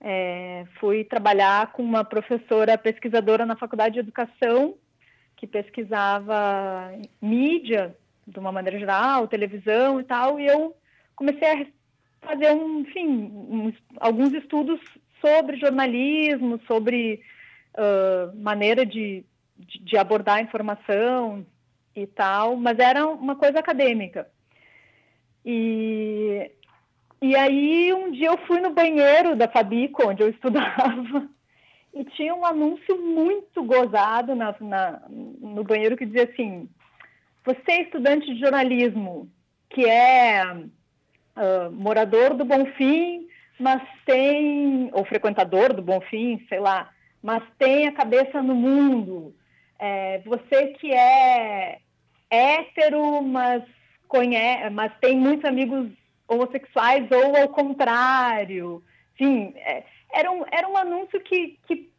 É, 0.00 0.64
fui 0.78 1.04
trabalhar 1.04 1.72
com 1.72 1.82
uma 1.82 2.04
professora 2.04 2.78
pesquisadora 2.78 3.44
na 3.44 3.56
Faculdade 3.56 3.94
de 3.94 4.00
Educação, 4.00 4.76
que 5.34 5.46
pesquisava 5.46 6.92
mídia, 7.20 7.96
de 8.26 8.38
uma 8.38 8.52
maneira 8.52 8.78
geral, 8.78 9.26
televisão 9.26 10.00
e 10.00 10.04
tal, 10.04 10.38
e 10.38 10.46
eu 10.46 10.76
comecei 11.14 11.48
a 11.48 11.66
fazer, 12.26 12.52
um, 12.52 12.80
enfim, 12.80 13.06
um, 13.08 13.72
alguns 14.00 14.32
estudos 14.32 14.80
sobre 15.20 15.56
jornalismo, 15.56 16.60
sobre 16.66 17.22
uh, 17.74 18.36
maneira 18.36 18.84
de, 18.84 19.24
de, 19.56 19.78
de 19.78 19.96
abordar 19.96 20.36
a 20.36 20.42
informação 20.42 21.46
e 21.94 22.06
tal, 22.06 22.56
mas 22.56 22.78
era 22.78 23.06
uma 23.06 23.36
coisa 23.36 23.60
acadêmica. 23.60 24.28
E 25.44 26.50
e 27.20 27.34
aí 27.34 27.92
um 27.94 28.10
dia 28.10 28.28
eu 28.28 28.38
fui 28.46 28.60
no 28.60 28.70
banheiro 28.70 29.34
da 29.34 29.48
Fabico, 29.48 30.06
onde 30.06 30.22
eu 30.22 30.28
estudava, 30.30 31.28
e 31.94 32.04
tinha 32.04 32.34
um 32.34 32.44
anúncio 32.44 33.00
muito 33.00 33.64
gozado 33.64 34.34
na, 34.34 34.54
na, 34.60 35.02
no 35.08 35.64
banheiro 35.64 35.96
que 35.96 36.04
dizia 36.04 36.24
assim: 36.24 36.68
você 37.44 37.72
é 37.72 37.82
estudante 37.82 38.26
de 38.26 38.38
jornalismo, 38.38 39.30
que 39.70 39.84
é 39.84 40.44
uh, 41.36 41.70
morador 41.72 42.34
do 42.34 42.44
Bonfim, 42.44 43.26
mas 43.58 43.82
tem, 44.04 44.90
ou 44.92 45.04
frequentador 45.04 45.72
do 45.72 45.82
Bonfim, 45.82 46.44
sei 46.48 46.58
lá, 46.58 46.90
mas 47.22 47.42
tem 47.58 47.86
a 47.86 47.92
cabeça 47.92 48.42
no 48.42 48.54
mundo. 48.54 49.34
É, 49.78 50.20
você 50.24 50.68
que 50.78 50.92
é 50.92 51.78
hétero, 52.30 53.22
mas 53.22 53.62
conhece, 54.08 54.70
mas 54.70 54.92
tem 55.00 55.16
muitos 55.16 55.44
amigos 55.44 55.90
homossexuais 56.28 57.08
ou 57.10 57.36
ao 57.36 57.48
contrário. 57.48 58.82
Enfim, 59.14 59.52
é, 59.56 59.84
era, 60.12 60.30
um, 60.30 60.44
era 60.50 60.68
um 60.68 60.76
anúncio 60.76 61.20
que, 61.20 61.58
que, 61.66 61.90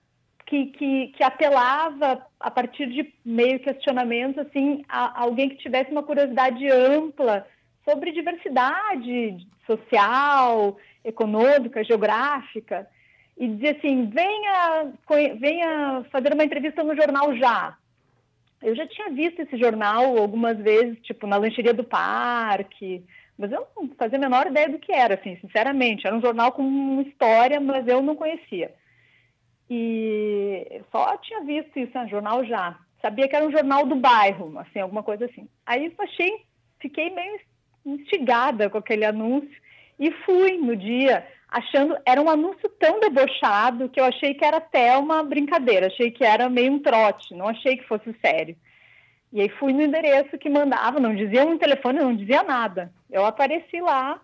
que, 0.45 0.65
que, 0.67 1.07
que 1.09 1.23
apelava 1.23 2.25
a 2.39 2.51
partir 2.51 2.87
de 2.87 3.13
meio 3.25 3.59
questionamento 3.59 4.39
assim, 4.39 4.83
a, 4.87 5.19
a 5.19 5.21
alguém 5.23 5.49
que 5.49 5.57
tivesse 5.57 5.91
uma 5.91 6.03
curiosidade 6.03 6.67
ampla 6.69 7.45
sobre 7.87 8.11
diversidade 8.11 9.47
social, 9.65 10.77
econômica, 11.03 11.83
geográfica, 11.83 12.87
e 13.37 13.47
dizia 13.47 13.71
assim: 13.71 14.09
venha, 14.09 14.93
venha 15.39 16.05
fazer 16.11 16.33
uma 16.33 16.43
entrevista 16.43 16.83
no 16.83 16.95
jornal 16.95 17.35
já. 17.37 17.77
Eu 18.61 18.75
já 18.75 18.87
tinha 18.87 19.09
visto 19.11 19.39
esse 19.39 19.55
jornal 19.57 20.17
algumas 20.17 20.57
vezes, 20.57 20.99
tipo, 21.01 21.27
na 21.27 21.37
lancheria 21.37 21.73
do 21.73 21.83
parque, 21.83 23.05
mas 23.37 23.51
eu 23.51 23.67
não 23.75 23.87
fazia 23.89 24.17
a 24.17 24.21
menor 24.21 24.47
ideia 24.47 24.67
do 24.67 24.79
que 24.79 24.91
era, 24.91 25.13
assim, 25.13 25.37
sinceramente. 25.37 26.07
Era 26.07 26.15
um 26.15 26.21
jornal 26.21 26.51
com 26.51 26.63
uma 26.63 27.03
história, 27.03 27.59
mas 27.59 27.87
eu 27.87 28.01
não 28.01 28.15
conhecia. 28.15 28.73
E 29.69 30.81
só 30.91 31.15
tinha 31.17 31.41
visto 31.41 31.77
isso, 31.77 31.97
um 31.99 32.09
jornal 32.09 32.43
já. 32.45 32.79
Sabia 32.99 33.27
que 33.27 33.35
era 33.35 33.45
um 33.45 33.51
jornal 33.51 33.85
do 33.85 33.95
bairro, 33.95 34.57
assim, 34.57 34.79
alguma 34.79 35.03
coisa 35.03 35.25
assim. 35.25 35.47
Aí 35.63 35.93
achei, 35.99 36.41
fiquei 36.79 37.11
meio 37.11 37.39
instigada 37.87 38.69
com 38.69 38.77
aquele 38.77 39.05
anúncio 39.05 39.49
e 39.99 40.11
fui 40.11 40.57
no 40.57 40.75
dia 40.75 41.25
achando 41.49 41.97
era 42.05 42.21
um 42.21 42.29
anúncio 42.29 42.69
tão 42.79 42.99
debochado 42.99 43.89
que 43.89 43.99
eu 43.99 44.05
achei 44.05 44.33
que 44.33 44.43
era 44.43 44.57
até 44.57 44.97
uma 44.97 45.23
brincadeira, 45.23 45.87
achei 45.87 46.11
que 46.11 46.23
era 46.23 46.49
meio 46.49 46.73
um 46.73 46.79
trote, 46.79 47.33
não 47.33 47.47
achei 47.47 47.77
que 47.77 47.87
fosse 47.87 48.13
sério. 48.21 48.55
E 49.31 49.41
aí 49.41 49.49
fui 49.49 49.73
no 49.73 49.81
endereço 49.81 50.37
que 50.37 50.49
mandava, 50.49 50.99
não 50.99 51.15
dizia 51.15 51.45
um 51.45 51.57
telefone, 51.57 51.99
não 51.99 52.15
dizia 52.15 52.43
nada. 52.43 52.91
Eu 53.09 53.25
apareci 53.25 53.81
lá 53.81 54.19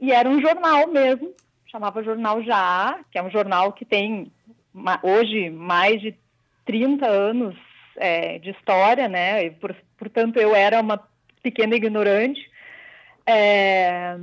e 0.00 0.12
era 0.12 0.28
um 0.28 0.40
jornal 0.40 0.86
mesmo, 0.88 1.32
chamava 1.66 2.02
Jornal 2.02 2.42
Já, 2.42 3.00
que 3.10 3.18
é 3.18 3.22
um 3.22 3.30
jornal 3.30 3.72
que 3.72 3.84
tem 3.84 4.30
hoje 5.02 5.50
mais 5.50 6.00
de 6.00 6.14
30 6.64 7.06
anos 7.06 7.56
é, 7.96 8.38
de 8.38 8.50
história, 8.50 9.08
né? 9.08 9.46
E, 9.46 9.50
por, 9.50 9.74
portanto, 9.96 10.38
eu 10.38 10.54
era 10.54 10.80
uma 10.80 11.00
pequena 11.42 11.76
ignorante. 11.76 12.50
É, 13.26 14.16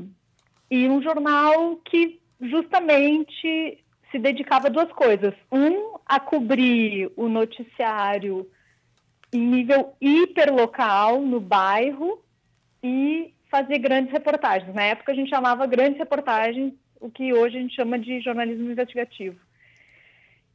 e 0.70 0.88
um 0.88 1.02
jornal 1.02 1.78
que 1.78 2.20
justamente 2.40 3.84
se 4.12 4.20
dedicava 4.20 4.68
a 4.68 4.72
duas 4.72 4.92
coisas. 4.92 5.34
Um, 5.52 5.96
a 6.06 6.20
cobrir 6.20 7.12
o 7.16 7.30
noticiário 7.30 8.50
em 9.34 9.40
nível 9.40 9.96
hiperlocal, 10.02 11.22
no 11.22 11.40
bairro, 11.40 12.22
e 12.84 13.34
fazer 13.50 13.80
grandes 13.80 14.12
reportagens. 14.12 14.74
Na 14.74 14.84
época 14.84 15.12
a 15.12 15.16
gente 15.16 15.30
chamava 15.30 15.66
grandes 15.66 15.98
reportagens, 15.98 16.74
o 17.00 17.10
que 17.10 17.34
hoje 17.34 17.58
a 17.58 17.62
gente 17.62 17.76
chama 17.76 17.98
de 17.98 18.22
jornalismo 18.22 18.72
investigativo. 18.72 19.40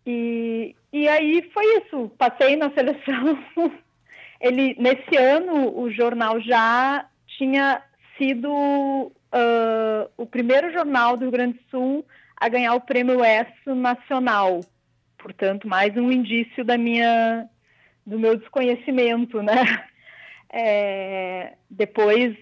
E, 0.06 0.76
e 0.92 1.09
aí 1.09 1.50
foi 1.52 1.64
isso, 1.78 2.11
passei 2.16 2.56
na 2.56 2.70
seleção. 2.70 3.38
Ele, 4.40 4.76
nesse 4.78 5.16
ano, 5.16 5.78
o 5.78 5.90
jornal 5.90 6.40
já 6.40 7.06
tinha 7.26 7.82
sido 8.18 8.50
uh, 8.50 10.11
o 10.16 10.26
primeiro 10.26 10.72
jornal 10.72 11.16
do 11.16 11.22
Rio 11.22 11.31
Grande 11.33 11.59
do 11.59 11.70
Sul 11.70 12.07
a 12.37 12.48
ganhar 12.48 12.74
o 12.74 12.81
prêmio 12.81 13.24
ESSO 13.24 13.74
nacional. 13.74 14.61
Portanto, 15.18 15.66
mais 15.66 15.96
um 15.96 16.12
indício 16.12 16.64
da 16.64 16.76
minha, 16.76 17.48
do 18.07 18.18
meu 18.18 18.37
desconhecimento, 18.37 19.42
né? 19.42 19.55
É, 20.59 21.55
depois 21.68 22.35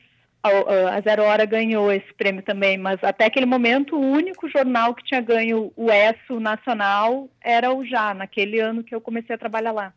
a, 0.42 0.96
a 0.96 1.00
Zero 1.00 1.22
Hora 1.22 1.46
ganhou 1.46 1.90
esse 1.90 2.12
prêmio 2.12 2.42
também, 2.42 2.76
mas 2.76 3.02
até 3.02 3.24
aquele 3.24 3.46
momento 3.46 3.96
o 3.96 4.00
único 4.00 4.46
jornal 4.48 4.94
que 4.94 5.02
tinha 5.02 5.22
ganho 5.22 5.72
o 5.74 5.90
ESSO 5.90 6.38
nacional 6.38 7.30
era 7.40 7.72
o 7.72 7.82
Já, 7.84 8.12
naquele 8.12 8.60
ano 8.60 8.84
que 8.84 8.94
eu 8.94 9.00
comecei 9.00 9.34
a 9.34 9.38
trabalhar 9.38 9.72
lá. 9.72 9.94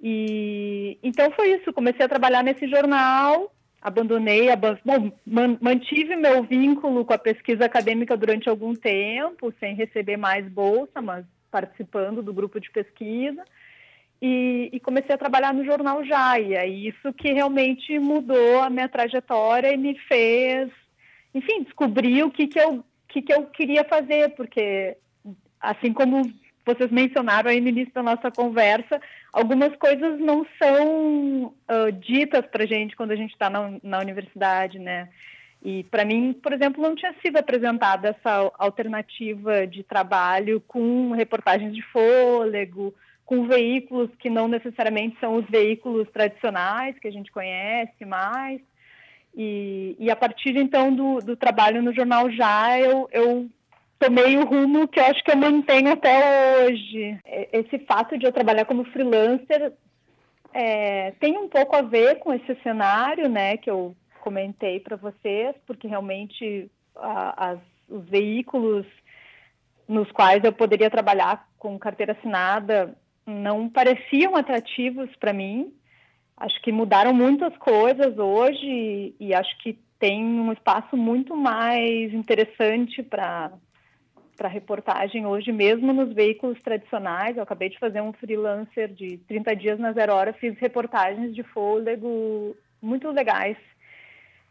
E 0.00 0.98
então 1.02 1.30
foi 1.32 1.52
isso, 1.52 1.74
comecei 1.74 2.04
a 2.04 2.08
trabalhar 2.08 2.42
nesse 2.42 2.66
jornal, 2.68 3.52
abandonei, 3.80 4.48
bom, 4.84 5.56
mantive 5.60 6.14
meu 6.16 6.42
vínculo 6.42 7.04
com 7.04 7.14
a 7.14 7.18
pesquisa 7.18 7.64
acadêmica 7.64 8.16
durante 8.16 8.48
algum 8.48 8.74
tempo, 8.74 9.52
sem 9.58 9.74
receber 9.74 10.16
mais 10.16 10.46
bolsa, 10.48 11.00
mas 11.00 11.24
participando 11.50 12.22
do 12.22 12.32
grupo 12.32 12.60
de 12.60 12.70
pesquisa. 12.70 13.42
E, 14.22 14.68
e, 14.70 14.80
comecei 14.80 15.14
a 15.14 15.18
trabalhar 15.18 15.54
no 15.54 15.64
jornal 15.64 16.04
já. 16.04 16.38
E 16.38 16.88
isso 16.88 17.12
que 17.14 17.32
realmente 17.32 17.98
mudou 17.98 18.60
a 18.60 18.68
minha 18.68 18.88
trajetória 18.88 19.72
e 19.72 19.78
me 19.78 19.98
fez, 20.00 20.70
enfim, 21.34 21.62
descobrir 21.62 22.22
o 22.22 22.30
que, 22.30 22.46
que, 22.46 22.60
eu, 22.60 22.84
que, 23.08 23.22
que 23.22 23.32
eu 23.32 23.46
queria 23.46 23.82
fazer, 23.84 24.34
porque 24.34 24.96
assim 25.58 25.92
como 25.92 26.30
vocês 26.66 26.90
mencionaram 26.90 27.50
aí 27.50 27.60
no 27.60 27.68
início 27.68 27.94
da 27.94 28.02
nossa 28.02 28.30
conversa, 28.30 29.00
algumas 29.32 29.74
coisas 29.76 30.18
não 30.20 30.46
são 30.60 31.46
uh, 31.46 31.92
ditas 31.92 32.46
para 32.46 32.66
gente 32.66 32.96
quando 32.96 33.12
a 33.12 33.16
gente 33.16 33.32
está 33.32 33.48
na, 33.50 33.72
na 33.82 33.98
universidade, 33.98 34.78
né? 34.78 35.08
E 35.62 35.84
para 35.84 36.04
mim, 36.04 36.32
por 36.32 36.52
exemplo, 36.52 36.82
não 36.82 36.94
tinha 36.94 37.14
sido 37.20 37.36
apresentada 37.36 38.08
essa 38.08 38.50
alternativa 38.58 39.66
de 39.66 39.82
trabalho 39.82 40.60
com 40.66 41.12
reportagens 41.12 41.74
de 41.74 41.82
fôlego, 41.82 42.94
com 43.26 43.46
veículos 43.46 44.10
que 44.18 44.30
não 44.30 44.48
necessariamente 44.48 45.18
são 45.20 45.36
os 45.36 45.46
veículos 45.48 46.08
tradicionais 46.10 46.98
que 46.98 47.06
a 47.06 47.12
gente 47.12 47.30
conhece 47.30 48.04
mais. 48.04 48.60
E, 49.36 49.94
e 49.98 50.10
a 50.10 50.16
partir 50.16 50.56
então 50.56 50.92
do, 50.92 51.18
do, 51.18 51.36
trabalho 51.36 51.80
no 51.80 51.94
jornal 51.94 52.28
já 52.30 52.80
eu, 52.80 53.08
eu 53.12 53.48
tomei 54.00 54.36
o 54.38 54.46
rumo 54.46 54.88
que 54.88 54.98
eu 54.98 55.04
acho 55.04 55.22
que 55.22 55.30
eu 55.30 55.36
mantenho 55.36 55.92
até 55.92 56.64
hoje. 56.64 57.18
Esse 57.52 57.78
fato 57.80 58.18
de 58.18 58.24
eu 58.24 58.32
trabalhar 58.32 58.64
como 58.64 58.84
freelancer 58.86 59.72
é, 60.52 61.12
tem 61.20 61.36
um 61.36 61.48
pouco 61.48 61.76
a 61.76 61.82
ver 61.82 62.18
com 62.18 62.32
esse 62.32 62.54
cenário, 62.62 63.28
né, 63.28 63.58
que 63.58 63.70
eu 63.70 63.94
comentei 64.22 64.80
para 64.80 64.96
vocês, 64.96 65.54
porque 65.66 65.86
realmente 65.86 66.70
a, 66.96 67.50
as, 67.50 67.58
os 67.88 68.04
veículos 68.08 68.86
nos 69.86 70.10
quais 70.12 70.42
eu 70.44 70.52
poderia 70.52 70.90
trabalhar 70.90 71.46
com 71.58 71.78
carteira 71.78 72.12
assinada 72.12 72.96
não 73.26 73.68
pareciam 73.68 74.34
atrativos 74.34 75.14
para 75.16 75.32
mim. 75.32 75.72
Acho 76.36 76.60
que 76.62 76.72
mudaram 76.72 77.12
muitas 77.12 77.54
coisas 77.58 78.16
hoje 78.16 79.14
e 79.20 79.34
acho 79.34 79.58
que 79.58 79.78
tem 79.98 80.24
um 80.24 80.50
espaço 80.52 80.96
muito 80.96 81.36
mais 81.36 82.14
interessante 82.14 83.02
para 83.02 83.52
para 84.40 84.48
reportagem 84.48 85.26
hoje, 85.26 85.52
mesmo 85.52 85.92
nos 85.92 86.14
veículos 86.14 86.58
tradicionais. 86.62 87.36
Eu 87.36 87.42
acabei 87.42 87.68
de 87.68 87.78
fazer 87.78 88.00
um 88.00 88.10
freelancer 88.14 88.88
de 88.88 89.18
30 89.28 89.54
dias 89.54 89.78
na 89.78 89.92
Zero 89.92 90.14
Hora, 90.14 90.32
fiz 90.32 90.58
reportagens 90.58 91.34
de 91.34 91.42
fôlego 91.42 92.56
muito 92.80 93.10
legais. 93.10 93.58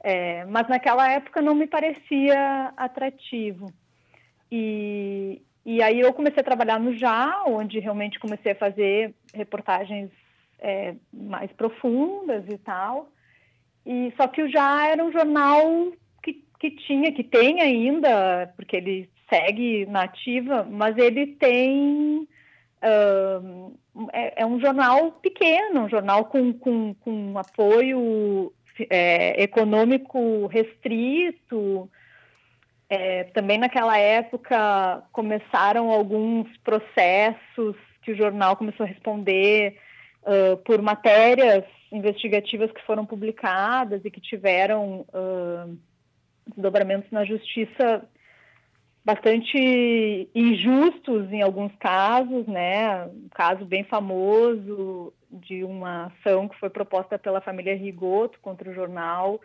É, 0.04 0.46
mas 0.46 0.68
naquela 0.68 1.12
época 1.12 1.42
não 1.42 1.56
me 1.56 1.66
parecia 1.66 2.72
atrativo. 2.78 3.74
E, 4.52 5.42
e 5.66 5.82
aí 5.82 6.00
eu 6.00 6.14
comecei 6.14 6.42
a 6.42 6.46
trabalhar 6.46 6.80
no 6.80 6.96
Já, 6.96 7.44
onde 7.48 7.80
realmente 7.80 8.20
comecei 8.20 8.52
a 8.52 8.56
fazer 8.56 9.16
reportagens 9.34 10.12
é, 10.60 10.94
mais 11.12 11.52
profundas 11.54 12.48
e 12.48 12.60
tal. 12.60 13.12
E 13.84 14.14
só 14.16 14.28
que 14.28 14.44
o 14.44 14.52
Já 14.52 14.88
era 14.88 15.04
um 15.04 15.12
jornal 15.12 15.92
que, 16.22 16.46
que 16.60 16.70
tinha, 16.70 17.12
que 17.12 17.24
tem 17.24 17.60
ainda, 17.60 18.54
porque 18.56 18.76
ele 18.76 19.10
segue 19.30 19.86
na 19.86 20.04
ativa, 20.04 20.64
mas 20.70 20.98
ele 20.98 21.28
tem 21.28 22.28
uh, 22.84 23.78
é, 24.12 24.42
é, 24.42 24.46
um 24.46 24.60
jornal 24.60 25.12
pequeno, 25.14 25.82
um 25.82 25.90
jornal 25.90 26.26
com, 26.26 26.54
com, 26.54 26.94
com 26.96 27.38
apoio 27.38 28.52
é, 28.90 29.42
econômico 29.42 30.48
restrito, 30.48 31.90
é, 32.90 33.26
também 33.26 33.58
naquela 33.58 33.98
época 33.98 35.04
começaram 35.12 35.92
alguns 35.92 36.48
processos 36.58 37.76
que 38.02 38.12
o 38.12 38.16
jornal 38.16 38.56
começou 38.56 38.86
a 38.86 38.90
responder 38.90 39.78
uh, 40.24 40.58
por 40.58 40.82
matérias 40.82 41.64
investigativas 41.92 42.72
que 42.72 42.82
foram 42.86 43.06
publicadas 43.06 44.04
e 44.04 44.10
que 44.10 44.20
tiveram 44.20 45.06
uh, 45.14 45.78
na 47.12 47.26
justiça 47.26 48.04
bastante 49.14 50.30
injustos 50.36 51.32
em 51.34 51.42
alguns 51.42 51.76
casos, 51.78 52.46
né? 52.46 53.06
Um 53.06 53.30
caso 53.34 53.66
bem 53.66 53.84
famoso 53.84 55.12
de 55.32 55.64
uma 55.64 56.06
ação 56.06 56.48
que 56.48 56.60
foi 56.60 56.70
proposta 56.70 57.18
pela 57.18 57.42
família 57.42 57.76
Rigoto 57.76 58.40
contra 58.40 58.70
o 58.70 58.74
jornal, 58.74 59.42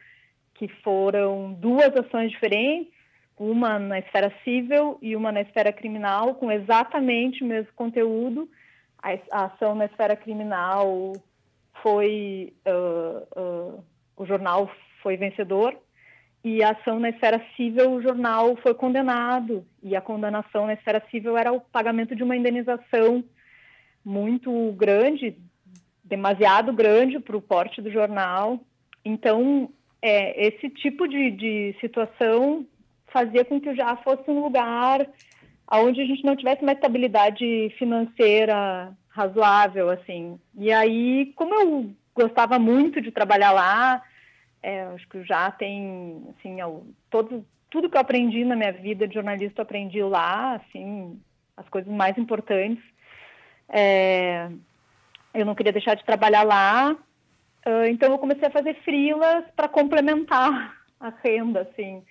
que 0.54 0.68
foram 0.82 1.54
duas 1.54 1.96
ações 1.96 2.30
diferentes 2.30 2.92
uma 3.38 3.78
na 3.78 3.98
esfera 3.98 4.32
civil 4.44 4.98
e 5.02 5.16
uma 5.16 5.32
na 5.32 5.40
esfera 5.40 5.72
criminal, 5.72 6.34
com 6.34 6.52
exatamente 6.52 7.42
o 7.42 7.46
mesmo 7.46 7.72
conteúdo. 7.74 8.48
A, 9.02 9.46
ação 9.46 9.74
na 9.74 9.86
esfera 9.86 10.14
criminal 10.14 11.12
foi. 11.82 12.52
Uh, 12.66 13.40
uh, 13.40 13.84
o 14.16 14.24
jornal 14.24 14.70
foi 15.02 15.16
vencedor, 15.16 15.76
e 16.44 16.62
a 16.62 16.72
ação 16.72 17.00
na 17.00 17.08
esfera 17.08 17.42
civil, 17.56 17.92
o 17.92 18.02
jornal 18.02 18.54
foi 18.56 18.74
condenado, 18.74 19.64
e 19.82 19.96
a 19.96 20.00
condenação 20.02 20.66
na 20.66 20.74
esfera 20.74 21.02
civil 21.10 21.38
era 21.38 21.50
o 21.50 21.60
pagamento 21.60 22.14
de 22.14 22.22
uma 22.22 22.36
indenização 22.36 23.24
muito 24.04 24.72
grande, 24.72 25.38
demasiado 26.04 26.70
grande 26.70 27.18
para 27.18 27.36
o 27.36 27.40
porte 27.40 27.80
do 27.80 27.90
jornal. 27.90 28.60
Então, 29.02 29.70
é, 30.02 30.48
esse 30.48 30.68
tipo 30.68 31.08
de, 31.08 31.30
de 31.30 31.76
situação 31.80 32.66
fazia 33.06 33.42
com 33.42 33.58
que 33.58 33.70
o 33.70 33.74
Já 33.74 33.96
fosse 33.96 34.30
um 34.30 34.42
lugar 34.42 35.08
onde 35.72 36.02
a 36.02 36.04
gente 36.04 36.24
não 36.24 36.36
tivesse 36.36 36.60
uma 36.60 36.72
estabilidade 36.72 37.74
financeira 37.78 38.92
razoável, 39.08 39.88
assim. 39.88 40.38
E 40.58 40.70
aí, 40.70 41.32
como 41.36 41.54
eu 41.54 41.90
gostava 42.14 42.58
muito 42.58 43.00
de 43.00 43.10
trabalhar 43.10 43.52
lá, 43.52 44.02
é, 44.64 44.82
acho 44.94 45.06
que 45.08 45.22
já 45.24 45.50
tem, 45.50 46.24
assim, 46.30 46.58
eu, 46.58 46.86
todo, 47.10 47.44
tudo 47.70 47.90
que 47.90 47.96
eu 47.98 48.00
aprendi 48.00 48.46
na 48.46 48.56
minha 48.56 48.72
vida 48.72 49.06
de 49.06 49.12
jornalista 49.12 49.60
eu 49.60 49.62
aprendi 49.62 50.02
lá, 50.02 50.54
assim, 50.54 51.20
as 51.54 51.68
coisas 51.68 51.92
mais 51.92 52.16
importantes. 52.16 52.82
É, 53.68 54.48
eu 55.34 55.44
não 55.44 55.54
queria 55.54 55.72
deixar 55.72 55.94
de 55.94 56.04
trabalhar 56.04 56.44
lá, 56.44 56.96
então 57.90 58.10
eu 58.10 58.18
comecei 58.18 58.48
a 58.48 58.50
fazer 58.50 58.74
frilas 58.82 59.44
para 59.54 59.68
complementar 59.68 60.82
a 60.98 61.10
renda, 61.22 61.60
assim. 61.62 62.02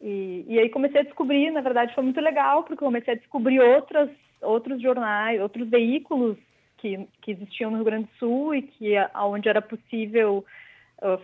E, 0.00 0.44
e 0.48 0.58
aí 0.58 0.68
comecei 0.70 1.02
a 1.02 1.04
descobrir, 1.04 1.52
na 1.52 1.60
verdade 1.60 1.94
foi 1.94 2.02
muito 2.02 2.20
legal, 2.20 2.64
porque 2.64 2.84
comecei 2.84 3.14
a 3.14 3.16
descobrir 3.16 3.60
outras, 3.60 4.10
outros 4.40 4.82
jornais, 4.82 5.40
outros 5.40 5.68
veículos 5.68 6.36
que, 6.78 7.06
que 7.20 7.30
existiam 7.30 7.70
no 7.70 7.76
Rio 7.76 7.84
Grande 7.84 8.04
do 8.06 8.18
Sul 8.18 8.54
e 8.56 8.62
que 8.62 8.94
onde 9.14 9.48
era 9.48 9.62
possível 9.62 10.44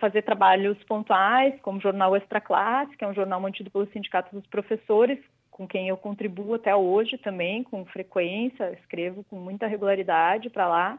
fazer 0.00 0.22
trabalhos 0.22 0.76
pontuais, 0.84 1.54
como 1.62 1.78
o 1.78 1.80
jornal 1.80 2.16
Extra 2.16 2.40
Classe, 2.40 2.96
que 2.96 3.04
é 3.04 3.08
um 3.08 3.14
jornal 3.14 3.40
mantido 3.40 3.70
pelo 3.70 3.86
Sindicato 3.86 4.34
dos 4.34 4.46
Professores, 4.46 5.18
com 5.50 5.66
quem 5.66 5.88
eu 5.88 5.96
contribuo 5.96 6.54
até 6.54 6.74
hoje 6.74 7.18
também, 7.18 7.64
com 7.64 7.84
frequência, 7.86 8.72
escrevo 8.72 9.24
com 9.24 9.36
muita 9.36 9.66
regularidade 9.66 10.48
para 10.50 10.68
lá. 10.68 10.98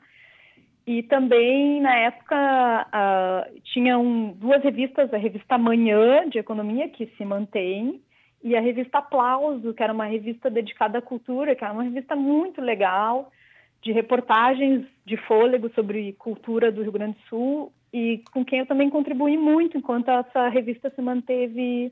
E 0.85 1.03
também, 1.03 1.79
na 1.81 1.95
época, 1.95 2.87
uh, 2.87 3.61
tinham 3.73 4.33
duas 4.35 4.61
revistas, 4.63 5.13
a 5.13 5.17
revista 5.17 5.57
Manhã, 5.57 6.27
de 6.27 6.39
Economia, 6.39 6.89
que 6.89 7.05
se 7.15 7.23
mantém, 7.23 8.01
e 8.43 8.55
a 8.55 8.59
revista 8.61 8.97
Aplauso, 8.97 9.73
que 9.73 9.83
era 9.83 9.93
uma 9.93 10.05
revista 10.05 10.49
dedicada 10.49 10.97
à 10.97 11.01
cultura, 11.01 11.55
que 11.55 11.63
era 11.63 11.73
uma 11.73 11.83
revista 11.83 12.15
muito 12.15 12.59
legal, 12.59 13.31
de 13.81 13.91
reportagens 13.91 14.85
de 15.05 15.17
fôlego 15.17 15.69
sobre 15.73 16.13
cultura 16.13 16.71
do 16.71 16.81
Rio 16.81 16.91
Grande 16.91 17.13
do 17.13 17.27
Sul, 17.29 17.73
e 17.91 18.23
com 18.31 18.45
quem 18.45 18.59
eu 18.59 18.65
também 18.65 18.89
contribuí 18.89 19.37
muito 19.37 19.77
enquanto 19.77 20.09
essa 20.09 20.47
revista 20.49 20.89
se 20.91 21.01
manteve 21.01 21.91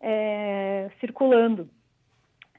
é, 0.00 0.90
circulando. 0.98 1.68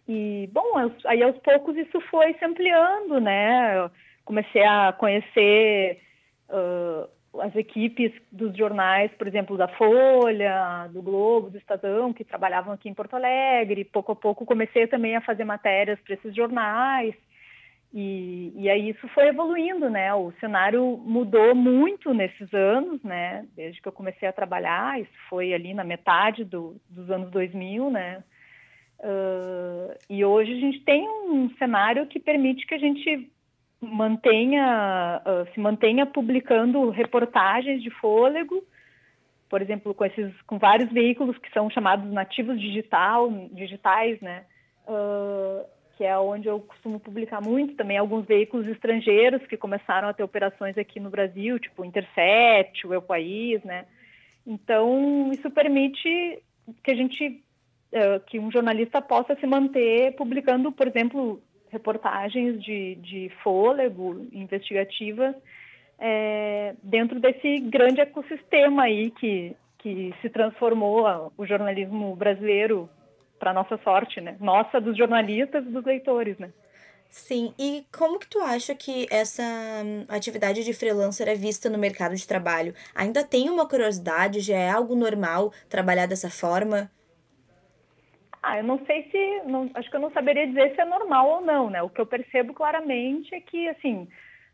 E, 0.07 0.49
bom, 0.53 0.63
aí 1.05 1.21
aos 1.21 1.37
poucos 1.39 1.75
isso 1.75 1.99
foi 2.09 2.33
se 2.35 2.45
ampliando, 2.45 3.19
né? 3.19 3.89
comecei 4.27 4.63
a 4.63 4.91
conhecer 4.91 6.01
uh, 6.49 7.41
as 7.41 7.55
equipes 7.55 8.11
dos 8.29 8.55
jornais, 8.57 9.09
por 9.17 9.25
exemplo, 9.25 9.57
da 9.57 9.69
Folha, 9.69 10.87
do 10.91 11.01
Globo, 11.01 11.49
do 11.49 11.57
Estadão, 11.57 12.11
que 12.11 12.25
trabalhavam 12.25 12.73
aqui 12.73 12.89
em 12.89 12.93
Porto 12.93 13.15
Alegre. 13.15 13.85
Pouco 13.85 14.11
a 14.11 14.15
pouco 14.15 14.45
comecei 14.45 14.85
também 14.85 15.15
a 15.15 15.21
fazer 15.21 15.45
matérias 15.45 15.97
para 16.01 16.15
esses 16.15 16.35
jornais. 16.35 17.15
E, 17.99 18.53
e 18.55 18.69
aí 18.69 18.89
isso 18.91 19.07
foi 19.07 19.27
evoluindo, 19.27 19.89
né? 19.89 20.13
O 20.13 20.31
cenário 20.39 21.01
mudou 21.03 21.55
muito 21.55 22.13
nesses 22.13 22.53
anos, 22.53 23.01
né? 23.01 23.43
Desde 23.55 23.81
que 23.81 23.87
eu 23.87 23.91
comecei 23.91 24.27
a 24.27 24.31
trabalhar, 24.31 25.01
isso 25.01 25.17
foi 25.27 25.51
ali 25.51 25.73
na 25.73 25.83
metade 25.83 26.43
do, 26.43 26.79
dos 26.87 27.09
anos 27.09 27.31
2000, 27.31 27.89
né? 27.89 28.23
Uh, 28.99 29.97
e 30.07 30.23
hoje 30.23 30.53
a 30.53 30.59
gente 30.59 30.79
tem 30.81 31.09
um 31.09 31.49
cenário 31.57 32.05
que 32.05 32.19
permite 32.19 32.67
que 32.67 32.75
a 32.75 32.77
gente 32.77 33.31
mantenha, 33.81 35.19
uh, 35.25 35.51
se 35.51 35.59
mantenha 35.59 36.05
publicando 36.05 36.91
reportagens 36.91 37.81
de 37.81 37.89
fôlego, 37.89 38.63
por 39.49 39.59
exemplo, 39.59 39.95
com 39.95 40.05
esses, 40.05 40.39
com 40.43 40.59
vários 40.59 40.91
veículos 40.91 41.35
que 41.39 41.51
são 41.51 41.67
chamados 41.67 42.11
nativos 42.13 42.61
digital, 42.61 43.27
digitais, 43.53 44.21
né? 44.21 44.45
Uh, 44.87 45.76
que 45.97 46.03
é 46.03 46.15
onde 46.17 46.47
eu 46.47 46.59
costumo 46.59 46.99
publicar 46.99 47.41
muito, 47.41 47.75
também 47.75 47.97
alguns 47.97 48.25
veículos 48.25 48.67
estrangeiros 48.67 49.45
que 49.47 49.57
começaram 49.57 50.07
a 50.07 50.13
ter 50.13 50.21
operações 50.21 50.77
aqui 50.77 50.99
no 50.99 51.09
Brasil, 51.09 51.59
tipo 51.59 51.83
Intercept, 51.83 52.85
o 52.85 52.93
Eu 52.93 53.01
País, 53.01 53.63
né? 53.63 53.85
Então, 54.45 55.31
isso 55.33 55.49
permite 55.49 56.39
que 56.83 56.91
a 56.91 56.95
gente, 56.95 57.43
uh, 57.91 58.19
que 58.27 58.37
um 58.37 58.51
jornalista 58.51 59.01
possa 59.01 59.35
se 59.35 59.47
manter 59.47 60.15
publicando, 60.15 60.71
por 60.71 60.87
exemplo, 60.87 61.41
reportagens 61.69 62.61
de, 62.63 62.95
de 62.95 63.31
fôlego 63.41 64.27
investigativas 64.31 65.35
é, 65.97 66.75
dentro 66.83 67.19
desse 67.19 67.59
grande 67.59 68.01
ecossistema 68.01 68.83
aí 68.83 69.09
que, 69.09 69.55
que 69.79 70.13
se 70.21 70.29
transformou 70.29 71.33
o 71.35 71.45
jornalismo 71.45 72.15
brasileiro 72.15 72.87
para 73.39 73.53
nossa 73.53 73.77
sorte, 73.83 74.19
né? 74.21 74.35
Nossa, 74.39 74.79
dos 74.79 74.97
jornalistas 74.97 75.65
e 75.65 75.69
dos 75.69 75.85
leitores, 75.85 76.37
né? 76.37 76.51
Sim, 77.09 77.53
e 77.57 77.85
como 77.97 78.19
que 78.19 78.27
tu 78.27 78.39
acha 78.39 78.75
que 78.75 79.07
essa 79.09 79.43
hum, 79.43 80.05
atividade 80.09 80.63
de 80.63 80.73
freelancer 80.73 81.27
é 81.27 81.35
vista 81.35 81.69
no 81.69 81.77
mercado 81.77 82.15
de 82.15 82.27
trabalho? 82.27 82.73
Ainda 82.93 83.23
tem 83.23 83.49
uma 83.49 83.67
curiosidade? 83.67 84.41
Já 84.41 84.57
é 84.57 84.69
algo 84.69 84.95
normal 84.95 85.51
trabalhar 85.69 86.05
dessa 86.05 86.29
forma? 86.29 86.91
Ah, 88.43 88.57
eu 88.57 88.63
não 88.63 88.79
sei 88.85 89.09
se, 89.09 89.41
não, 89.49 89.69
acho 89.73 89.89
que 89.89 89.95
eu 89.95 90.01
não 90.01 90.11
saberia 90.11 90.47
dizer 90.47 90.75
se 90.75 90.81
é 90.81 90.85
normal 90.85 91.27
ou 91.29 91.41
não, 91.41 91.69
né? 91.69 91.81
O 91.81 91.89
que 91.89 91.99
eu 91.99 92.05
percebo 92.05 92.53
claramente 92.53 93.33
é 93.33 93.41
que, 93.41 93.67
assim, 93.69 94.07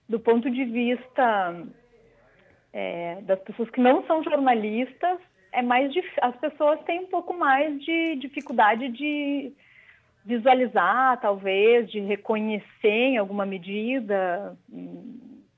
do 0.08 0.20
ponto 0.20 0.50
de 0.50 0.66
vista 0.66 1.66
é, 2.72 3.22
das 3.22 3.40
pessoas 3.42 3.70
que 3.70 3.82
não 3.82 4.06
são 4.06 4.24
jornalistas, 4.24 5.20
é 5.54 5.62
mais 5.62 5.94
as 6.22 6.36
pessoas 6.38 6.80
têm 6.82 7.02
um 7.02 7.08
pouco 7.08 7.34
mais 7.34 7.82
de 7.84 8.16
dificuldade 8.16 8.90
de 8.90 9.54
visualizar, 10.26 11.20
talvez, 11.22 11.90
de 11.92 12.00
reconhecer 12.00 12.64
em 13.12 13.18
alguma 13.18 13.46
medida. 13.46 14.58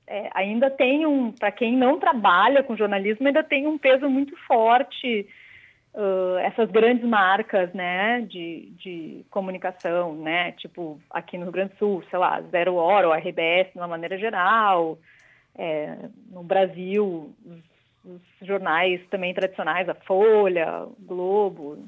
É, 0.06 0.30
ainda 0.34 0.70
tem 0.70 1.06
um, 1.06 1.32
para 1.32 1.50
quem 1.50 1.76
não 1.76 1.98
trabalha 1.98 2.62
com 2.62 2.76
jornalismo, 2.76 3.26
ainda 3.26 3.42
tem 3.42 3.66
um 3.66 3.78
peso 3.78 4.08
muito 4.08 4.36
forte 4.46 5.26
uh, 5.94 6.38
essas 6.38 6.70
grandes 6.70 7.04
marcas, 7.04 7.72
né, 7.72 8.20
de, 8.20 8.70
de 8.78 9.24
comunicação, 9.30 10.14
né, 10.14 10.52
tipo 10.52 11.00
aqui 11.10 11.36
no 11.36 11.44
Rio 11.44 11.52
Grande 11.52 11.72
do 11.72 11.78
Sul, 11.78 12.04
sei 12.08 12.18
lá, 12.18 12.40
Zero 12.42 12.76
Hora 12.76 13.08
ou 13.08 13.14
RBS 13.14 13.72
de 13.72 13.78
uma 13.78 13.88
maneira 13.88 14.16
geral, 14.16 14.98
é, 15.58 15.96
no 16.30 16.42
Brasil, 16.44 17.34
os, 18.06 18.46
jornais 18.46 19.00
também 19.08 19.34
tradicionais, 19.34 19.88
a 19.88 19.94
Folha, 19.94 20.84
o 20.84 20.96
Globo, 21.00 21.78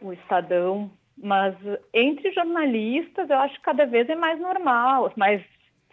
o 0.00 0.12
Estadão, 0.12 0.90
mas 1.16 1.54
entre 1.94 2.32
jornalistas 2.32 3.30
eu 3.30 3.38
acho 3.38 3.54
que 3.54 3.62
cada 3.62 3.86
vez 3.86 4.08
é 4.08 4.14
mais 4.14 4.40
normal, 4.40 5.12
mais, 5.16 5.42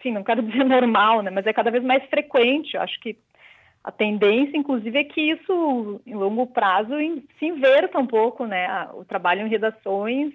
sim, 0.02 0.10
não 0.12 0.24
quero 0.24 0.42
dizer 0.44 0.64
normal, 0.64 1.22
né, 1.22 1.30
mas 1.30 1.46
é 1.46 1.52
cada 1.52 1.70
vez 1.70 1.84
mais 1.84 2.04
frequente, 2.06 2.74
eu 2.74 2.82
acho 2.82 2.98
que 3.00 3.16
a 3.82 3.90
tendência, 3.90 4.58
inclusive, 4.58 4.98
é 4.98 5.04
que 5.04 5.20
isso, 5.22 6.02
em 6.06 6.14
longo 6.14 6.46
prazo, 6.46 6.92
se 7.38 7.46
inverta 7.46 7.98
um 7.98 8.06
pouco, 8.06 8.44
né? 8.44 8.86
O 8.92 9.06
trabalho 9.06 9.46
em 9.46 9.48
redações 9.48 10.34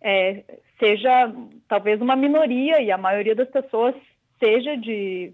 é, 0.00 0.44
seja 0.78 1.32
talvez 1.68 2.00
uma 2.00 2.14
minoria 2.14 2.80
e 2.80 2.92
a 2.92 2.96
maioria 2.96 3.34
das 3.34 3.48
pessoas 3.50 3.94
seja 4.38 4.76
de 4.76 5.32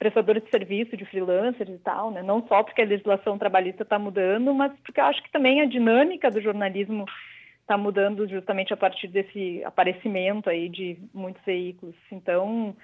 prestadores 0.00 0.42
de 0.42 0.50
serviço, 0.50 0.96
de 0.96 1.04
freelancers 1.04 1.68
e 1.68 1.78
tal, 1.78 2.10
né? 2.10 2.22
Não 2.22 2.44
só 2.48 2.62
porque 2.62 2.80
a 2.80 2.86
legislação 2.86 3.36
trabalhista 3.36 3.82
está 3.82 3.98
mudando, 3.98 4.54
mas 4.54 4.72
porque 4.82 4.98
eu 4.98 5.04
acho 5.04 5.22
que 5.22 5.30
também 5.30 5.60
a 5.60 5.66
dinâmica 5.66 6.30
do 6.30 6.40
jornalismo 6.40 7.04
está 7.60 7.76
mudando 7.76 8.26
justamente 8.26 8.72
a 8.72 8.78
partir 8.78 9.08
desse 9.08 9.62
aparecimento 9.62 10.48
aí 10.48 10.70
de 10.70 10.96
muitos 11.12 11.44
veículos. 11.44 11.94
Então, 12.10 12.74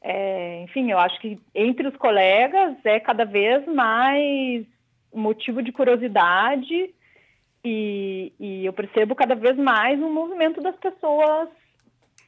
é, 0.00 0.62
enfim, 0.62 0.90
eu 0.90 0.98
acho 0.98 1.20
que 1.20 1.38
entre 1.54 1.86
os 1.86 1.96
colegas 1.98 2.76
é 2.82 2.98
cada 2.98 3.26
vez 3.26 3.66
mais 3.66 4.64
motivo 5.12 5.62
de 5.62 5.70
curiosidade 5.70 6.94
e, 7.62 8.32
e 8.40 8.64
eu 8.64 8.72
percebo 8.72 9.14
cada 9.14 9.34
vez 9.34 9.54
mais 9.58 10.00
um 10.00 10.12
movimento 10.12 10.62
das 10.62 10.76
pessoas 10.76 11.50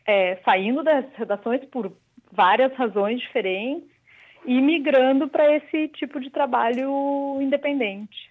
é, 0.06 0.36
saindo 0.44 0.82
das 0.82 1.06
redações 1.14 1.64
por 1.66 1.90
várias 2.30 2.74
razões 2.74 3.18
diferentes 3.18 3.99
e 4.44 4.60
migrando 4.60 5.28
para 5.28 5.54
esse 5.56 5.88
tipo 5.88 6.20
de 6.20 6.30
trabalho 6.30 7.38
independente. 7.40 8.30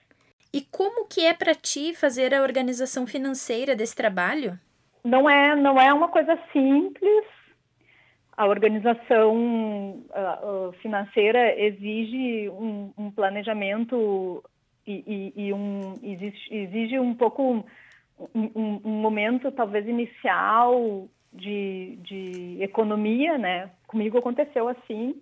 E 0.53 0.61
como 0.61 1.07
que 1.07 1.25
é 1.25 1.33
para 1.33 1.53
ti 1.53 1.93
fazer 1.93 2.33
a 2.33 2.41
organização 2.41 3.05
financeira 3.05 3.75
desse 3.75 3.95
trabalho? 3.95 4.59
Não 5.03 5.29
é, 5.29 5.55
não 5.55 5.79
é 5.79 5.93
uma 5.93 6.07
coisa 6.07 6.37
simples 6.51 7.25
a 8.39 8.47
organização 8.47 10.01
uh, 10.15 10.71
financeira 10.81 11.61
exige 11.61 12.47
um, 12.47 12.89
um 12.97 13.11
planejamento 13.11 14.41
e, 14.87 15.33
e, 15.35 15.47
e 15.47 15.53
um, 15.53 15.99
exige, 16.01 16.47
exige, 16.49 16.99
um 16.99 17.13
pouco 17.13 17.65
um, 18.33 18.49
um, 18.55 18.91
momento 18.91 19.51
talvez 19.51 19.85
inicial 19.85 21.09
de, 21.33 21.97
de 22.01 22.57
economia, 22.61 23.37
né? 23.37 23.71
Comigo 23.85 24.17
aconteceu 24.17 24.69
assim, 24.69 25.21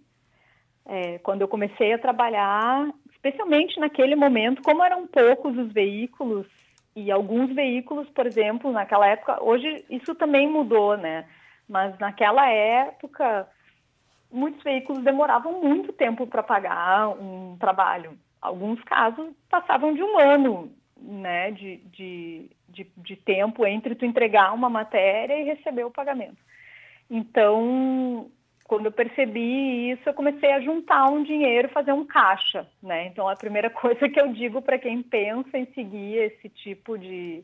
é, 0.87 1.19
quando 1.19 1.41
eu 1.41 1.47
comecei 1.47 1.93
a 1.93 1.99
trabalhar, 1.99 2.89
especialmente 3.11 3.79
naquele 3.79 4.15
momento, 4.15 4.61
como 4.61 4.83
eram 4.83 5.05
poucos 5.05 5.57
os 5.57 5.71
veículos 5.71 6.47
e 6.95 7.11
alguns 7.11 7.53
veículos, 7.53 8.09
por 8.09 8.25
exemplo, 8.25 8.71
naquela 8.71 9.07
época, 9.07 9.43
hoje 9.43 9.85
isso 9.89 10.15
também 10.15 10.49
mudou, 10.49 10.97
né? 10.97 11.25
Mas 11.69 11.97
naquela 11.99 12.49
época, 12.49 13.47
muitos 14.31 14.63
veículos 14.63 15.03
demoravam 15.03 15.61
muito 15.61 15.91
tempo 15.93 16.25
para 16.25 16.41
pagar 16.41 17.09
um 17.09 17.57
trabalho. 17.59 18.17
Alguns 18.41 18.81
casos 18.83 19.27
passavam 19.49 19.93
de 19.93 20.01
um 20.01 20.17
ano, 20.17 20.71
né, 20.99 21.51
de, 21.51 21.77
de, 21.91 22.49
de, 22.69 22.87
de 22.97 23.15
tempo 23.15 23.65
entre 23.65 23.93
tu 23.93 24.05
entregar 24.05 24.53
uma 24.53 24.69
matéria 24.69 25.39
e 25.39 25.43
receber 25.43 25.83
o 25.83 25.91
pagamento. 25.91 26.37
Então, 27.09 28.31
quando 28.67 28.87
eu 28.87 28.91
percebi 28.91 29.91
isso, 29.91 30.01
eu 30.05 30.13
comecei 30.13 30.51
a 30.51 30.59
juntar 30.59 31.07
um 31.07 31.23
dinheiro, 31.23 31.69
fazer 31.69 31.93
um 31.93 32.05
caixa, 32.05 32.67
né? 32.83 33.07
Então, 33.07 33.27
a 33.27 33.35
primeira 33.35 33.69
coisa 33.71 34.09
que 34.09 34.19
eu 34.19 34.27
digo 34.33 34.61
para 34.61 34.77
quem 34.77 35.01
pensa 35.01 35.57
em 35.57 35.65
seguir 35.67 36.17
esse 36.17 36.49
tipo 36.49 36.97
de, 36.97 37.43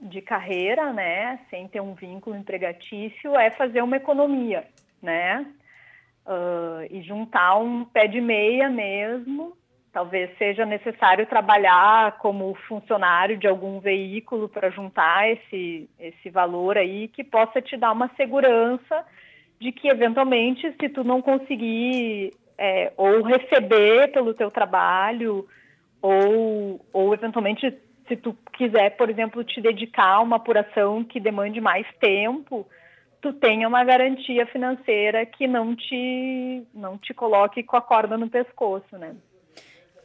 de 0.00 0.22
carreira, 0.22 0.92
né, 0.94 1.38
sem 1.50 1.68
ter 1.68 1.80
um 1.80 1.94
vínculo 1.94 2.34
empregatício, 2.34 3.36
é 3.36 3.50
fazer 3.50 3.82
uma 3.82 3.98
economia, 3.98 4.66
né? 5.02 5.46
Uh, 6.26 6.82
e 6.90 7.02
juntar 7.02 7.58
um 7.58 7.84
pé 7.84 8.08
de 8.08 8.20
meia 8.20 8.68
mesmo. 8.68 9.56
Talvez 9.92 10.36
seja 10.36 10.66
necessário 10.66 11.26
trabalhar 11.26 12.18
como 12.18 12.54
funcionário 12.66 13.38
de 13.38 13.46
algum 13.46 13.78
veículo 13.78 14.48
para 14.48 14.70
juntar 14.70 15.30
esse, 15.30 15.88
esse 15.98 16.28
valor 16.28 16.76
aí 16.76 17.08
que 17.08 17.22
possa 17.22 17.62
te 17.62 17.76
dar 17.76 17.92
uma 17.92 18.08
segurança 18.16 19.04
de 19.60 19.72
que 19.72 19.88
eventualmente, 19.88 20.72
se 20.80 20.88
tu 20.88 21.02
não 21.02 21.22
conseguir 21.22 22.34
é, 22.58 22.92
ou 22.96 23.22
receber 23.22 24.12
pelo 24.12 24.34
teu 24.34 24.50
trabalho, 24.50 25.46
ou, 26.00 26.80
ou 26.92 27.14
eventualmente 27.14 27.74
se 28.06 28.16
tu 28.16 28.36
quiser, 28.52 28.96
por 28.96 29.10
exemplo, 29.10 29.42
te 29.42 29.60
dedicar 29.60 30.14
a 30.14 30.20
uma 30.20 30.36
apuração 30.36 31.02
que 31.02 31.18
demande 31.18 31.60
mais 31.60 31.86
tempo, 31.98 32.66
tu 33.20 33.32
tenha 33.32 33.66
uma 33.66 33.82
garantia 33.84 34.46
financeira 34.46 35.26
que 35.26 35.46
não 35.46 35.74
te 35.74 36.62
não 36.72 36.96
te 36.96 37.12
coloque 37.12 37.62
com 37.62 37.76
a 37.76 37.82
corda 37.82 38.16
no 38.16 38.30
pescoço, 38.30 38.96
né? 38.96 39.16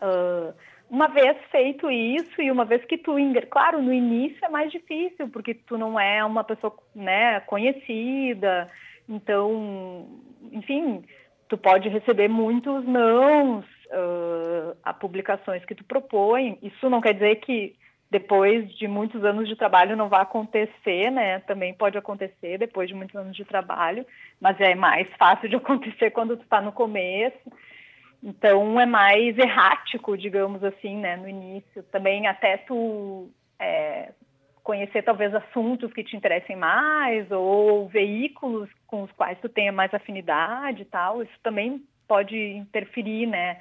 Uh, 0.01 0.53
uma 0.89 1.07
vez 1.07 1.37
feito 1.51 1.89
isso 1.89 2.41
e 2.41 2.51
uma 2.51 2.65
vez 2.65 2.83
que 2.83 2.97
tu, 2.97 3.13
claro, 3.49 3.81
no 3.81 3.93
início 3.93 4.43
é 4.43 4.49
mais 4.49 4.71
difícil 4.71 5.29
porque 5.29 5.53
tu 5.53 5.77
não 5.77 5.97
é 5.99 6.25
uma 6.25 6.43
pessoa, 6.43 6.75
né, 6.93 7.39
conhecida, 7.41 8.69
então, 9.11 10.07
enfim, 10.53 11.03
tu 11.49 11.57
pode 11.57 11.89
receber 11.89 12.29
muitos 12.29 12.85
nãos 12.87 13.65
uh, 13.87 14.77
a 14.81 14.93
publicações 14.93 15.65
que 15.65 15.75
tu 15.75 15.83
propõe. 15.83 16.57
Isso 16.63 16.89
não 16.89 17.01
quer 17.01 17.13
dizer 17.13 17.35
que 17.41 17.75
depois 18.09 18.73
de 18.77 18.87
muitos 18.87 19.23
anos 19.25 19.49
de 19.49 19.55
trabalho 19.57 19.97
não 19.97 20.07
vai 20.07 20.21
acontecer, 20.21 21.11
né? 21.11 21.39
Também 21.39 21.73
pode 21.73 21.97
acontecer 21.97 22.57
depois 22.57 22.87
de 22.87 22.93
muitos 22.93 23.15
anos 23.15 23.35
de 23.35 23.43
trabalho, 23.43 24.05
mas 24.39 24.59
é 24.61 24.75
mais 24.75 25.07
fácil 25.19 25.49
de 25.49 25.57
acontecer 25.57 26.11
quando 26.11 26.37
tu 26.37 26.43
está 26.43 26.61
no 26.61 26.71
começo. 26.71 27.51
Então 28.23 28.79
é 28.79 28.85
mais 28.85 29.37
errático, 29.37 30.17
digamos 30.17 30.63
assim, 30.63 30.95
né? 30.97 31.17
No 31.17 31.27
início 31.27 31.83
também 31.83 32.27
até 32.27 32.57
tu 32.57 33.29
é, 33.59 34.13
conhecer 34.63 35.01
talvez 35.01 35.33
assuntos 35.33 35.91
que 35.93 36.03
te 36.03 36.15
interessem 36.15 36.55
mais 36.55 37.29
ou 37.31 37.87
veículos 37.87 38.69
com 38.87 39.03
os 39.03 39.11
quais 39.13 39.39
tu 39.39 39.49
tenha 39.49 39.71
mais 39.71 39.93
afinidade 39.93 40.83
e 40.83 40.85
tal, 40.85 41.23
isso 41.23 41.33
também 41.41 41.83
pode 42.07 42.35
interferir, 42.35 43.25
né, 43.25 43.59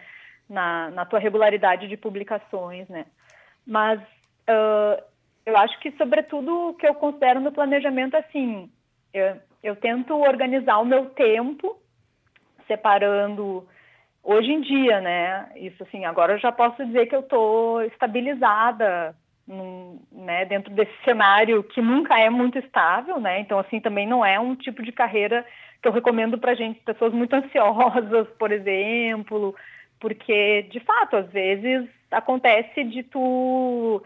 na, 0.49 0.91
na 0.91 1.07
tua 1.07 1.19
regularidade 1.19 1.89
de 1.89 1.97
publicações, 1.97 2.89
né. 2.89 3.07
Mas 3.67 4.01
uh, 4.01 5.03
eu 5.47 5.57
acho 5.57 5.79
que, 5.81 5.93
sobretudo, 5.93 6.71
o 6.71 6.75
que 6.75 6.87
eu 6.87 6.95
considero 6.95 7.41
no 7.41 7.53
planejamento, 7.53 8.17
assim, 8.17 8.71
eu, 9.15 9.37
eu 9.63 9.77
tento 9.77 10.15
organizar 10.15 10.79
o 10.79 10.85
meu 10.85 11.07
tempo, 11.11 11.81
separando 12.67 13.67
hoje 14.23 14.51
em 14.51 14.61
dia, 14.61 15.01
né? 15.01 15.51
Isso 15.57 15.83
assim, 15.83 16.05
agora 16.05 16.35
eu 16.35 16.39
já 16.39 16.53
posso 16.53 16.85
dizer 16.85 17.07
que 17.07 17.15
eu 17.15 17.21
estou 17.21 17.83
estabilizada 17.83 19.15
num, 19.51 20.01
né, 20.13 20.45
dentro 20.45 20.73
desse 20.73 20.93
cenário 21.05 21.65
que 21.65 21.83
nunca 21.83 22.19
é 22.19 22.31
muito 22.31 22.59
estável, 22.59 23.21
né? 23.21 23.41
Então, 23.41 23.59
assim, 23.59 23.81
também 23.81 24.07
não 24.07 24.25
é 24.25 24.39
um 24.39 24.55
tipo 24.55 24.83
de 24.83 24.93
carreira 24.93 25.45
que 25.83 25.89
eu 25.89 25.93
recomendo 25.93 26.39
para 26.39 26.55
gente, 26.55 26.81
pessoas 26.81 27.13
muito 27.13 27.35
ansiosas, 27.37 28.29
por 28.39 28.53
exemplo, 28.53 29.55
porque, 29.99 30.63
de 30.71 30.79
fato, 30.81 31.17
às 31.17 31.29
vezes 31.31 31.89
acontece 32.11 32.85
de 32.85 33.03
tu 33.03 34.03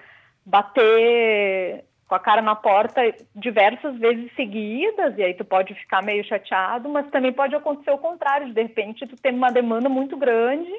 bater 0.46 1.84
com 2.08 2.14
a 2.14 2.20
cara 2.20 2.42
na 2.42 2.54
porta 2.54 3.00
diversas 3.34 3.98
vezes 3.98 4.30
seguidas, 4.34 5.16
e 5.18 5.22
aí 5.22 5.34
tu 5.34 5.44
pode 5.44 5.74
ficar 5.74 6.02
meio 6.02 6.24
chateado, 6.24 6.88
mas 6.88 7.10
também 7.10 7.32
pode 7.32 7.54
acontecer 7.54 7.90
o 7.90 7.98
contrário, 7.98 8.52
de 8.52 8.62
repente 8.62 9.06
tu 9.06 9.16
tem 9.16 9.34
uma 9.34 9.50
demanda 9.50 9.88
muito 9.88 10.16
grande, 10.16 10.70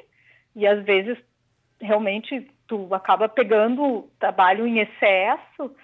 e 0.54 0.66
às 0.66 0.84
vezes 0.84 1.18
realmente 1.80 2.48
tu 2.66 2.92
acaba 2.94 3.28
pegando 3.28 4.08
trabalho 4.18 4.66
em 4.66 4.80
excesso 4.80 5.74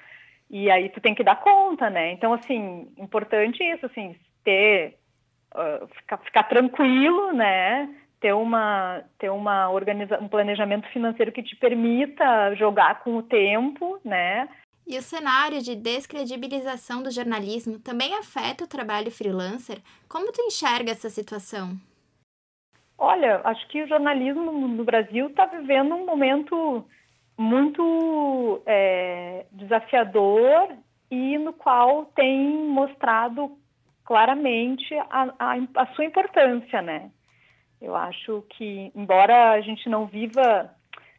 e 0.50 0.70
aí 0.70 0.88
tu 0.90 1.00
tem 1.00 1.14
que 1.14 1.24
dar 1.24 1.40
conta, 1.40 1.88
né? 1.88 2.12
Então, 2.12 2.32
assim, 2.32 2.92
importante 2.98 3.62
isso, 3.62 3.86
assim, 3.86 4.14
ter, 4.44 4.98
uh, 5.54 5.86
ficar, 5.96 6.18
ficar 6.18 6.42
tranquilo, 6.44 7.32
né? 7.32 7.88
Ter 8.20 8.34
uma, 8.34 9.02
ter 9.18 9.30
uma 9.30 9.70
organiza 9.70 10.18
um 10.20 10.28
planejamento 10.28 10.86
financeiro 10.88 11.32
que 11.32 11.42
te 11.42 11.56
permita 11.56 12.54
jogar 12.54 13.00
com 13.02 13.16
o 13.16 13.22
tempo, 13.22 13.98
né? 14.04 14.48
E 14.86 14.98
o 14.98 15.02
cenário 15.02 15.62
de 15.62 15.74
descredibilização 15.74 17.02
do 17.02 17.10
jornalismo 17.10 17.78
também 17.78 18.14
afeta 18.14 18.64
o 18.64 18.68
trabalho 18.68 19.10
freelancer? 19.10 19.78
Como 20.08 20.32
tu 20.32 20.42
enxerga 20.42 20.90
essa 20.90 21.08
situação? 21.08 21.78
Olha, 23.04 23.40
acho 23.42 23.66
que 23.66 23.82
o 23.82 23.88
jornalismo 23.88 24.52
no 24.52 24.84
Brasil 24.84 25.26
está 25.26 25.44
vivendo 25.46 25.92
um 25.92 26.06
momento 26.06 26.86
muito 27.36 28.62
é, 28.64 29.44
desafiador 29.50 30.68
e 31.10 31.36
no 31.36 31.52
qual 31.52 32.04
tem 32.14 32.48
mostrado 32.68 33.58
claramente 34.04 34.94
a, 35.10 35.34
a, 35.36 35.56
a, 35.82 35.86
sua 35.96 36.04
importância, 36.04 36.80
né? 36.80 37.10
Eu 37.80 37.96
acho 37.96 38.44
que, 38.50 38.92
embora 38.94 39.50
a 39.50 39.60
gente 39.62 39.88
não 39.88 40.06
viva, 40.06 40.70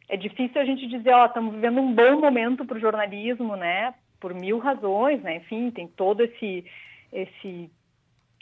é 0.08 0.16
difícil 0.16 0.62
a 0.62 0.64
gente 0.64 0.86
dizer, 0.86 1.12
ó, 1.12 1.26
estamos 1.26 1.54
vivendo 1.54 1.82
um 1.82 1.94
bom 1.94 2.18
momento 2.18 2.64
para 2.64 2.78
o 2.78 2.80
jornalismo, 2.80 3.56
né? 3.56 3.92
Por 4.18 4.32
mil 4.32 4.56
razões, 4.58 5.22
né? 5.22 5.36
Enfim, 5.36 5.70
tem 5.70 5.86
todo 5.86 6.22
esse 6.22 6.64
esse 7.12 7.70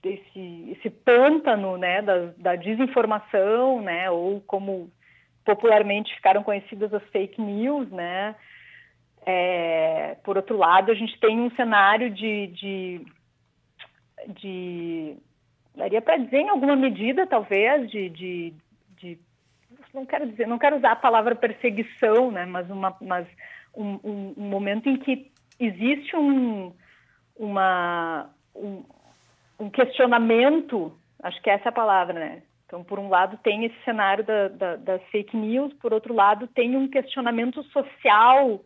esse, 0.04 0.70
esse 0.72 0.90
pântano 0.90 1.76
né, 1.76 2.02
da, 2.02 2.32
da 2.36 2.56
desinformação, 2.56 3.80
né, 3.80 4.10
ou 4.10 4.40
como 4.40 4.90
popularmente 5.44 6.14
ficaram 6.14 6.42
conhecidas 6.42 6.92
as 6.92 7.02
fake 7.10 7.40
news, 7.40 7.90
né? 7.90 8.34
É, 9.24 10.16
por 10.24 10.36
outro 10.36 10.56
lado, 10.56 10.90
a 10.90 10.94
gente 10.94 11.18
tem 11.20 11.38
um 11.38 11.50
cenário 11.52 12.10
de, 12.10 12.48
de, 12.48 13.06
de 14.40 15.16
daria 15.76 16.02
para 16.02 16.16
dizer 16.16 16.38
em 16.38 16.48
alguma 16.48 16.74
medida, 16.74 17.26
talvez, 17.26 17.88
de, 17.90 18.08
de, 18.08 18.54
de, 18.96 19.18
não 19.94 20.04
quero 20.04 20.28
dizer, 20.28 20.46
não 20.46 20.58
quero 20.58 20.76
usar 20.76 20.92
a 20.92 20.96
palavra 20.96 21.34
perseguição, 21.34 22.30
né? 22.30 22.44
Mas 22.44 22.68
uma, 22.68 22.96
mas 23.00 23.26
um, 23.74 23.98
um, 24.02 24.34
um 24.36 24.48
momento 24.48 24.88
em 24.88 24.96
que 24.96 25.30
existe 25.58 26.16
um, 26.16 26.72
uma 27.36 28.28
um, 28.54 28.84
um 29.62 29.70
questionamento, 29.70 30.92
acho 31.22 31.40
que 31.40 31.48
essa 31.48 31.68
é 31.68 31.70
a 31.70 31.72
palavra, 31.72 32.14
né? 32.14 32.42
Então, 32.66 32.82
por 32.82 32.98
um 32.98 33.08
lado, 33.08 33.38
tem 33.42 33.64
esse 33.64 33.76
cenário 33.84 34.24
da, 34.24 34.48
da, 34.48 34.76
das 34.76 35.02
fake 35.10 35.36
news, 35.36 35.72
por 35.74 35.92
outro 35.92 36.14
lado, 36.14 36.46
tem 36.48 36.76
um 36.76 36.88
questionamento 36.88 37.62
social 37.64 38.60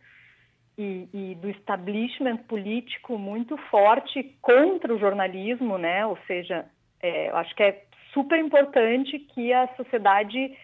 e, 0.78 1.08
e, 1.12 1.34
do 1.34 1.50
establishment 1.50 2.36
político 2.48 3.18
muito 3.18 3.56
forte 3.68 4.22
contra 4.40 4.94
o 4.94 4.98
jornalismo, 4.98 5.76
né? 5.76 6.06
Ou 6.06 6.16
seja, 6.26 6.66
é, 7.02 7.30
eu 7.30 7.36
acho 7.36 7.54
que 7.54 7.62
é 7.62 7.82
super 8.12 8.38
importante 8.38 9.18
que 9.18 9.52
a 9.52 9.68
sociedade 9.76 10.56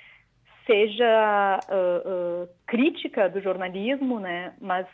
seja 0.65 1.59
uh, 1.69 2.45
uh, 2.45 2.49
crítica 2.67 3.29
do 3.29 3.41
jornalismo, 3.41 4.21
né? 4.21 4.55
Mas 4.61 4.87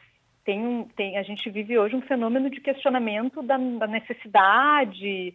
tem, 0.48 0.66
um, 0.66 0.84
tem, 0.96 1.18
a 1.18 1.22
gente 1.22 1.50
vive 1.50 1.78
hoje 1.78 1.94
um 1.94 2.00
fenômeno 2.00 2.48
de 2.48 2.58
questionamento 2.58 3.42
da, 3.42 3.58
da 3.58 3.86
necessidade, 3.86 5.34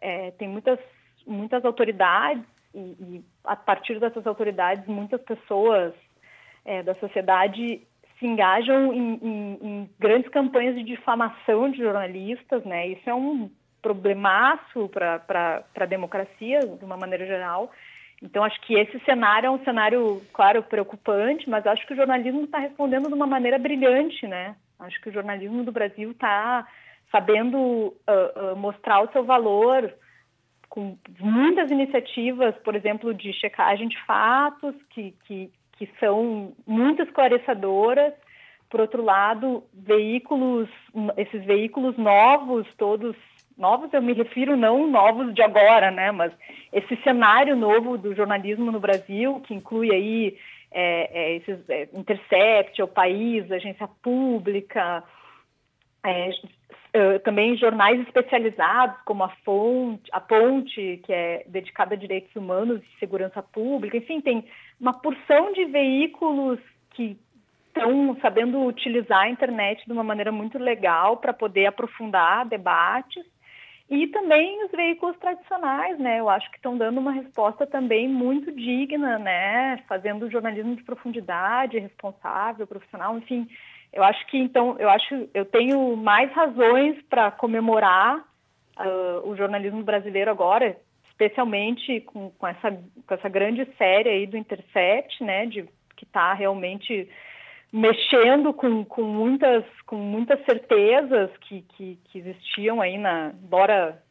é, 0.00 0.30
tem 0.38 0.48
muitas, 0.48 0.78
muitas 1.26 1.64
autoridades 1.64 2.44
e, 2.72 2.78
e, 2.78 3.24
a 3.42 3.56
partir 3.56 3.98
dessas 3.98 4.24
autoridades 4.24 4.86
muitas 4.86 5.20
pessoas 5.22 5.92
é, 6.64 6.80
da 6.80 6.94
sociedade 6.94 7.82
se 8.20 8.24
engajam 8.24 8.94
em, 8.94 9.14
em, 9.14 9.58
em, 9.60 9.90
grandes 9.98 10.30
campanhas 10.30 10.76
de 10.76 10.84
difamação 10.84 11.68
de 11.68 11.78
jornalistas, 11.78 12.64
né? 12.64 12.86
Isso 12.86 13.10
é 13.10 13.14
um 13.14 13.50
problemaço 13.82 14.88
para 14.90 15.64
a 15.74 15.86
democracia, 15.86 16.60
de 16.60 16.84
uma 16.84 16.96
maneira 16.96 17.26
geral. 17.26 17.68
Então, 18.22 18.44
acho 18.44 18.60
que 18.60 18.74
esse 18.74 19.00
cenário 19.00 19.48
é 19.48 19.50
um 19.50 19.64
cenário, 19.64 20.22
claro, 20.32 20.62
preocupante, 20.62 21.50
mas 21.50 21.66
acho 21.66 21.84
que 21.86 21.92
o 21.92 21.96
jornalismo 21.96 22.44
está 22.44 22.58
respondendo 22.58 23.08
de 23.08 23.14
uma 23.14 23.26
maneira 23.26 23.58
brilhante, 23.58 24.28
né? 24.28 24.54
Acho 24.78 25.00
que 25.00 25.08
o 25.08 25.12
jornalismo 25.12 25.64
do 25.64 25.72
Brasil 25.72 26.12
está 26.12 26.66
sabendo 27.10 27.58
uh, 27.58 27.92
uh, 28.52 28.56
mostrar 28.56 29.02
o 29.02 29.12
seu 29.12 29.24
valor 29.24 29.92
com 30.68 30.96
muitas 31.20 31.70
iniciativas, 31.70 32.54
por 32.64 32.74
exemplo, 32.74 33.12
de 33.12 33.32
checagem 33.34 33.88
de 33.88 34.00
fatos, 34.06 34.74
que, 34.90 35.14
que, 35.26 35.50
que 35.72 35.90
são 35.98 36.54
muito 36.66 37.02
esclarecedoras. 37.02 38.14
Por 38.70 38.80
outro 38.80 39.02
lado, 39.02 39.64
veículos, 39.74 40.68
esses 41.18 41.44
veículos 41.44 41.98
novos, 41.98 42.66
todos 42.78 43.14
novos, 43.56 43.92
eu 43.92 44.02
me 44.02 44.12
refiro 44.12 44.56
não 44.56 44.86
novos 44.86 45.34
de 45.34 45.42
agora, 45.42 45.90
né, 45.90 46.10
mas 46.10 46.32
esse 46.72 46.96
cenário 47.02 47.56
novo 47.56 47.96
do 47.98 48.14
jornalismo 48.14 48.70
no 48.70 48.80
Brasil, 48.80 49.40
que 49.46 49.54
inclui 49.54 49.92
aí 49.92 50.36
é, 50.70 51.10
é, 51.12 51.36
esses 51.36 51.68
é, 51.68 51.88
Intercept, 51.92 52.82
o 52.82 52.88
País, 52.88 53.50
Agência 53.50 53.88
Pública, 54.02 55.02
é, 56.04 56.30
Uh, 56.94 57.18
também 57.20 57.56
jornais 57.56 57.98
especializados, 58.02 58.98
como 59.06 59.24
a 59.24 59.30
Fonte, 59.46 60.10
a 60.12 60.20
Ponte, 60.20 61.00
que 61.02 61.10
é 61.10 61.42
dedicada 61.46 61.94
a 61.94 61.96
direitos 61.96 62.36
humanos 62.36 62.82
e 62.82 62.98
segurança 62.98 63.42
pública, 63.42 63.96
enfim, 63.96 64.20
tem 64.20 64.44
uma 64.78 64.92
porção 64.92 65.54
de 65.54 65.64
veículos 65.64 66.60
que 66.90 67.16
estão 67.68 68.14
sabendo 68.20 68.62
utilizar 68.66 69.22
a 69.22 69.30
internet 69.30 69.82
de 69.86 69.92
uma 69.92 70.04
maneira 70.04 70.30
muito 70.30 70.58
legal 70.58 71.16
para 71.16 71.32
poder 71.32 71.64
aprofundar 71.64 72.46
debates. 72.46 73.24
E 73.92 74.06
também 74.06 74.64
os 74.64 74.70
veículos 74.70 75.18
tradicionais, 75.18 75.98
né? 75.98 76.18
Eu 76.18 76.30
acho 76.30 76.50
que 76.50 76.56
estão 76.56 76.78
dando 76.78 76.98
uma 76.98 77.12
resposta 77.12 77.66
também 77.66 78.08
muito 78.08 78.50
digna, 78.50 79.18
né? 79.18 79.84
Fazendo 79.86 80.30
jornalismo 80.30 80.74
de 80.74 80.82
profundidade, 80.82 81.78
responsável, 81.78 82.66
profissional, 82.66 83.18
enfim. 83.18 83.46
Eu 83.92 84.02
acho 84.02 84.26
que 84.28 84.38
então, 84.38 84.76
eu 84.78 84.88
acho, 84.88 85.28
eu 85.34 85.44
tenho 85.44 85.94
mais 85.94 86.32
razões 86.32 87.02
para 87.10 87.30
comemorar 87.32 88.16
uh, 88.78 89.28
o 89.28 89.36
jornalismo 89.36 89.82
brasileiro 89.82 90.30
agora, 90.30 90.74
especialmente 91.10 92.00
com, 92.00 92.30
com, 92.30 92.48
essa, 92.48 92.70
com 93.06 93.14
essa 93.14 93.28
grande 93.28 93.68
série 93.76 94.08
aí 94.08 94.26
do 94.26 94.38
Intercept, 94.38 95.22
né, 95.22 95.44
de, 95.44 95.68
que 95.98 96.06
está 96.06 96.32
realmente 96.32 97.06
mexendo 97.72 98.52
com, 98.52 98.84
com, 98.84 99.02
muitas, 99.02 99.64
com 99.86 99.96
muitas 99.96 100.44
certezas 100.44 101.30
que, 101.38 101.62
que, 101.62 101.98
que 102.04 102.18
existiam 102.18 102.80
aí, 102.80 102.98
na, 102.98 103.32
embora 103.42 104.02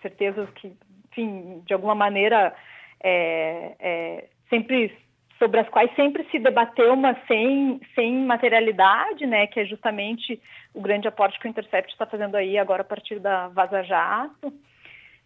certezas 0.00 0.48
que, 0.50 0.72
enfim, 1.10 1.62
de 1.66 1.74
alguma 1.74 1.94
maneira 1.94 2.54
é, 3.02 3.74
é, 3.78 4.28
sempre 4.48 4.96
sobre 5.38 5.60
as 5.60 5.68
quais 5.70 5.94
sempre 5.94 6.24
se 6.30 6.38
debateu, 6.38 6.94
mas 6.96 7.16
sem, 7.26 7.80
sem 7.94 8.14
materialidade, 8.26 9.26
né, 9.26 9.46
que 9.46 9.58
é 9.58 9.64
justamente 9.64 10.40
o 10.74 10.82
grande 10.82 11.08
aporte 11.08 11.38
que 11.38 11.46
o 11.46 11.50
Intercept 11.50 11.90
está 11.90 12.04
fazendo 12.04 12.36
aí 12.36 12.58
agora 12.58 12.82
a 12.82 12.84
partir 12.84 13.18
da 13.18 13.48
Vaza 13.48 13.82
Jato. 13.82 14.52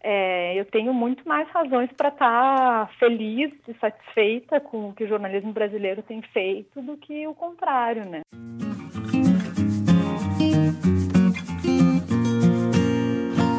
É, 0.07 0.53
eu 0.53 0.65
tenho 0.65 0.93
muito 0.93 1.27
mais 1.27 1.49
razões 1.49 1.89
para 1.97 2.09
estar 2.09 2.85
tá 2.85 2.93
feliz 2.99 3.51
e 3.67 3.73
satisfeita 3.79 4.59
com 4.59 4.89
o 4.89 4.93
que 4.93 5.03
o 5.03 5.07
jornalismo 5.07 5.51
brasileiro 5.51 6.03
tem 6.03 6.21
feito 6.21 6.79
do 6.79 6.95
que 6.95 7.25
o 7.25 7.33
contrário, 7.33 8.05
né? 8.05 8.21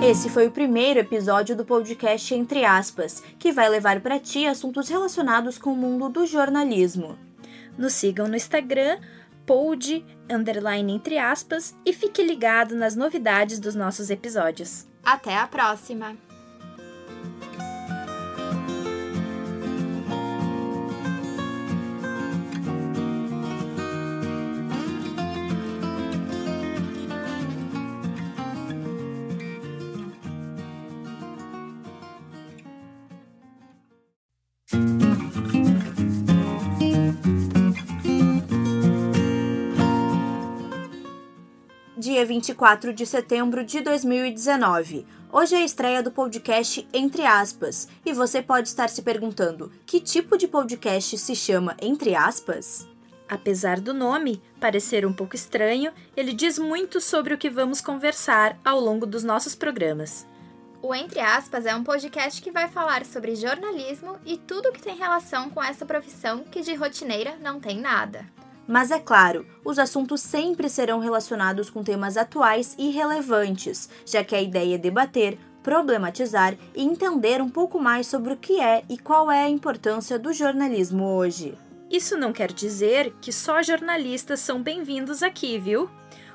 Esse 0.08 0.30
foi 0.30 0.46
o 0.46 0.52
primeiro 0.52 1.00
episódio 1.00 1.56
do 1.56 1.64
podcast 1.64 2.32
Entre 2.32 2.64
Aspas, 2.64 3.22
que 3.40 3.50
vai 3.50 3.68
levar 3.68 4.00
para 4.00 4.20
ti 4.20 4.46
assuntos 4.46 4.88
relacionados 4.88 5.58
com 5.58 5.72
o 5.72 5.76
mundo 5.76 6.08
do 6.08 6.24
jornalismo. 6.26 7.18
Nos 7.76 7.94
sigam 7.94 8.28
no 8.28 8.36
Instagram, 8.36 9.00
pod, 9.44 10.06
underline 10.30 10.92
entre 10.92 11.18
aspas, 11.18 11.76
e 11.84 11.92
fique 11.92 12.22
ligado 12.22 12.76
nas 12.76 12.94
novidades 12.94 13.58
dos 13.58 13.74
nossos 13.74 14.10
episódios. 14.10 14.86
Até 15.04 15.36
a 15.36 15.48
próxima! 15.48 16.25
Dia 42.06 42.24
24 42.24 42.92
de 42.92 43.04
setembro 43.04 43.64
de 43.64 43.80
2019. 43.80 45.04
Hoje 45.32 45.56
é 45.56 45.58
a 45.58 45.64
estreia 45.64 46.00
do 46.00 46.12
podcast 46.12 46.86
Entre 46.92 47.26
Aspas, 47.26 47.88
e 48.04 48.12
você 48.12 48.40
pode 48.40 48.68
estar 48.68 48.88
se 48.88 49.02
perguntando: 49.02 49.72
que 49.84 49.98
tipo 49.98 50.38
de 50.38 50.46
podcast 50.46 51.18
se 51.18 51.34
chama 51.34 51.76
Entre 51.82 52.14
Aspas? 52.14 52.86
Apesar 53.28 53.80
do 53.80 53.92
nome 53.92 54.40
parecer 54.60 55.04
um 55.04 55.12
pouco 55.12 55.34
estranho, 55.34 55.90
ele 56.16 56.32
diz 56.32 56.60
muito 56.60 57.00
sobre 57.00 57.34
o 57.34 57.38
que 57.38 57.50
vamos 57.50 57.80
conversar 57.80 58.56
ao 58.64 58.78
longo 58.78 59.04
dos 59.04 59.24
nossos 59.24 59.56
programas. 59.56 60.24
O 60.80 60.94
Entre 60.94 61.18
Aspas 61.18 61.66
é 61.66 61.74
um 61.74 61.82
podcast 61.82 62.40
que 62.40 62.52
vai 62.52 62.68
falar 62.68 63.04
sobre 63.04 63.34
jornalismo 63.34 64.16
e 64.24 64.38
tudo 64.38 64.70
que 64.70 64.80
tem 64.80 64.96
relação 64.96 65.50
com 65.50 65.60
essa 65.60 65.84
profissão 65.84 66.44
que 66.44 66.62
de 66.62 66.72
rotineira 66.72 67.36
não 67.42 67.58
tem 67.58 67.80
nada. 67.80 68.24
Mas 68.66 68.90
é 68.90 68.98
claro, 68.98 69.46
os 69.64 69.78
assuntos 69.78 70.20
sempre 70.20 70.68
serão 70.68 70.98
relacionados 70.98 71.70
com 71.70 71.84
temas 71.84 72.16
atuais 72.16 72.74
e 72.76 72.90
relevantes, 72.90 73.88
já 74.04 74.24
que 74.24 74.34
a 74.34 74.42
ideia 74.42 74.74
é 74.74 74.78
debater, 74.78 75.38
problematizar 75.62 76.56
e 76.74 76.82
entender 76.82 77.40
um 77.40 77.48
pouco 77.48 77.78
mais 77.78 78.06
sobre 78.06 78.32
o 78.32 78.36
que 78.36 78.60
é 78.60 78.82
e 78.88 78.98
qual 78.98 79.30
é 79.30 79.44
a 79.44 79.48
importância 79.48 80.18
do 80.18 80.32
jornalismo 80.32 81.04
hoje. 81.04 81.56
Isso 81.90 82.16
não 82.16 82.32
quer 82.32 82.52
dizer 82.52 83.14
que 83.20 83.32
só 83.32 83.62
jornalistas 83.62 84.40
são 84.40 84.60
bem-vindos 84.60 85.22
aqui, 85.22 85.58
viu? 85.58 85.88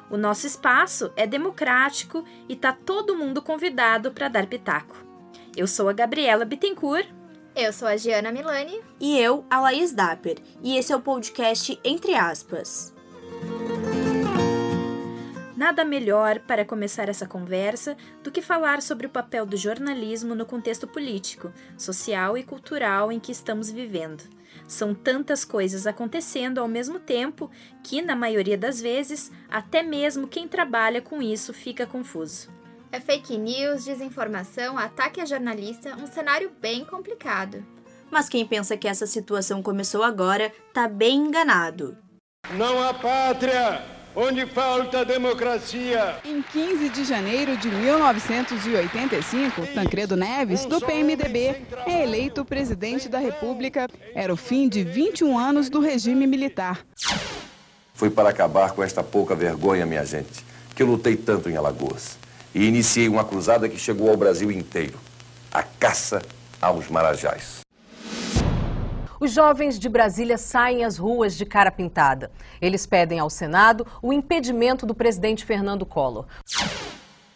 O 0.09 0.15
nosso 0.17 0.47
espaço 0.47 1.11
é 1.15 1.27
democrático 1.27 2.23
e 2.47 2.55
tá 2.55 2.71
todo 2.73 3.15
mundo 3.15 3.41
convidado 3.41 4.11
para 4.11 4.29
dar 4.29 4.47
pitaco. 4.47 4.95
Eu 5.55 5.67
sou 5.67 5.89
a 5.89 5.93
Gabriela 5.93 6.45
Bittencourt 6.45 7.07
eu 7.55 7.73
sou 7.73 7.87
a 7.87 7.97
Giana 7.97 8.31
Milani. 8.31 8.79
E 8.99 9.17
eu, 9.19 9.45
a 9.49 9.59
Laís 9.59 9.91
Dapper. 9.91 10.37
E 10.63 10.77
esse 10.77 10.91
é 10.91 10.95
o 10.95 11.01
podcast 11.01 11.79
Entre 11.83 12.15
Aspas. 12.15 12.93
Nada 15.55 15.85
melhor 15.85 16.39
para 16.39 16.65
começar 16.65 17.07
essa 17.07 17.27
conversa 17.27 17.95
do 18.23 18.31
que 18.31 18.41
falar 18.41 18.81
sobre 18.81 19.05
o 19.05 19.09
papel 19.09 19.45
do 19.45 19.55
jornalismo 19.55 20.33
no 20.33 20.45
contexto 20.45 20.87
político, 20.87 21.53
social 21.77 22.35
e 22.37 22.43
cultural 22.43 23.11
em 23.11 23.19
que 23.19 23.31
estamos 23.31 23.69
vivendo. 23.69 24.23
São 24.67 24.95
tantas 24.95 25.45
coisas 25.45 25.85
acontecendo 25.85 26.59
ao 26.59 26.67
mesmo 26.67 26.99
tempo 26.99 27.51
que, 27.83 28.01
na 28.01 28.15
maioria 28.15 28.57
das 28.57 28.81
vezes, 28.81 29.31
até 29.49 29.83
mesmo 29.83 30.27
quem 30.27 30.47
trabalha 30.47 31.01
com 31.01 31.21
isso 31.21 31.53
fica 31.53 31.85
confuso. 31.85 32.60
É 32.93 32.99
fake 32.99 33.37
news, 33.37 33.85
desinformação, 33.85 34.77
ataque 34.77 35.21
a 35.21 35.25
jornalista, 35.25 35.95
um 35.95 36.05
cenário 36.07 36.51
bem 36.59 36.83
complicado. 36.83 37.65
Mas 38.11 38.27
quem 38.27 38.45
pensa 38.45 38.75
que 38.75 38.85
essa 38.85 39.07
situação 39.07 39.63
começou 39.63 40.03
agora 40.03 40.51
tá 40.73 40.89
bem 40.89 41.19
enganado. 41.19 41.97
Não 42.57 42.83
há 42.83 42.93
pátria 42.93 43.81
onde 44.13 44.45
falta 44.45 45.05
democracia. 45.05 46.17
Em 46.25 46.41
15 46.41 46.89
de 46.89 47.05
janeiro 47.05 47.55
de 47.55 47.69
1985, 47.69 49.67
Tancredo 49.67 50.17
Neves, 50.17 50.65
do 50.65 50.81
PMDB, 50.81 51.61
é 51.87 52.03
eleito 52.03 52.43
presidente 52.43 53.07
da 53.07 53.19
República. 53.19 53.87
Era 54.13 54.33
o 54.33 54.37
fim 54.37 54.67
de 54.67 54.83
21 54.83 55.39
anos 55.39 55.69
do 55.69 55.79
regime 55.79 56.27
militar. 56.27 56.85
Foi 57.93 58.09
para 58.09 58.27
acabar 58.27 58.71
com 58.71 58.83
esta 58.83 59.01
pouca 59.01 59.33
vergonha, 59.33 59.85
minha 59.85 60.03
gente, 60.03 60.43
que 60.75 60.83
eu 60.83 60.87
lutei 60.87 61.15
tanto 61.15 61.49
em 61.49 61.55
Alagoas 61.55 62.19
e 62.53 62.65
iniciei 62.65 63.07
uma 63.07 63.23
cruzada 63.23 63.67
que 63.69 63.77
chegou 63.77 64.09
ao 64.09 64.17
Brasil 64.17 64.51
inteiro 64.51 64.97
a 65.51 65.63
caça 65.63 66.21
aos 66.61 66.89
marajás. 66.89 67.61
Os 69.19 69.31
jovens 69.31 69.77
de 69.77 69.87
Brasília 69.87 70.37
saem 70.37 70.83
às 70.83 70.97
ruas 70.97 71.37
de 71.37 71.45
cara 71.45 71.69
pintada. 71.69 72.31
Eles 72.59 72.87
pedem 72.87 73.19
ao 73.19 73.29
Senado 73.29 73.85
o 74.01 74.11
impedimento 74.11 74.85
do 74.85 74.95
presidente 74.95 75.45
Fernando 75.45 75.85
Collor. 75.85 76.25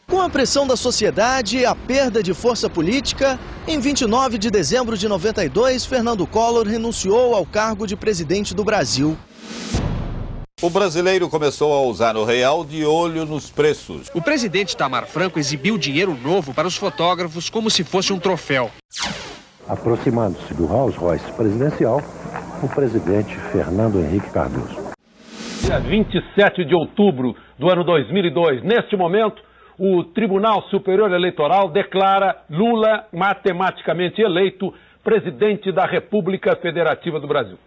Com 0.08 0.22
a 0.22 0.30
pressão 0.30 0.66
da 0.66 0.76
sociedade 0.76 1.58
e 1.58 1.66
a 1.66 1.76
perda 1.76 2.24
de 2.24 2.34
força 2.34 2.70
política, 2.70 3.40
em 3.68 3.80
29 3.80 4.38
de 4.38 4.50
dezembro 4.50 4.98
de 4.98 5.08
92, 5.08 5.86
Fernando 5.86 6.26
Collor 6.26 6.66
renunciou 6.66 7.36
ao 7.36 7.46
cargo 7.46 7.86
de 7.86 7.96
presidente 7.96 8.54
do 8.56 8.64
Brasil. 8.64 9.18
O 10.66 10.70
brasileiro 10.72 11.30
começou 11.30 11.72
a 11.72 11.82
usar 11.82 12.18
o 12.18 12.26
real 12.26 12.66
de 12.66 12.84
olho 12.84 13.24
nos 13.24 13.52
preços. 13.52 14.10
O 14.16 14.20
presidente 14.20 14.76
Tamar 14.76 15.06
Franco 15.06 15.38
exibiu 15.38 15.78
dinheiro 15.78 16.18
novo 16.18 16.56
para 16.56 16.68
os 16.68 16.76
fotógrafos 16.76 17.52
como 17.52 17.70
se 17.70 17.84
fosse 17.84 18.12
um 18.12 18.18
troféu. 18.18 18.72
Aproximando-se 19.70 20.56
do 20.56 20.66
Rolls 20.66 20.98
Royce 20.98 21.32
presidencial, 21.34 22.02
o 22.64 22.68
presidente 22.68 23.36
Fernando 23.52 24.00
Henrique 24.00 24.32
Cardoso. 24.32 24.76
Dia 25.62 25.80
27 25.80 26.66
de 26.66 26.74
outubro 26.74 27.36
do 27.60 27.70
ano 27.70 27.84
2002. 27.84 28.64
Neste 28.64 28.98
momento, 28.98 29.40
o 29.78 30.04
Tribunal 30.04 30.64
Superior 30.72 31.14
Eleitoral 31.14 31.70
declara 31.70 32.44
Lula 32.50 33.06
matematicamente 33.14 34.20
eleito 34.20 34.74
presidente 35.04 35.72
da 35.72 35.86
República 35.86 36.56
Federativa 36.56 37.20
do 37.20 37.28
Brasil. 37.28 37.60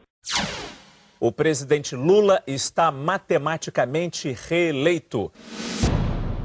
O 1.21 1.33
presidente 1.33 1.97
Lula 1.97 2.41
está 2.47 2.93
matematicamente 2.93 4.37
reeleito. 4.49 5.33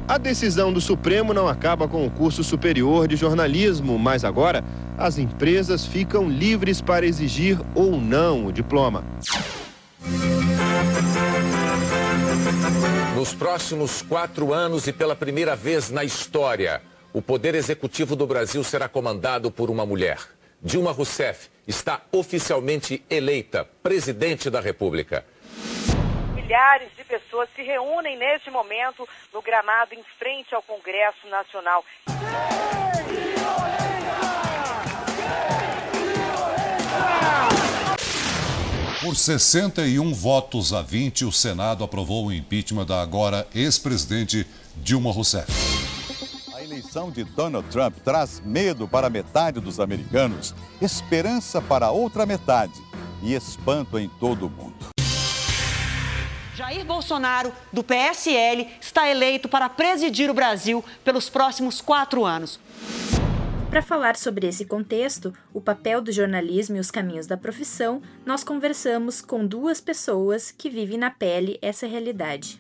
A 0.08 0.18
decisão 0.18 0.74
do 0.74 0.82
Supremo 0.82 1.32
não 1.32 1.48
acaba 1.48 1.88
com 1.88 2.08
o 2.08 2.10
curso 2.10 2.44
superior 2.44 3.08
de 3.08 3.16
jornalismo, 3.16 4.00
mas 4.00 4.26
agora 4.26 4.64
as 4.98 5.20
empresas 5.20 5.86
ficam 5.86 6.28
livres 6.28 6.82
para 6.82 7.06
exigir 7.06 7.60
ou 7.76 7.92
não 8.02 8.48
o 8.48 8.52
diploma. 8.52 9.04
Nos 13.16 13.34
próximos 13.34 14.02
quatro 14.02 14.54
anos 14.54 14.88
e 14.88 14.92
pela 14.92 15.16
primeira 15.16 15.56
vez 15.56 15.92
na 15.92 16.04
história, 16.04 16.82
o 17.14 17.22
Poder 17.22 17.54
Executivo 17.54 18.16
do 18.16 18.26
Brasil 18.26 18.64
será 18.64 18.90
comandado 18.90 19.52
por 19.52 19.70
uma 19.70 19.86
mulher. 19.86 20.18
Dilma 20.64 20.92
Rousseff 20.92 21.50
está 21.68 22.02
oficialmente 22.12 23.04
eleita 23.10 23.66
presidente 23.84 24.50
da 24.50 24.60
República 24.60 25.26
milhares 26.44 26.90
de 26.96 27.04
pessoas 27.04 27.50
se 27.56 27.64
reúnem 27.64 28.18
neste 28.18 28.52
momento 28.52 29.08
no 29.34 29.42
gramado 29.42 29.96
em 29.96 30.04
frente 30.20 30.54
ao 30.54 30.62
Congresso 30.62 31.28
Nacional. 31.28 31.84
Por 39.02 39.16
61 39.16 40.14
votos 40.14 40.74
a 40.74 40.82
20, 40.82 41.26
o 41.26 41.32
Senado 41.32 41.84
aprovou 41.84 42.28
o 42.28 42.34
impeachment 42.34 42.86
da 42.86 43.02
agora 43.02 43.48
ex-presidente 43.54 44.46
Dilma 44.76 45.12
Rousseff. 45.12 45.52
A 46.74 46.76
eleição 46.76 47.12
de 47.12 47.24
Donald 47.24 47.70
Trump 47.70 47.98
traz 48.04 48.42
medo 48.44 48.88
para 48.88 49.08
metade 49.08 49.60
dos 49.60 49.80
americanos, 49.80 50.56
esperança 50.82 51.62
para 51.62 51.92
outra 51.92 52.26
metade 52.26 52.74
e 53.22 53.36
espanto 53.36 54.00
em 54.00 54.10
todo 54.10 54.48
o 54.48 54.50
mundo. 54.50 54.88
Jair 56.56 56.84
Bolsonaro, 56.84 57.54
do 57.72 57.84
PSL, 57.84 58.68
está 58.82 59.08
eleito 59.08 59.48
para 59.48 59.70
presidir 59.70 60.32
o 60.32 60.34
Brasil 60.34 60.84
pelos 61.04 61.30
próximos 61.30 61.80
quatro 61.80 62.26
anos. 62.26 62.60
Para 63.70 63.84
falar 63.84 64.16
sobre 64.16 64.48
esse 64.48 64.66
contexto, 64.66 65.32
o 65.54 65.62
papel 65.62 66.02
do 66.02 66.12
jornalismo 66.12 66.78
e 66.78 66.80
os 66.80 66.90
caminhos 66.90 67.28
da 67.28 67.38
profissão, 67.38 68.02
nós 68.26 68.44
conversamos 68.44 69.22
com 69.22 69.46
duas 69.46 69.80
pessoas 69.80 70.50
que 70.50 70.72
vivem 70.72 70.98
na 70.98 71.12
pele 71.12 71.60
essa 71.62 71.86
realidade. 71.86 72.60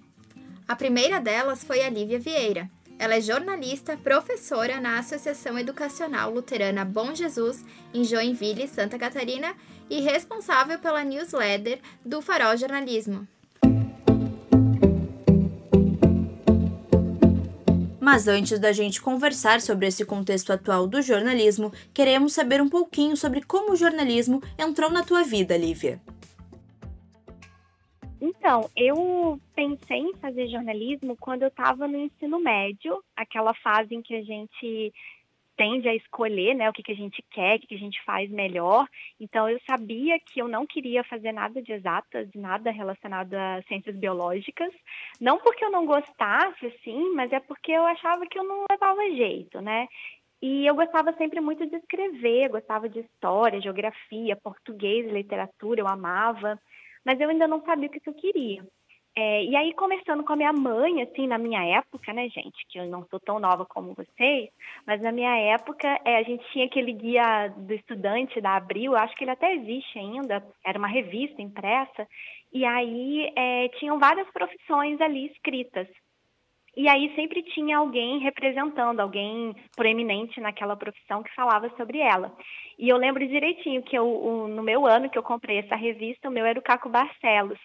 A 0.67 0.75
primeira 0.75 1.19
delas 1.19 1.63
foi 1.63 1.81
a 1.81 1.89
Lívia 1.89 2.19
Vieira. 2.19 2.69
Ela 3.03 3.15
é 3.15 3.21
jornalista, 3.21 3.97
professora 3.97 4.79
na 4.79 4.97
Associação 4.97 5.59
Educacional 5.59 6.31
Luterana 6.31 6.85
Bom 6.85 7.13
Jesus, 7.13 7.61
em 7.93 8.05
Joinville, 8.05 8.65
Santa 8.65 8.97
Catarina, 8.97 9.53
e 9.89 9.99
responsável 9.99 10.79
pela 10.79 11.03
newsletter 11.03 11.81
do 12.05 12.21
Farol 12.21 12.55
Jornalismo. 12.55 13.27
Mas 17.99 18.29
antes 18.29 18.57
da 18.57 18.71
gente 18.71 19.01
conversar 19.01 19.59
sobre 19.59 19.87
esse 19.87 20.05
contexto 20.05 20.53
atual 20.53 20.87
do 20.87 21.01
jornalismo, 21.01 21.73
queremos 21.93 22.31
saber 22.31 22.61
um 22.61 22.69
pouquinho 22.69 23.17
sobre 23.17 23.41
como 23.41 23.73
o 23.73 23.75
jornalismo 23.75 24.41
entrou 24.57 24.89
na 24.89 25.03
tua 25.03 25.23
vida, 25.23 25.57
Lívia. 25.57 26.01
Então, 28.25 28.69
eu 28.73 29.37
pensei 29.53 29.97
em 29.97 30.15
fazer 30.15 30.47
jornalismo 30.47 31.17
quando 31.17 31.41
eu 31.41 31.49
estava 31.49 31.89
no 31.89 31.97
ensino 31.97 32.39
médio, 32.39 33.03
aquela 33.17 33.53
fase 33.55 33.93
em 33.93 34.01
que 34.01 34.15
a 34.15 34.23
gente 34.23 34.93
tende 35.57 35.89
a 35.89 35.93
escolher 35.93 36.55
né, 36.55 36.69
o 36.69 36.73
que, 36.73 36.81
que 36.81 36.93
a 36.93 36.95
gente 36.95 37.21
quer, 37.29 37.57
o 37.57 37.59
que, 37.59 37.67
que 37.67 37.75
a 37.75 37.79
gente 37.79 38.01
faz 38.05 38.29
melhor. 38.31 38.87
Então, 39.19 39.49
eu 39.49 39.59
sabia 39.67 40.17
que 40.21 40.41
eu 40.41 40.47
não 40.47 40.65
queria 40.65 41.03
fazer 41.03 41.33
nada 41.33 41.61
de 41.61 41.73
exatas, 41.73 42.29
nada 42.33 42.71
relacionado 42.71 43.33
a 43.33 43.61
ciências 43.67 43.97
biológicas. 43.97 44.73
Não 45.19 45.37
porque 45.37 45.65
eu 45.65 45.69
não 45.69 45.85
gostasse, 45.85 46.65
assim, 46.65 47.13
mas 47.13 47.29
é 47.33 47.41
porque 47.41 47.73
eu 47.73 47.85
achava 47.85 48.25
que 48.25 48.39
eu 48.39 48.45
não 48.45 48.63
levava 48.71 49.01
jeito, 49.17 49.59
né? 49.59 49.89
E 50.41 50.65
eu 50.65 50.75
gostava 50.75 51.11
sempre 51.17 51.41
muito 51.41 51.65
de 51.65 51.75
escrever, 51.75 52.47
gostava 52.47 52.87
de 52.87 52.99
história, 52.99 53.59
geografia, 53.59 54.37
português, 54.37 55.11
literatura, 55.11 55.81
eu 55.81 55.87
amava. 55.89 56.57
Mas 57.05 57.19
eu 57.19 57.29
ainda 57.29 57.47
não 57.47 57.61
sabia 57.63 57.87
o 57.87 57.91
que, 57.91 57.99
que 57.99 58.09
eu 58.09 58.13
queria. 58.13 58.63
É, 59.15 59.43
e 59.43 59.55
aí, 59.55 59.73
conversando 59.75 60.23
com 60.23 60.33
a 60.33 60.35
minha 60.35 60.51
mãe, 60.51 61.03
assim, 61.03 61.27
na 61.27 61.37
minha 61.37 61.63
época, 61.77 62.11
né, 62.11 62.27
gente, 62.29 62.65
que 62.67 62.79
eu 62.79 62.87
não 62.87 63.05
sou 63.09 63.19
tão 63.19 63.39
nova 63.39 63.63
como 63.63 63.93
vocês, 63.93 64.49
mas 64.87 64.99
na 65.01 65.11
minha 65.11 65.35
época, 65.53 65.87
é, 66.03 66.17
a 66.17 66.23
gente 66.23 66.43
tinha 66.51 66.65
aquele 66.65 66.91
guia 66.93 67.47
do 67.49 67.73
estudante 67.73 68.41
da 68.41 68.55
Abril, 68.55 68.95
acho 68.95 69.15
que 69.15 69.23
ele 69.23 69.31
até 69.31 69.53
existe 69.53 69.99
ainda, 69.99 70.43
era 70.65 70.79
uma 70.79 70.87
revista 70.87 71.43
impressa, 71.43 72.07
e 72.51 72.65
aí 72.65 73.31
é, 73.35 73.69
tinham 73.77 73.99
várias 73.99 74.27
profissões 74.31 74.99
ali 74.99 75.27
escritas. 75.27 75.87
E 76.75 76.87
aí 76.87 77.13
sempre 77.15 77.43
tinha 77.43 77.77
alguém 77.77 78.19
representando, 78.19 78.99
alguém 78.99 79.55
proeminente 79.75 80.41
naquela 80.41 80.75
profissão 80.75 81.21
que 81.21 81.33
falava 81.35 81.69
sobre 81.77 81.99
ela. 81.99 82.35
E 82.79 82.89
eu 82.89 82.97
lembro 82.97 83.27
direitinho 83.27 83.83
que 83.83 83.95
eu, 83.95 84.05
o, 84.05 84.47
no 84.47 84.63
meu 84.63 84.87
ano 84.87 85.09
que 85.09 85.17
eu 85.17 85.21
comprei 85.21 85.59
essa 85.59 85.75
revista, 85.75 86.29
o 86.29 86.31
meu 86.31 86.45
era 86.45 86.57
o 86.57 86.63
Caco 86.63 86.89
Barcelos. 86.89 87.59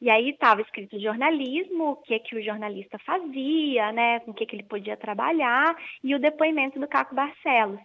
E 0.00 0.10
aí 0.10 0.30
estava 0.30 0.60
escrito 0.60 1.00
jornalismo, 1.00 1.90
o 1.90 1.96
que 1.96 2.18
que 2.18 2.36
o 2.36 2.42
jornalista 2.42 2.98
fazia, 2.98 3.92
né, 3.92 4.20
com 4.20 4.32
o 4.32 4.34
que 4.34 4.46
que 4.46 4.56
ele 4.56 4.64
podia 4.64 4.96
trabalhar, 4.96 5.76
e 6.02 6.14
o 6.14 6.18
depoimento 6.18 6.80
do 6.80 6.88
Caco 6.88 7.14
Barcelos. 7.14 7.80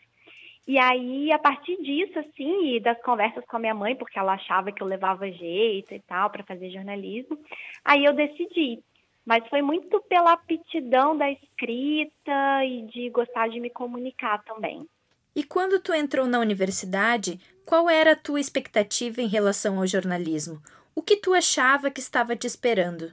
E 0.67 0.79
aí, 0.79 1.31
a 1.31 1.37
partir 1.37 1.75
disso, 1.83 2.17
assim, 2.17 2.75
e 2.75 2.79
das 2.79 2.99
conversas 3.01 3.45
com 3.45 3.57
a 3.57 3.59
minha 3.59 3.73
mãe, 3.73 3.95
porque 3.95 4.17
ela 4.17 4.33
achava 4.33 4.71
que 4.71 4.81
eu 4.81 4.87
levava 4.87 5.29
jeito 5.29 5.93
e 5.93 5.99
tal 5.99 6.29
para 6.29 6.43
fazer 6.43 6.71
jornalismo, 6.71 7.37
aí 7.83 8.05
eu 8.05 8.13
decidi. 8.13 8.79
Mas 9.25 9.47
foi 9.49 9.61
muito 9.61 10.01
pela 10.01 10.33
aptidão 10.33 11.17
da 11.17 11.31
escrita 11.31 12.65
e 12.65 12.81
de 12.83 13.09
gostar 13.09 13.49
de 13.49 13.59
me 13.59 13.69
comunicar 13.69 14.43
também. 14.43 14.87
E 15.35 15.43
quando 15.43 15.79
tu 15.79 15.93
entrou 15.93 16.27
na 16.27 16.39
universidade, 16.39 17.39
qual 17.65 17.89
era 17.89 18.11
a 18.11 18.15
tua 18.15 18.39
expectativa 18.39 19.21
em 19.21 19.27
relação 19.27 19.79
ao 19.79 19.87
jornalismo? 19.87 20.61
O 20.95 21.01
que 21.01 21.17
tu 21.17 21.33
achava 21.33 21.89
que 21.89 21.99
estava 21.99 22.35
te 22.35 22.45
esperando? 22.45 23.11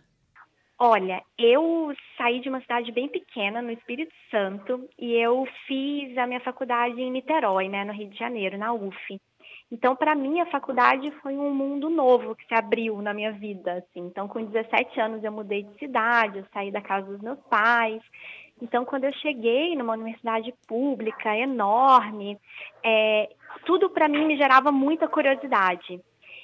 Olha, 0.79 1.23
eu 1.39 1.95
saí 2.17 2.41
de 2.41 2.49
uma 2.49 2.61
cidade 2.61 2.91
bem 2.91 3.09
pequena, 3.09 3.61
no 3.61 3.71
Espírito 3.71 4.13
Santo, 4.31 4.89
e 4.99 5.13
eu 5.13 5.47
fiz 5.67 6.17
a 6.17 6.27
minha 6.27 6.41
faculdade 6.41 7.01
em 7.01 7.11
Niterói, 7.11 7.69
né, 7.69 7.85
no 7.85 7.93
Rio 7.93 8.09
de 8.09 8.19
Janeiro, 8.19 8.57
na 8.57 8.73
UF. 8.73 9.21
Então, 9.73 9.95
para 9.95 10.17
mim, 10.17 10.41
a 10.41 10.47
faculdade 10.47 11.11
foi 11.23 11.37
um 11.37 11.55
mundo 11.55 11.89
novo 11.89 12.35
que 12.35 12.45
se 12.47 12.55
abriu 12.55 13.01
na 13.01 13.15
minha 13.15 13.33
vida. 13.33 13.75
Assim. 13.75 14.01
Então, 14.01 14.27
com 14.27 14.45
17 14.45 15.01
anos, 15.01 15.23
eu 15.23 15.31
mudei 15.31 15.63
de 15.63 15.79
cidade, 15.79 16.39
eu 16.39 16.45
saí 16.53 16.73
da 16.73 16.81
casa 16.81 17.07
dos 17.07 17.21
meus 17.21 17.39
pais. 17.49 18.03
Então, 18.61 18.85
quando 18.85 19.05
eu 19.05 19.13
cheguei 19.15 19.77
numa 19.77 19.95
universidade 19.95 20.53
pública 20.67 21.37
enorme, 21.37 22.37
é, 22.85 23.31
tudo 23.65 23.89
para 23.89 24.09
mim 24.09 24.27
me 24.27 24.37
gerava 24.37 24.73
muita 24.73 25.09
curiosidade. 25.09 26.01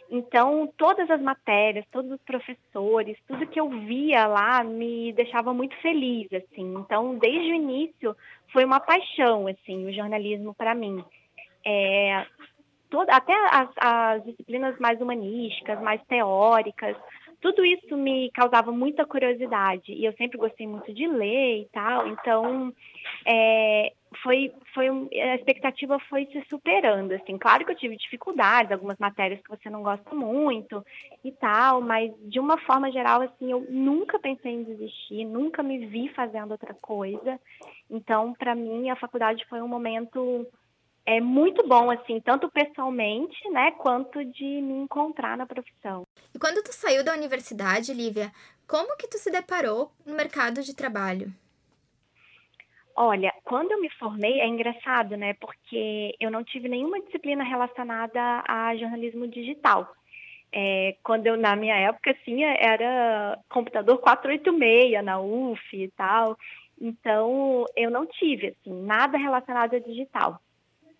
Então, 0.08 0.72
todas 0.76 1.10
as 1.10 1.20
matérias, 1.20 1.84
todos 1.90 2.12
os 2.12 2.22
professores, 2.22 3.18
tudo 3.26 3.46
que 3.46 3.58
eu 3.58 3.68
via 3.68 4.26
lá 4.26 4.62
me 4.62 5.12
deixava 5.12 5.52
muito 5.52 5.76
feliz, 5.82 6.32
assim. 6.32 6.74
Então, 6.76 7.18
desde 7.18 7.50
o 7.50 7.54
início, 7.54 8.16
foi 8.52 8.64
uma 8.64 8.78
paixão, 8.78 9.48
assim, 9.48 9.84
o 9.84 9.92
jornalismo 9.92 10.54
para 10.54 10.74
mim. 10.76 11.04
É, 11.66 12.24
toda, 12.90 13.14
até 13.14 13.34
as, 13.50 13.68
as 13.76 14.24
disciplinas 14.24 14.78
mais 14.78 15.00
humanísticas, 15.00 15.80
mais 15.80 16.02
teóricas, 16.04 16.96
tudo 17.40 17.64
isso 17.64 17.96
me 17.96 18.30
causava 18.32 18.72
muita 18.72 19.04
curiosidade. 19.04 19.92
E 19.92 20.04
eu 20.04 20.12
sempre 20.14 20.38
gostei 20.38 20.66
muito 20.66 20.92
de 20.92 21.06
ler 21.06 21.62
e 21.62 21.68
tal, 21.72 22.08
então 22.08 22.72
é, 23.24 23.92
foi, 24.22 24.52
foi 24.74 24.88
a 24.88 25.34
expectativa 25.36 25.98
foi 26.08 26.26
se 26.26 26.42
superando, 26.48 27.12
assim, 27.12 27.36
claro 27.38 27.64
que 27.64 27.72
eu 27.72 27.76
tive 27.76 27.96
dificuldades, 27.96 28.72
algumas 28.72 28.98
matérias 28.98 29.40
que 29.40 29.50
você 29.50 29.68
não 29.68 29.82
gosta 29.82 30.14
muito 30.14 30.84
e 31.22 31.32
tal, 31.32 31.80
mas 31.80 32.12
de 32.22 32.40
uma 32.40 32.58
forma 32.58 32.90
geral, 32.90 33.22
assim, 33.22 33.50
eu 33.50 33.66
nunca 33.68 34.18
pensei 34.18 34.52
em 34.52 34.64
desistir, 34.64 35.24
nunca 35.24 35.62
me 35.62 35.86
vi 35.86 36.08
fazendo 36.08 36.52
outra 36.52 36.74
coisa, 36.74 37.38
então 37.90 38.32
para 38.34 38.54
mim 38.54 38.90
a 38.90 38.96
faculdade 38.96 39.44
foi 39.48 39.60
um 39.60 39.68
momento 39.68 40.46
é 41.06 41.20
muito 41.20 41.66
bom, 41.66 41.88
assim, 41.90 42.20
tanto 42.20 42.50
pessoalmente, 42.50 43.48
né, 43.50 43.70
quanto 43.78 44.24
de 44.24 44.44
me 44.44 44.74
encontrar 44.74 45.36
na 45.36 45.46
profissão. 45.46 46.02
E 46.34 46.38
quando 46.38 46.62
tu 46.64 46.72
saiu 46.72 47.04
da 47.04 47.14
universidade, 47.14 47.94
Lívia, 47.94 48.32
como 48.66 48.96
que 48.96 49.06
tu 49.06 49.16
se 49.16 49.30
deparou 49.30 49.92
no 50.04 50.16
mercado 50.16 50.62
de 50.62 50.74
trabalho? 50.74 51.32
Olha, 52.96 53.32
quando 53.44 53.70
eu 53.70 53.80
me 53.80 53.90
formei, 53.90 54.40
é 54.40 54.48
engraçado, 54.48 55.16
né, 55.16 55.34
porque 55.34 56.16
eu 56.18 56.30
não 56.30 56.42
tive 56.42 56.68
nenhuma 56.68 57.00
disciplina 57.00 57.44
relacionada 57.44 58.42
a 58.48 58.74
jornalismo 58.76 59.28
digital. 59.28 59.94
É, 60.52 60.96
quando 61.04 61.26
eu, 61.26 61.36
na 61.36 61.54
minha 61.54 61.76
época, 61.76 62.10
assim, 62.12 62.42
era 62.42 63.38
computador 63.48 63.98
486 63.98 65.04
na 65.04 65.20
UF 65.20 65.60
e 65.72 65.88
tal. 65.88 66.36
Então, 66.80 67.64
eu 67.76 67.90
não 67.90 68.06
tive, 68.06 68.48
assim, 68.48 68.72
nada 68.82 69.18
relacionado 69.18 69.74
a 69.74 69.78
digital. 69.78 70.40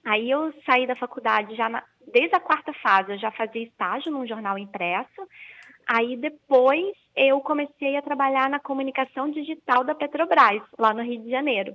Aí 0.07 0.31
eu 0.31 0.55
saí 0.65 0.87
da 0.87 0.95
faculdade 0.95 1.57
já 1.57 1.69
na, 1.69 1.83
desde 2.13 2.37
a 2.37 2.41
quarta 2.41 2.73
fase, 2.75 3.11
eu 3.11 3.19
já 3.19 3.33
fazia 3.33 3.65
estágio 3.65 4.13
num 4.13 4.25
jornal 4.25 4.57
impresso. 4.57 5.29
Aí 5.85 6.17
depois 6.17 6.95
eu 7.17 7.41
comecei 7.41 7.97
a 7.97 8.03
trabalhar 8.03 8.49
na 8.49 8.61
comunicação 8.61 9.29
digital 9.29 9.83
da 9.83 9.97
Petrobras, 9.97 10.63
lá 10.79 10.95
no 10.95 11.03
Rio 11.03 11.21
de 11.23 11.29
Janeiro. 11.29 11.75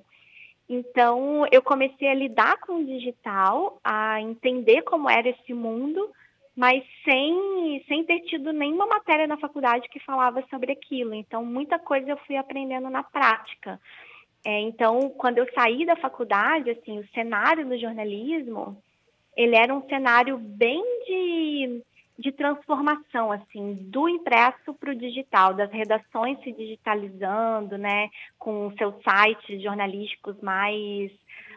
Então, 0.70 1.46
eu 1.52 1.62
comecei 1.62 2.08
a 2.08 2.14
lidar 2.14 2.58
com 2.62 2.78
o 2.78 2.86
digital, 2.86 3.78
a 3.84 4.22
entender 4.22 4.84
como 4.84 5.10
era 5.10 5.28
esse 5.28 5.54
mundo, 5.54 6.10
mas 6.56 6.82
sem, 7.04 7.84
sem 7.86 8.06
ter 8.06 8.22
tido 8.22 8.54
nenhuma 8.54 8.88
matéria 8.88 9.28
na 9.28 9.36
faculdade 9.38 9.90
que 9.90 10.00
falava 10.00 10.42
sobre 10.50 10.72
aquilo. 10.72 11.14
Então, 11.14 11.44
muita 11.44 11.78
coisa 11.78 12.12
eu 12.12 12.18
fui 12.26 12.38
aprendendo 12.38 12.90
na 12.90 13.04
prática. 13.04 13.78
É, 14.44 14.60
então, 14.62 15.10
quando 15.10 15.38
eu 15.38 15.48
saí 15.54 15.86
da 15.86 15.96
faculdade, 15.96 16.72
assim, 16.72 17.00
o 17.00 17.08
cenário 17.10 17.68
do 17.68 17.78
jornalismo, 17.78 18.76
ele 19.36 19.56
era 19.56 19.74
um 19.74 19.88
cenário 19.88 20.38
bem 20.38 20.84
de, 21.06 21.84
de 22.18 22.32
transformação, 22.32 23.32
assim, 23.32 23.76
do 23.76 24.10
impresso 24.10 24.74
para 24.74 24.92
o 24.92 24.96
digital, 24.96 25.54
das 25.54 25.72
redações 25.72 26.40
se 26.42 26.52
digitalizando, 26.52 27.78
né, 27.78 28.10
com 28.40 28.72
seus 28.78 28.96
sites 29.04 29.62
jornalísticos 29.62 30.40
mais 30.42 31.12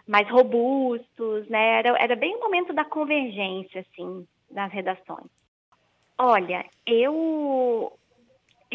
mais 0.06 0.28
robustos, 0.28 1.48
né? 1.48 1.78
Era, 1.78 1.98
era 1.98 2.14
bem 2.14 2.36
o 2.36 2.40
momento 2.40 2.74
da 2.74 2.84
convergência, 2.84 3.80
assim, 3.80 4.26
das 4.50 4.70
redações. 4.70 5.30
Olha, 6.18 6.64
eu 6.86 7.90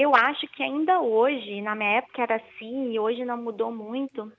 eu 0.02 0.16
acho 0.16 0.48
que 0.48 0.64
ainda 0.64 1.02
hoje, 1.02 1.62
na 1.62 1.76
minha 1.76 1.98
época 1.98 2.22
era 2.22 2.36
assim, 2.36 2.92
e 2.92 3.00
hoje 3.00 3.26
não 3.26 3.38
mudou 3.38 3.72
muito, 3.72 4.32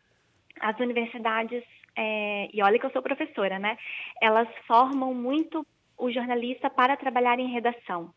as 0.60 0.78
universidades, 0.78 1.64
é, 1.96 2.48
e 2.52 2.62
olha 2.62 2.78
que 2.78 2.86
eu 2.86 2.90
sou 2.90 3.02
professora, 3.02 3.58
né? 3.58 3.76
Elas 4.20 4.48
formam 4.66 5.14
muito 5.14 5.66
o 5.98 6.10
jornalista 6.10 6.70
para 6.70 6.96
trabalhar 6.96 7.38
em 7.38 7.52
redação. 7.52 8.12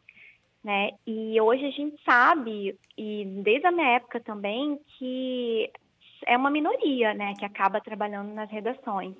Né? 0.63 0.91
E 1.05 1.39
hoje 1.41 1.65
a 1.65 1.71
gente 1.71 2.01
sabe, 2.05 2.79
e 2.97 3.25
desde 3.43 3.67
a 3.67 3.71
minha 3.71 3.95
época 3.95 4.21
também, 4.21 4.79
que 4.97 5.69
é 6.25 6.37
uma 6.37 6.49
minoria 6.49 7.13
né, 7.13 7.33
que 7.37 7.43
acaba 7.43 7.81
trabalhando 7.81 8.33
nas 8.33 8.49
redações. 8.49 9.13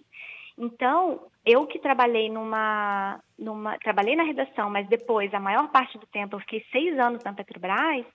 Então, 0.58 1.28
eu 1.46 1.68
que 1.68 1.80
trabalhei 1.80 2.30
numa, 2.30 3.20
numa. 3.38 3.78
Trabalhei 3.80 4.16
na 4.16 4.24
redação, 4.24 4.70
mas 4.70 4.88
depois, 4.88 5.34
a 5.34 5.40
maior 5.40 5.70
parte 5.70 5.98
do 5.98 6.06
tempo, 6.08 6.36
eu 6.36 6.40
fiquei 6.42 6.66
seis 6.72 6.98
anos 6.98 7.24
na 7.24 7.34
Petrobras, 7.34 8.06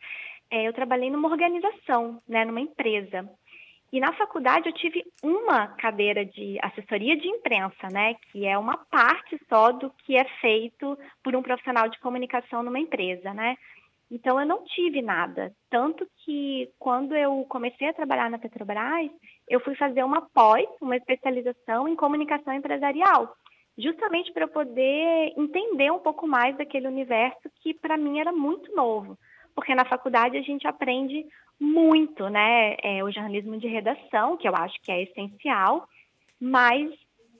é, 0.50 0.66
eu 0.66 0.72
trabalhei 0.72 1.10
numa 1.10 1.28
organização, 1.28 2.22
né, 2.26 2.44
numa 2.44 2.60
empresa. 2.60 3.28
E 3.90 4.00
na 4.00 4.12
faculdade 4.12 4.68
eu 4.68 4.74
tive 4.74 5.02
uma 5.22 5.68
cadeira 5.68 6.24
de 6.24 6.58
assessoria 6.60 7.16
de 7.16 7.26
imprensa, 7.26 7.88
né, 7.90 8.14
que 8.30 8.46
é 8.46 8.56
uma 8.58 8.76
parte 8.76 9.40
só 9.48 9.72
do 9.72 9.90
que 10.04 10.14
é 10.14 10.24
feito 10.40 10.98
por 11.22 11.34
um 11.34 11.42
profissional 11.42 11.88
de 11.88 11.98
comunicação 12.00 12.62
numa 12.62 12.78
empresa, 12.78 13.32
né? 13.32 13.56
Então 14.10 14.40
eu 14.40 14.46
não 14.46 14.64
tive 14.64 15.02
nada, 15.02 15.52
tanto 15.68 16.08
que 16.24 16.70
quando 16.78 17.14
eu 17.14 17.44
comecei 17.48 17.88
a 17.88 17.92
trabalhar 17.92 18.30
na 18.30 18.38
Petrobras, 18.38 19.10
eu 19.48 19.60
fui 19.60 19.74
fazer 19.74 20.02
uma 20.02 20.22
pós, 20.22 20.66
uma 20.80 20.96
especialização 20.96 21.86
em 21.86 21.94
comunicação 21.94 22.54
empresarial, 22.54 23.34
justamente 23.76 24.32
para 24.32 24.48
poder 24.48 25.34
entender 25.36 25.92
um 25.92 25.98
pouco 25.98 26.26
mais 26.26 26.56
daquele 26.56 26.88
universo 26.88 27.50
que 27.62 27.74
para 27.74 27.98
mim 27.98 28.18
era 28.18 28.32
muito 28.32 28.74
novo, 28.74 29.18
porque 29.54 29.74
na 29.74 29.84
faculdade 29.84 30.38
a 30.38 30.42
gente 30.42 30.66
aprende 30.66 31.26
muito, 31.60 32.28
né, 32.28 32.76
é, 32.82 33.02
o 33.04 33.10
jornalismo 33.10 33.58
de 33.58 33.66
redação, 33.66 34.36
que 34.36 34.48
eu 34.48 34.54
acho 34.54 34.80
que 34.80 34.92
é 34.92 35.02
essencial, 35.02 35.88
mas 36.40 36.90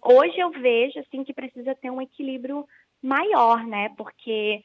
hoje 0.02 0.38
eu 0.38 0.50
vejo 0.50 0.98
assim 0.98 1.24
que 1.24 1.32
precisa 1.32 1.74
ter 1.74 1.90
um 1.90 2.02
equilíbrio 2.02 2.66
maior, 3.02 3.64
né, 3.64 3.90
porque 3.96 4.62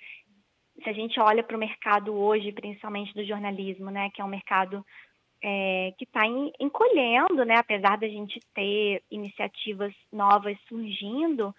se 0.82 0.90
a 0.90 0.94
gente 0.94 1.20
olha 1.20 1.44
para 1.44 1.56
o 1.56 1.60
mercado 1.60 2.14
hoje, 2.16 2.52
principalmente 2.52 3.14
do 3.14 3.24
jornalismo, 3.26 3.92
né, 3.92 4.10
que 4.14 4.22
é 4.22 4.26
um 4.26 4.30
mercado 4.30 4.86
é, 5.44 5.94
que 5.98 6.06
está 6.06 6.26
encolhendo, 6.60 7.44
né, 7.46 7.58
apesar 7.58 7.98
da 7.98 8.08
gente 8.08 8.40
ter 8.54 9.04
iniciativas 9.12 9.94
novas 10.12 10.58
surgindo, 10.68 11.54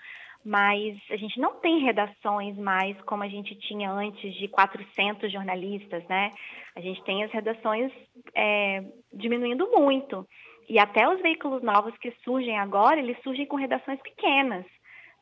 mas 0.44 0.98
a 1.10 1.16
gente 1.16 1.40
não 1.40 1.54
tem 1.60 1.78
redações 1.78 2.56
mais 2.58 3.00
como 3.02 3.22
a 3.22 3.28
gente 3.28 3.54
tinha 3.60 3.90
antes 3.90 4.34
de 4.34 4.46
400 4.48 5.32
jornalistas, 5.32 6.06
né? 6.06 6.30
A 6.76 6.80
gente 6.80 7.02
tem 7.04 7.24
as 7.24 7.32
redações 7.32 7.90
é, 8.34 8.84
diminuindo 9.10 9.70
muito. 9.70 10.26
E 10.68 10.78
até 10.78 11.08
os 11.08 11.20
veículos 11.22 11.62
novos 11.62 11.96
que 11.96 12.12
surgem 12.22 12.58
agora, 12.58 13.00
eles 13.00 13.16
surgem 13.22 13.46
com 13.46 13.56
redações 13.56 14.00
pequenas, 14.02 14.66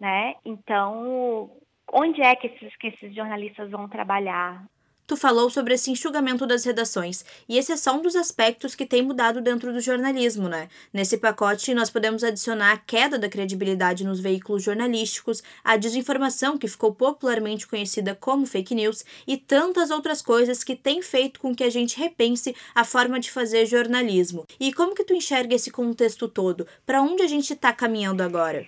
né? 0.01 0.35
Então, 0.45 1.53
onde 1.93 2.23
é 2.23 2.35
que 2.35 2.47
esses, 2.47 2.75
que 2.77 2.89
esses 2.89 3.15
jornalistas 3.15 3.71
vão 3.71 3.89
trabalhar? 3.89 4.65
Tu 5.05 5.17
falou 5.17 5.51
sobre 5.51 5.75
esse 5.75 5.91
enxugamento 5.91 6.47
das 6.47 6.65
redações, 6.65 7.25
e 7.49 7.59
esse 7.59 7.73
é 7.73 7.77
só 7.77 7.95
um 7.95 8.01
dos 8.01 8.17
aspectos 8.17 8.75
que 8.75 8.87
tem 8.87 9.03
mudado 9.03 9.43
dentro 9.43 9.73
do 9.73 9.81
jornalismo, 9.81 10.49
né? 10.49 10.69
Nesse 10.91 11.19
pacote, 11.19 11.75
nós 11.75 11.91
podemos 11.91 12.25
adicionar 12.25 12.73
a 12.73 12.79
queda 12.79 13.19
da 13.19 13.29
credibilidade 13.29 14.05
nos 14.05 14.21
veículos 14.21 14.63
jornalísticos, 14.63 15.43
a 15.63 15.77
desinformação, 15.77 16.57
que 16.57 16.69
ficou 16.69 16.95
popularmente 16.95 17.67
conhecida 17.67 18.15
como 18.15 18.47
fake 18.47 18.75
news, 18.75 19.05
e 19.27 19.37
tantas 19.37 19.91
outras 19.91 20.23
coisas 20.23 20.65
que 20.65 20.77
têm 20.77 21.03
feito 21.03 21.41
com 21.41 21.55
que 21.55 21.65
a 21.65 21.71
gente 21.71 21.99
repense 21.99 22.57
a 22.75 22.85
forma 22.85 23.21
de 23.21 23.31
fazer 23.31 23.67
jornalismo. 23.67 24.47
E 24.59 24.73
como 24.73 24.95
que 24.95 25.05
tu 25.05 25.13
enxerga 25.13 25.57
esse 25.57 25.71
contexto 25.71 26.29
todo? 26.29 26.67
Para 26.87 27.03
onde 27.03 27.23
a 27.23 27.27
gente 27.27 27.53
está 27.53 27.73
caminhando 27.73 28.23
agora? 28.23 28.65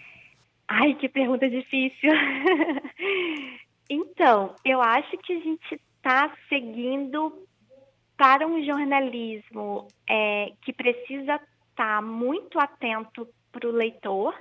Ai, 0.69 0.95
que 0.95 1.09
pergunta 1.09 1.49
difícil. 1.49 2.11
então, 3.89 4.55
eu 4.65 4.81
acho 4.81 5.17
que 5.19 5.35
a 5.35 5.41
gente 5.41 5.81
está 5.97 6.35
seguindo 6.49 7.47
para 8.17 8.47
um 8.47 8.63
jornalismo 8.65 9.89
é, 10.09 10.53
que 10.63 10.73
precisa 10.73 11.35
estar 11.71 11.97
tá 11.97 12.03
muito 12.03 12.59
atento 12.59 13.29
para 13.51 13.69
o 13.69 13.73
leitor, 13.73 14.35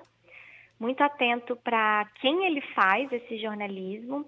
muito 0.79 1.01
atento 1.01 1.55
para 1.55 2.05
quem 2.21 2.45
ele 2.45 2.61
faz 2.73 3.11
esse 3.11 3.37
jornalismo, 3.37 4.25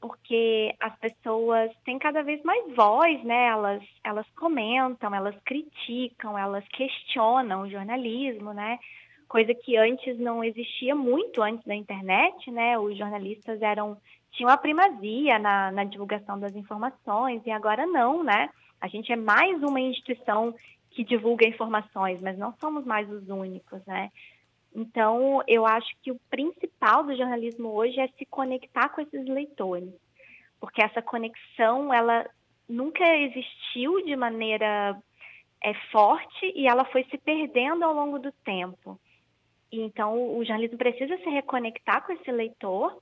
porque 0.00 0.74
as 0.80 0.96
pessoas 0.98 1.70
têm 1.84 1.98
cada 1.98 2.22
vez 2.22 2.42
mais 2.42 2.74
voz, 2.74 3.22
né? 3.24 3.48
Elas, 3.48 3.82
elas 4.04 4.26
comentam, 4.36 5.14
elas 5.14 5.36
criticam, 5.44 6.38
elas 6.38 6.66
questionam 6.68 7.62
o 7.62 7.70
jornalismo, 7.70 8.52
né? 8.52 8.78
Coisa 9.28 9.54
que 9.54 9.76
antes 9.76 10.18
não 10.18 10.42
existia 10.42 10.94
muito 10.94 11.42
antes 11.42 11.64
da 11.64 11.74
internet, 11.74 12.50
né? 12.50 12.78
Os 12.78 12.96
jornalistas 12.96 13.60
eram 13.60 13.98
tinham 14.32 14.50
a 14.50 14.56
primazia 14.56 15.38
na, 15.38 15.70
na 15.70 15.84
divulgação 15.84 16.38
das 16.38 16.54
informações 16.54 17.42
e 17.44 17.50
agora 17.50 17.86
não, 17.86 18.22
né? 18.22 18.48
A 18.80 18.88
gente 18.88 19.12
é 19.12 19.16
mais 19.16 19.62
uma 19.62 19.80
instituição 19.80 20.54
que 20.90 21.04
divulga 21.04 21.46
informações, 21.46 22.20
mas 22.20 22.38
não 22.38 22.54
somos 22.60 22.84
mais 22.84 23.10
os 23.10 23.28
únicos, 23.28 23.84
né? 23.86 24.10
Então, 24.74 25.42
eu 25.46 25.66
acho 25.66 25.88
que 26.02 26.12
o 26.12 26.20
principal 26.30 27.02
do 27.02 27.16
jornalismo 27.16 27.68
hoje 27.70 27.98
é 28.00 28.08
se 28.08 28.24
conectar 28.26 28.88
com 28.90 29.00
esses 29.00 29.26
leitores, 29.26 29.92
porque 30.60 30.82
essa 30.82 31.02
conexão, 31.02 31.92
ela 31.92 32.28
nunca 32.68 33.04
existiu 33.16 34.04
de 34.04 34.14
maneira 34.14 34.96
é, 35.62 35.74
forte 35.90 36.52
e 36.54 36.68
ela 36.68 36.84
foi 36.84 37.04
se 37.04 37.18
perdendo 37.18 37.84
ao 37.84 37.94
longo 37.94 38.18
do 38.18 38.30
tempo. 38.44 39.00
Então, 39.70 40.36
o 40.36 40.44
jornalismo 40.44 40.78
precisa 40.78 41.16
se 41.18 41.28
reconectar 41.28 42.04
com 42.04 42.12
esse 42.12 42.30
leitor 42.30 43.00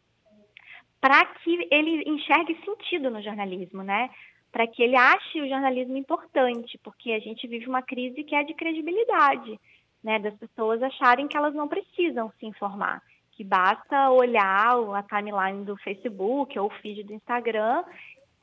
para 1.01 1.25
que 1.25 1.69
ele 1.71 2.03
enxergue 2.07 2.59
sentido 2.65 3.11
no 3.11 3.23
jornalismo, 3.23 3.83
né? 3.83 4.11
Para 4.51 4.67
que 4.67 4.83
ele 4.83 4.97
ache 4.97 5.41
o 5.41 5.49
jornalismo 5.49 5.97
importante, 5.97 6.79
porque 6.83 7.13
a 7.13 7.19
gente 7.21 7.47
vive 7.47 7.69
uma 7.69 7.83
crise 7.83 8.25
que 8.25 8.35
é 8.35 8.43
de 8.43 8.55
credibilidade, 8.55 9.61
né? 10.03 10.19
Das 10.19 10.35
pessoas 10.35 10.83
acharem 10.83 11.29
que 11.29 11.37
elas 11.37 11.55
não 11.55 11.69
precisam 11.69 12.33
se 12.41 12.47
informar, 12.47 13.01
que 13.33 13.45
basta 13.45 14.11
olhar 14.11 14.75
a 14.95 15.03
timeline 15.03 15.65
do 15.65 15.77
Facebook 15.77 16.59
ou 16.59 16.67
o 16.67 16.75
feed 16.81 17.05
do 17.05 17.13
Instagram 17.13 17.85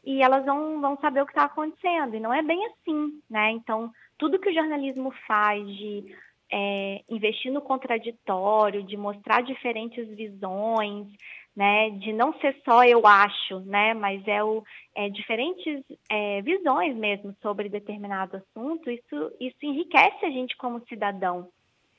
e 0.05 0.21
elas 0.21 0.45
vão, 0.45 0.80
vão 0.82 0.97
saber 0.97 1.21
o 1.21 1.26
que 1.26 1.32
está 1.32 1.45
acontecendo. 1.45 2.15
E 2.15 2.19
não 2.19 2.34
é 2.34 2.41
bem 2.41 2.65
assim, 2.67 3.21
né? 3.30 3.51
Então, 3.51 3.91
tudo 4.17 4.39
que 4.39 4.49
o 4.49 4.53
jornalismo 4.53 5.11
faz 5.26 5.65
de 5.67 6.15
é, 6.56 7.01
investir 7.10 7.51
no 7.51 7.62
contraditório, 7.62 8.84
de 8.84 8.95
mostrar 8.95 9.41
diferentes 9.41 10.08
visões, 10.10 11.08
né, 11.56 11.89
de 11.89 12.14
não 12.14 12.32
ser 12.39 12.56
só 12.64 12.84
eu 12.84 13.08
acho, 13.08 13.60
né, 13.62 13.95
mas 13.95 14.22
é, 14.28 14.43
o, 14.43 14.64
é 14.95 15.10
diferentes 15.10 15.84
é, 16.10 16.43
visões 16.43 16.95
mesmo 16.95 17.36
sobre 17.41 17.70
determinado 17.70 18.38
assunto, 18.38 18.91
isso, 18.91 19.32
isso 19.39 19.58
enriquece 19.64 20.26
a 20.26 20.30
gente 20.30 20.56
como 20.58 20.86
cidadão. 20.88 21.49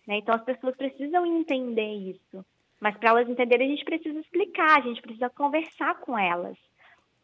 Né? 0.06 0.18
Então 0.18 0.34
as 0.34 0.44
pessoas 0.44 0.76
precisam 0.76 1.26
entender 1.26 1.92
isso. 1.92 2.44
Mas 2.80 2.96
para 2.96 3.10
elas 3.10 3.28
entenderem, 3.28 3.66
a 3.66 3.70
gente 3.70 3.84
precisa 3.84 4.20
explicar, 4.20 4.78
a 4.78 4.82
gente 4.82 5.02
precisa 5.02 5.30
conversar 5.30 6.00
com 6.00 6.16
elas. 6.16 6.56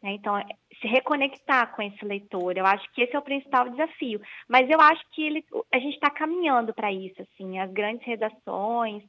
Né? 0.02 0.12
Então, 0.12 0.36
é 0.36 0.46
se 0.80 0.86
reconectar 0.86 1.74
com 1.74 1.82
esse 1.82 2.02
leitor, 2.04 2.56
eu 2.56 2.64
acho 2.64 2.90
que 2.92 3.02
esse 3.02 3.14
é 3.14 3.18
o 3.18 3.22
principal 3.22 3.68
desafio. 3.68 4.20
Mas 4.48 4.68
eu 4.70 4.80
acho 4.80 5.02
que 5.12 5.22
ele, 5.22 5.44
a 5.72 5.78
gente 5.78 5.94
está 5.94 6.10
caminhando 6.10 6.72
para 6.72 6.90
isso, 6.90 7.20
assim, 7.20 7.58
as 7.58 7.70
grandes 7.70 8.06
redações, 8.06 9.02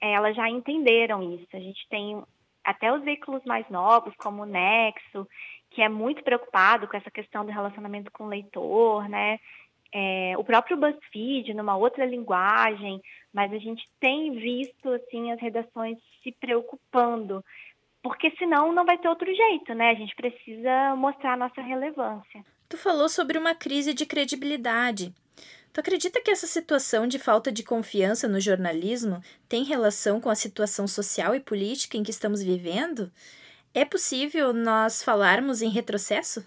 elas 0.00 0.34
já 0.34 0.48
entenderam 0.48 1.22
isso. 1.34 1.48
A 1.52 1.60
gente 1.60 1.86
tem 1.88 2.22
até 2.64 2.92
os 2.92 3.02
veículos 3.02 3.42
mais 3.44 3.68
novos, 3.68 4.14
como 4.16 4.42
o 4.42 4.46
Nexo, 4.46 5.26
que 5.70 5.82
é 5.82 5.88
muito 5.88 6.22
preocupado 6.22 6.88
com 6.88 6.96
essa 6.96 7.10
questão 7.10 7.44
do 7.44 7.52
relacionamento 7.52 8.10
com 8.10 8.24
o 8.24 8.28
leitor, 8.28 9.08
né? 9.08 9.38
É, 9.92 10.34
o 10.38 10.44
próprio 10.44 10.76
BuzzFeed, 10.76 11.52
numa 11.52 11.76
outra 11.76 12.06
linguagem, 12.06 13.00
mas 13.32 13.52
a 13.52 13.58
gente 13.58 13.82
tem 13.98 14.32
visto, 14.32 14.88
assim, 14.88 15.32
as 15.32 15.40
redações 15.40 15.98
se 16.22 16.32
preocupando 16.32 17.44
porque 18.02 18.30
senão 18.38 18.72
não 18.72 18.84
vai 18.84 18.98
ter 18.98 19.08
outro 19.08 19.32
jeito, 19.32 19.74
né? 19.74 19.90
A 19.90 19.94
gente 19.94 20.14
precisa 20.14 20.94
mostrar 20.96 21.34
a 21.34 21.36
nossa 21.36 21.60
relevância. 21.60 22.44
Tu 22.68 22.78
falou 22.78 23.08
sobre 23.08 23.36
uma 23.36 23.54
crise 23.54 23.92
de 23.92 24.06
credibilidade. 24.06 25.12
Tu 25.72 25.80
acredita 25.80 26.20
que 26.20 26.30
essa 26.30 26.46
situação 26.46 27.06
de 27.06 27.18
falta 27.18 27.52
de 27.52 27.62
confiança 27.62 28.26
no 28.26 28.40
jornalismo 28.40 29.20
tem 29.48 29.64
relação 29.64 30.20
com 30.20 30.28
a 30.28 30.34
situação 30.34 30.86
social 30.88 31.34
e 31.34 31.40
política 31.40 31.96
em 31.96 32.02
que 32.02 32.10
estamos 32.10 32.42
vivendo? 32.42 33.10
É 33.72 33.84
possível 33.84 34.52
nós 34.52 35.02
falarmos 35.02 35.62
em 35.62 35.68
retrocesso? 35.68 36.44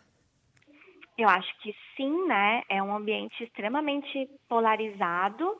Eu 1.17 1.29
acho 1.29 1.57
que 1.61 1.73
sim, 1.95 2.27
né? 2.27 2.63
É 2.67 2.81
um 2.83 2.93
ambiente 2.93 3.41
extremamente 3.43 4.29
polarizado 4.49 5.57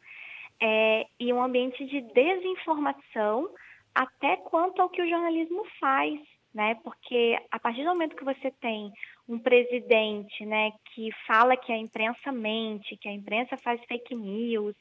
é, 0.62 1.06
e 1.20 1.32
um 1.32 1.42
ambiente 1.42 1.86
de 1.86 2.02
desinformação 2.14 3.50
até 3.94 4.38
quanto 4.38 4.82
ao 4.82 4.90
que 4.90 5.02
o 5.02 5.10
jornalismo 5.10 5.64
faz, 5.80 6.20
né? 6.54 6.76
Porque 6.84 7.38
a 7.52 7.60
partir 7.60 7.84
do 7.84 7.90
momento 7.90 8.16
que 8.16 8.24
você 8.24 8.52
tem 8.62 8.92
um 9.28 9.40
presidente, 9.40 10.46
né, 10.46 10.72
que 10.94 11.10
fala 11.26 11.56
que 11.58 11.72
a 11.72 11.78
imprensa 11.78 12.32
mente, 12.32 12.98
que 12.98 13.08
a 13.08 13.14
imprensa 13.14 13.58
faz 13.58 13.82
fake 13.86 14.16
news, 14.16 14.76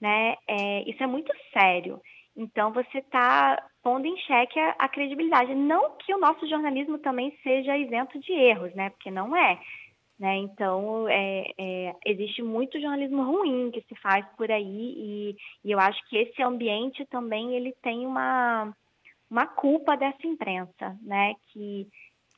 né? 0.00 0.36
É, 0.48 0.88
isso 0.88 1.02
é 1.02 1.06
muito 1.06 1.32
sério. 1.52 2.00
Então 2.36 2.72
você 2.72 2.98
está 2.98 3.62
pondo 3.82 4.06
em 4.06 4.16
xeque 4.18 4.58
a, 4.58 4.74
a, 4.78 4.88
credibilidade. 4.88 5.54
Não 5.54 5.96
que 5.96 6.12
o 6.12 6.18
nosso 6.18 6.48
jornalismo 6.48 6.98
também 6.98 7.36
seja 7.42 7.76
isento 7.76 8.18
de 8.18 8.32
erros, 8.32 8.74
né? 8.74 8.90
Porque 8.90 9.10
não 9.10 9.36
é. 9.36 9.60
Né? 10.18 10.36
Então, 10.36 11.08
é, 11.08 11.50
é, 11.58 11.96
existe 12.06 12.40
muito 12.40 12.80
jornalismo 12.80 13.24
ruim 13.24 13.70
que 13.72 13.80
se 13.82 13.96
faz 13.96 14.24
por 14.36 14.50
aí 14.50 14.94
e, 14.96 15.36
e, 15.64 15.72
eu 15.72 15.80
acho 15.80 16.00
que 16.08 16.16
esse 16.16 16.40
ambiente 16.40 17.04
também 17.06 17.56
ele 17.56 17.74
tem 17.82 18.06
uma, 18.06 18.72
uma 19.28 19.46
culpa 19.46 19.96
dessa 19.96 20.24
imprensa, 20.24 20.96
né? 21.02 21.34
que, 21.48 21.88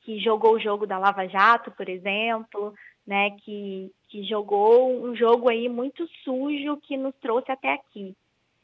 que 0.02 0.18
jogou 0.20 0.54
o 0.54 0.60
jogo 0.60 0.86
da 0.86 0.96
Lava 0.96 1.28
Jato, 1.28 1.70
por 1.72 1.86
exemplo, 1.86 2.72
né? 3.06 3.32
que, 3.42 3.92
que 4.08 4.24
jogou 4.24 5.04
um 5.04 5.14
jogo 5.14 5.50
aí 5.50 5.68
muito 5.68 6.08
sujo 6.24 6.78
que 6.78 6.96
nos 6.96 7.14
trouxe 7.16 7.52
até 7.52 7.74
aqui. 7.74 8.16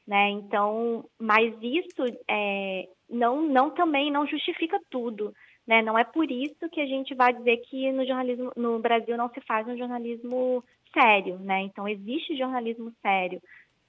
Né? 0.07 0.31
Então, 0.31 1.05
mas 1.21 1.55
isso 1.61 2.03
é, 2.27 2.89
não, 3.11 3.43
não 3.43 3.69
também 3.69 4.11
não 4.11 4.27
justifica 4.27 4.81
tudo. 4.91 5.35
Né? 5.67 5.81
Não 5.83 5.97
é 5.97 6.05
por 6.05 6.31
isso 6.31 6.69
que 6.71 6.81
a 6.81 6.87
gente 6.87 7.15
vai 7.15 7.33
dizer 7.33 7.59
que 7.59 7.93
no 7.93 8.05
jornalismo 8.05 8.53
no 8.57 8.79
Brasil 8.81 9.17
não 9.17 9.29
se 9.29 9.41
faz 9.43 9.67
um 9.69 9.77
jornalismo 9.77 10.65
sério, 10.93 11.39
né? 11.39 11.63
Então 11.63 11.89
existe 11.89 12.37
jornalismo 12.37 12.93
sério, 13.01 13.41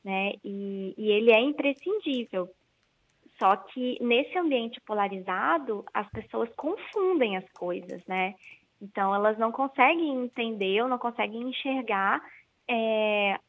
né? 0.03 0.34
E, 0.43 0.93
e 0.97 1.11
ele 1.11 1.32
é 1.32 1.41
imprescindível. 1.41 2.49
Só 3.39 3.55
que 3.55 3.97
nesse 4.01 4.38
ambiente 4.38 4.80
polarizado 4.82 5.84
as 5.93 6.07
pessoas 6.09 6.49
confundem 6.55 7.38
as 7.38 7.49
coisas, 7.51 8.05
né? 8.05 8.36
Então 8.82 9.13
elas 9.13 9.38
não 9.38 9.51
conseguem 9.51 10.24
entender 10.24 10.82
ou 10.82 10.89
não 10.89 10.97
conseguem 10.97 11.41
enxergar 11.49 12.21
é, 12.67 13.39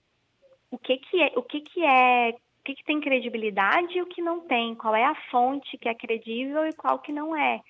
o 0.70 0.78
que 0.78 0.96
que 0.96 1.22
é 1.22 1.32
o 1.36 1.42
que 1.42 1.60
que 1.60 1.84
é 1.84 2.30
o 2.30 2.64
que, 2.64 2.74
que 2.76 2.84
tem 2.84 2.98
credibilidade 2.98 3.98
e 3.98 4.00
o 4.00 4.06
que 4.06 4.22
não 4.22 4.40
tem, 4.40 4.74
qual 4.74 4.96
é 4.96 5.04
a 5.04 5.14
fonte 5.30 5.76
que 5.76 5.86
é 5.86 5.94
credível 5.94 6.66
e 6.66 6.72
qual 6.72 6.98
que 6.98 7.12
não 7.12 7.36
é. 7.36 7.60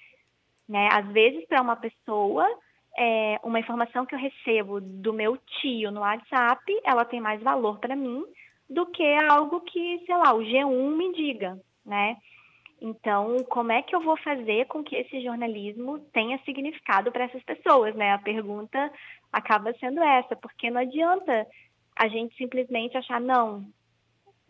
Né? 0.68 0.88
Às 0.92 1.06
vezes, 1.08 1.46
para 1.46 1.60
uma 1.60 1.76
pessoa, 1.76 2.46
é, 2.96 3.38
uma 3.42 3.60
informação 3.60 4.06
que 4.06 4.14
eu 4.14 4.18
recebo 4.18 4.80
do 4.80 5.12
meu 5.12 5.36
tio 5.36 5.90
no 5.90 6.00
WhatsApp, 6.00 6.62
ela 6.84 7.04
tem 7.04 7.20
mais 7.20 7.42
valor 7.42 7.78
para 7.78 7.96
mim 7.96 8.24
do 8.68 8.86
que 8.86 9.04
algo 9.28 9.60
que, 9.60 10.02
sei 10.06 10.16
lá, 10.16 10.32
o 10.32 10.40
G1 10.40 10.96
me 10.96 11.12
diga, 11.12 11.60
né? 11.84 12.16
Então, 12.80 13.36
como 13.48 13.72
é 13.72 13.82
que 13.82 13.94
eu 13.94 14.00
vou 14.00 14.16
fazer 14.18 14.66
com 14.66 14.82
que 14.82 14.96
esse 14.96 15.22
jornalismo 15.22 15.98
tenha 16.12 16.38
significado 16.44 17.10
para 17.10 17.24
essas 17.24 17.42
pessoas, 17.42 17.94
né? 17.94 18.12
A 18.12 18.18
pergunta 18.18 18.90
acaba 19.32 19.72
sendo 19.74 20.02
essa, 20.02 20.36
porque 20.36 20.70
não 20.70 20.80
adianta 20.80 21.46
a 21.96 22.08
gente 22.08 22.36
simplesmente 22.36 22.96
achar, 22.96 23.20
não, 23.20 23.64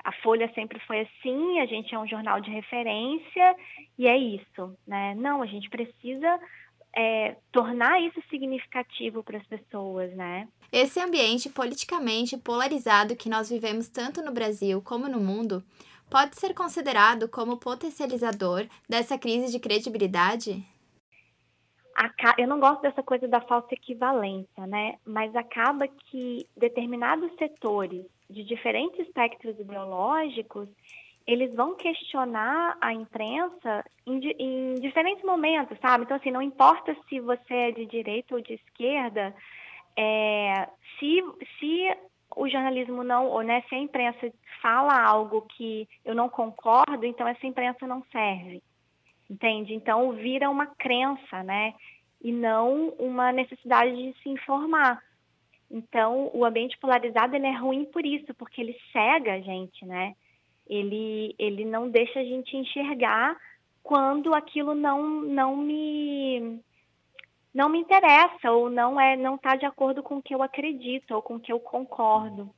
a 0.04 0.12
Folha 0.22 0.52
sempre 0.54 0.78
foi 0.80 1.00
assim, 1.00 1.60
a 1.60 1.66
gente 1.66 1.94
é 1.94 1.98
um 1.98 2.06
jornal 2.06 2.38
de 2.38 2.50
referência 2.50 3.56
e 3.98 4.06
é 4.06 4.16
isso, 4.16 4.76
né? 4.86 5.14
Não, 5.14 5.40
a 5.40 5.46
gente 5.46 5.70
precisa 5.70 6.38
é, 6.94 7.36
tornar 7.50 8.00
isso 8.02 8.20
significativo 8.28 9.24
para 9.24 9.38
as 9.38 9.46
pessoas, 9.46 10.14
né? 10.14 10.46
Esse 10.70 11.00
ambiente 11.00 11.48
politicamente 11.48 12.36
polarizado 12.36 13.16
que 13.16 13.30
nós 13.30 13.48
vivemos 13.48 13.88
tanto 13.88 14.22
no 14.22 14.32
Brasil 14.32 14.82
como 14.82 15.08
no 15.08 15.18
mundo 15.18 15.64
pode 16.10 16.36
ser 16.36 16.52
considerado 16.54 17.26
como 17.26 17.56
potencializador 17.56 18.66
dessa 18.86 19.18
crise 19.18 19.50
de 19.50 19.58
credibilidade? 19.58 20.62
Eu 22.36 22.48
não 22.48 22.60
gosto 22.60 22.82
dessa 22.82 23.02
coisa 23.02 23.26
da 23.26 23.40
falsa 23.40 23.72
equivalência, 23.72 24.66
né? 24.66 24.96
Mas 25.04 25.34
acaba 25.34 25.88
que 25.88 26.46
determinados 26.56 27.30
setores 27.38 28.04
de 28.28 28.44
diferentes 28.44 28.98
espectros 29.00 29.58
ideológicos, 29.58 30.68
eles 31.26 31.54
vão 31.54 31.74
questionar 31.74 32.76
a 32.80 32.92
imprensa 32.92 33.84
em, 34.06 34.20
em, 34.38 34.74
diferentes 34.74 35.24
momentos, 35.24 35.78
sabe? 35.80 36.04
Então, 36.04 36.16
assim, 36.16 36.30
não 36.30 36.42
importa 36.42 36.94
se 37.08 37.20
você 37.20 37.54
é 37.54 37.70
de 37.70 37.86
direita 37.86 38.34
ou 38.34 38.42
de 38.42 38.54
esquerda, 38.54 39.34
é, 39.96 40.68
se, 40.98 41.22
se 41.58 41.96
o 42.36 42.48
jornalismo 42.48 43.02
não, 43.02 43.28
ou 43.28 43.42
né, 43.42 43.62
se 43.68 43.74
a 43.74 43.78
imprensa 43.78 44.30
fala 44.60 45.00
algo 45.00 45.42
que 45.42 45.88
eu 46.04 46.14
não 46.14 46.28
concordo, 46.28 47.06
então 47.06 47.26
essa 47.26 47.46
imprensa 47.46 47.86
não 47.86 48.02
serve, 48.12 48.62
entende? 49.30 49.74
Então, 49.74 50.12
vira 50.12 50.50
uma 50.50 50.66
crença, 50.66 51.42
né? 51.42 51.74
E 52.20 52.32
não 52.32 52.88
uma 52.98 53.32
necessidade 53.32 53.94
de 53.94 54.18
se 54.22 54.28
informar. 54.28 55.02
Então, 55.70 56.30
o 56.32 56.44
ambiente 56.44 56.78
polarizado 56.78 57.34
ele 57.34 57.46
é 57.46 57.56
ruim 57.56 57.84
por 57.84 58.04
isso, 58.04 58.32
porque 58.34 58.60
ele 58.60 58.76
cega 58.92 59.34
a 59.34 59.40
gente, 59.40 59.84
né? 59.84 60.14
Ele, 60.66 61.34
ele 61.38 61.64
não 61.64 61.90
deixa 61.90 62.20
a 62.20 62.24
gente 62.24 62.56
enxergar 62.56 63.36
quando 63.82 64.34
aquilo 64.34 64.74
não, 64.74 65.20
não 65.20 65.56
me 65.56 66.60
não 67.52 67.68
me 67.68 67.78
interessa 67.78 68.50
ou 68.50 68.68
não 68.68 69.00
é 69.00 69.14
não 69.14 69.36
está 69.36 69.54
de 69.54 69.64
acordo 69.64 70.02
com 70.02 70.16
o 70.16 70.22
que 70.22 70.34
eu 70.34 70.42
acredito 70.42 71.14
ou 71.14 71.22
com 71.22 71.36
o 71.36 71.40
que 71.40 71.52
eu 71.52 71.60
concordo. 71.60 72.50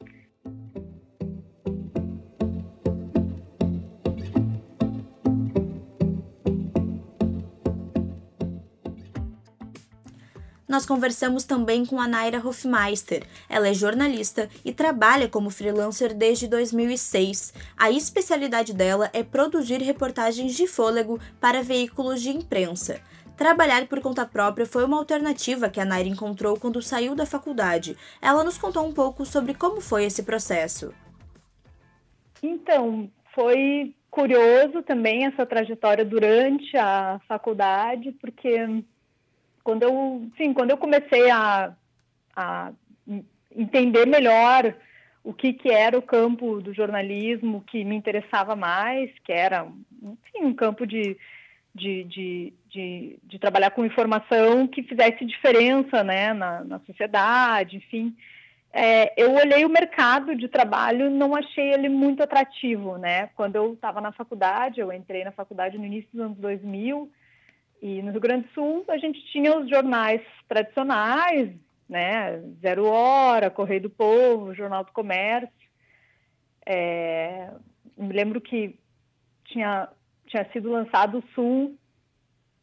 Nós 10.77 10.85
conversamos 10.85 11.45
também 11.45 11.87
com 11.87 11.99
a 11.99 12.07
Naira 12.07 12.37
Hofmeister. 12.47 13.27
Ela 13.49 13.69
é 13.69 13.73
jornalista 13.73 14.47
e 14.63 14.75
trabalha 14.75 15.27
como 15.27 15.49
freelancer 15.49 16.13
desde 16.13 16.47
2006. 16.47 17.55
A 17.79 17.91
especialidade 17.91 18.75
dela 18.75 19.09
é 19.15 19.23
produzir 19.23 19.81
reportagens 19.81 20.55
de 20.55 20.67
fôlego 20.67 21.19
para 21.41 21.63
veículos 21.63 22.21
de 22.21 22.29
imprensa. 22.29 23.01
Trabalhar 23.39 23.87
por 23.87 24.03
conta 24.03 24.27
própria 24.27 24.67
foi 24.67 24.85
uma 24.85 24.99
alternativa 24.99 25.71
que 25.71 25.81
a 25.81 25.85
Naira 25.87 26.11
encontrou 26.11 26.61
quando 26.61 26.83
saiu 26.83 27.15
da 27.15 27.25
faculdade. 27.25 27.97
Ela 28.21 28.45
nos 28.45 28.59
contou 28.59 28.87
um 28.87 28.93
pouco 28.93 29.25
sobre 29.25 29.55
como 29.55 29.81
foi 29.81 30.05
esse 30.05 30.25
processo. 30.25 30.93
Então, 32.43 33.11
foi 33.35 33.95
curioso 34.11 34.83
também 34.83 35.25
essa 35.25 35.47
trajetória 35.47 36.05
durante 36.05 36.77
a 36.77 37.19
faculdade, 37.27 38.13
porque 38.21 38.85
quando 39.67 39.83
eu, 39.83 40.31
sim, 40.37 40.55
quando 40.55 40.71
eu 40.71 40.77
comecei 40.77 41.29
a, 41.29 41.75
a 42.37 42.71
entender 43.51 44.07
melhor 44.07 44.73
o 45.25 45.35
que, 45.35 45.53
que 45.53 45.69
era 45.69 45.99
o 45.99 46.03
campo 46.03 46.63
do 46.63 46.73
jornalismo 46.73 47.65
que 47.67 47.85
me 47.85 47.97
interessava 47.97 48.55
mais, 48.55 49.11
que 49.25 49.33
era 49.33 49.67
enfim, 50.01 50.45
um 50.45 50.55
campo 50.55 50.87
de, 50.87 51.17
de, 51.75 52.05
de, 52.05 52.53
de, 52.71 53.19
de 53.25 53.39
trabalhar 53.41 53.73
com 53.73 53.85
informação 53.85 54.69
que 54.69 54.85
fizesse 54.85 55.25
diferença 55.25 56.05
né, 56.05 56.33
na, 56.33 56.63
na 56.63 56.79
sociedade, 56.87 57.79
enfim. 57.79 58.17
É, 58.73 59.21
eu 59.21 59.35
olhei 59.35 59.65
o 59.65 59.69
mercado 59.69 60.37
de 60.37 60.47
trabalho, 60.47 61.11
não 61.11 61.35
achei 61.35 61.73
ele 61.73 61.89
muito 61.89 62.23
atrativo, 62.23 62.99
né? 62.99 63.31
Quando 63.35 63.57
eu 63.57 63.73
estava 63.73 64.01
na 64.01 64.13
faculdade, 64.13 64.79
eu 64.79 64.93
entrei 64.93 65.25
na 65.25 65.33
faculdade 65.33 65.77
no 65.77 65.85
início 65.85 66.09
dos 66.13 66.21
anos 66.21 66.39
2000, 66.39 67.11
E 67.81 68.03
no 68.03 68.11
Rio 68.11 68.21
Grande 68.21 68.47
do 68.49 68.53
Sul 68.55 68.85
a 68.89 68.99
gente 68.99 69.21
tinha 69.33 69.57
os 69.59 69.69
jornais 69.69 70.21
tradicionais, 70.49 71.51
né? 71.89 72.41
Zero 72.61 72.87
Hora, 72.87 73.51
Correio 73.51 73.83
do 73.83 73.91
Povo, 73.91 74.55
Jornal 74.55 74.85
do 74.85 74.93
Comércio. 74.93 75.51
É, 76.65 77.51
me 77.97 78.13
lembro 78.13 78.41
que 78.41 78.79
tinha, 79.45 79.89
tinha 80.27 80.45
sido 80.53 80.71
lançado 80.71 81.19
o 81.19 81.35
Sul 81.35 81.79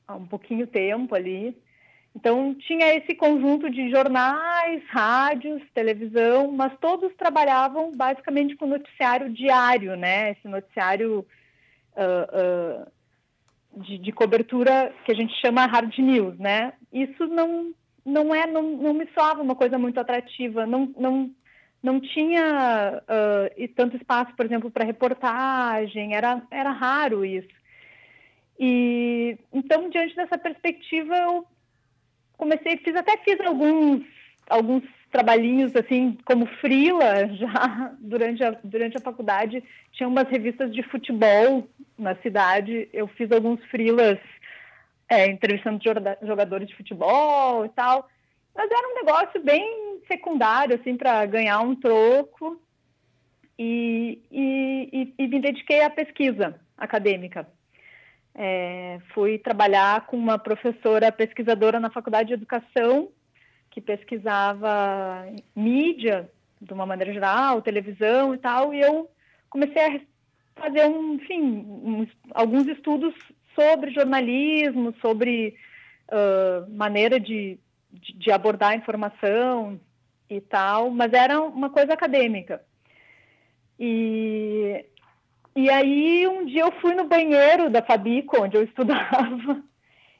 há 0.07 0.15
um 0.15 0.25
pouquinho 0.25 0.67
tempo 0.67 1.15
ali. 1.15 1.57
Então 2.15 2.53
tinha 2.53 2.93
esse 2.95 3.15
conjunto 3.15 3.69
de 3.69 3.89
jornais, 3.89 4.83
rádios, 4.89 5.63
televisão, 5.73 6.51
mas 6.51 6.77
todos 6.79 7.13
trabalhavam 7.15 7.91
basicamente 7.95 8.55
com 8.55 8.67
noticiário 8.67 9.31
diário, 9.31 9.95
né? 9.95 10.31
Esse 10.31 10.47
noticiário 10.47 11.25
uh, 11.95 12.83
uh, 12.83 12.91
de, 13.77 13.97
de, 13.97 14.11
cobertura 14.11 14.93
que 15.05 15.11
a 15.11 15.15
gente 15.15 15.33
chama 15.41 15.65
hard 15.65 15.97
news, 15.97 16.37
né? 16.37 16.73
Isso 16.91 17.27
não 17.27 17.73
não 18.05 18.35
é 18.35 18.45
não, 18.45 18.63
não 18.77 18.93
me 18.93 19.07
soava 19.13 19.41
uma 19.41 19.55
coisa 19.55 19.77
muito 19.77 19.99
atrativa, 19.99 20.65
não 20.65 20.93
não 20.97 21.31
não 21.81 21.99
tinha 21.99 23.01
uh, 23.03 23.67
tanto 23.75 23.97
espaço, 23.97 24.33
por 24.35 24.45
exemplo, 24.45 24.71
para 24.71 24.85
reportagem, 24.85 26.15
era 26.15 26.41
era 26.51 26.71
raro 26.71 27.25
isso. 27.25 27.55
E 28.59 29.37
então 29.51 29.89
diante 29.89 30.15
dessa 30.15 30.37
perspectiva 30.37 31.15
eu 31.17 31.45
comecei, 32.37 32.77
fiz 32.77 32.95
até 32.95 33.17
fiz 33.17 33.39
alguns 33.41 34.03
alguns 34.49 34.83
trabalhinhos 35.13 35.75
assim 35.75 36.17
como 36.25 36.47
frila 36.59 37.27
já 37.37 37.93
durante 37.99 38.43
a, 38.43 38.51
durante 38.63 38.97
a 38.97 39.01
faculdade. 39.01 39.63
Tinha 39.91 40.09
umas 40.09 40.27
revistas 40.27 40.73
de 40.73 40.81
futebol 40.83 41.67
na 41.97 42.15
cidade. 42.15 42.89
Eu 42.91 43.07
fiz 43.07 43.31
alguns 43.31 43.63
frilas 43.65 44.17
é, 45.07 45.27
entrevistando 45.27 45.79
jogadores 46.23 46.67
de 46.67 46.75
futebol 46.75 47.63
e 47.63 47.69
tal. 47.69 48.09
Mas 48.55 48.69
era 48.69 48.89
um 48.89 48.95
negócio 48.95 49.41
bem 49.41 50.01
secundário 50.07 50.75
assim 50.75 50.97
para 50.97 51.25
ganhar 51.27 51.61
um 51.61 51.75
troco. 51.75 52.59
E, 53.57 54.19
e, 54.31 54.89
e, 54.91 55.23
e 55.23 55.27
me 55.27 55.39
dediquei 55.39 55.83
à 55.83 55.89
pesquisa 55.91 56.59
acadêmica. 56.75 57.47
É, 58.35 58.99
fui 59.13 59.37
trabalhar 59.37 60.07
com 60.07 60.17
uma 60.17 60.39
professora 60.39 61.11
pesquisadora 61.11 61.79
na 61.79 61.91
Faculdade 61.91 62.29
de 62.29 62.33
Educação, 62.33 63.09
que 63.73 63.81
pesquisava 63.81 65.25
mídia, 65.55 66.29
de 66.61 66.71
uma 66.71 66.85
maneira 66.85 67.11
geral, 67.11 67.59
televisão 67.59 68.33
e 68.35 68.37
tal, 68.37 68.71
e 68.71 68.79
eu 68.79 69.09
comecei 69.49 69.81
a 69.81 69.99
fazer, 70.55 70.85
um, 70.85 71.15
enfim, 71.15 71.41
um, 71.41 72.07
alguns 72.35 72.67
estudos 72.67 73.15
sobre 73.55 73.89
jornalismo, 73.89 74.93
sobre 75.01 75.55
uh, 76.07 76.71
maneira 76.71 77.19
de, 77.19 77.57
de, 77.91 78.31
abordar 78.31 78.73
a 78.73 78.75
informação 78.75 79.79
e 80.29 80.39
tal, 80.39 80.91
mas 80.91 81.11
era 81.11 81.41
uma 81.41 81.71
coisa 81.71 81.93
acadêmica. 81.93 82.61
E 83.79 84.85
e 85.55 85.69
aí 85.69 86.27
um 86.27 86.45
dia 86.45 86.61
eu 86.61 86.71
fui 86.73 86.93
no 86.93 87.07
banheiro 87.07 87.71
da 87.71 87.81
Fabico, 87.81 88.39
onde 88.39 88.55
eu 88.55 88.63
estudava, 88.65 89.63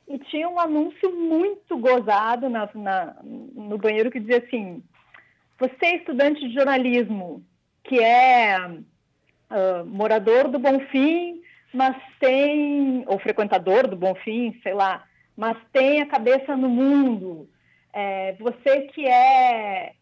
e 0.08 0.20
tinha 0.20 0.50
um 0.50 0.60
anúncio 0.60 1.16
muito 1.16 1.78
gozado 1.78 2.50
na, 2.50 2.70
na, 2.74 3.16
no 3.24 3.78
banheiro 3.78 4.12
que 4.12 4.20
dizia 4.20 4.40
assim: 4.40 4.84
você 5.60 5.86
é 5.86 5.96
estudante 5.98 6.48
de 6.48 6.54
jornalismo, 6.54 7.44
que 7.84 8.00
é 8.00 8.58
uh, 8.60 9.86
morador 9.86 10.50
do 10.50 10.60
Bonfim, 10.60 11.42
mas 11.74 11.96
tem, 12.20 13.04
ou 13.08 13.18
frequentador 13.20 13.88
do 13.88 13.96
Bonfim, 13.96 14.60
sei 14.62 14.74
lá, 14.74 15.06
mas 15.36 15.58
tem 15.72 16.02
a 16.02 16.06
cabeça 16.06 16.56
no 16.56 16.70
mundo. 16.70 17.50
É, 17.92 18.34
você 18.34 18.82
que 18.94 19.06
é 19.06 19.94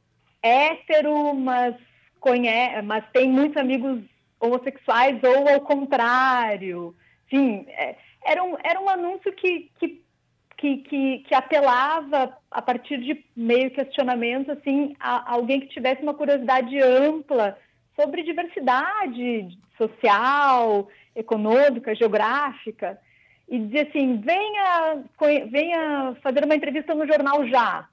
hétero, 0.42 1.34
mas 1.34 1.76
conhece, 2.20 2.82
mas 2.82 3.04
tem 3.12 3.30
muitos 3.30 3.58
amigos 3.58 4.02
homossexuais 4.40 5.20
ou 5.24 5.48
ao 5.48 5.62
contrário. 5.62 6.96
Enfim, 7.28 7.66
é, 7.70 7.96
era, 8.26 8.44
um, 8.44 8.56
era 8.64 8.80
um 8.80 8.90
anúncio 8.90 9.32
que, 9.34 9.72
que, 9.80 10.04
que, 10.58 10.78
que, 10.78 11.20
que 11.20 11.36
apelava 11.36 12.36
a 12.50 12.62
partir 12.62 12.98
de 13.00 13.26
meio 13.36 13.72
questionamentos 13.72 14.58
assim, 14.58 14.96
a, 15.00 15.32
a 15.32 15.34
alguém 15.34 15.60
que 15.60 15.68
tivesse 15.68 16.02
uma 16.02 16.14
curiosidade 16.14 16.80
ampla 16.82 17.58
sobre 17.96 18.24
diversidade 18.24 19.58
social, 19.78 20.88
econômica, 21.16 21.96
geográfica, 21.96 23.00
e 23.50 23.60
dizia 23.60 23.84
assim, 23.84 24.18
venha, 24.22 25.04
venha 25.50 26.16
fazer 26.22 26.46
uma 26.46 26.56
entrevista 26.56 26.96
no 26.96 27.06
jornal 27.06 27.46
já. 27.48 27.88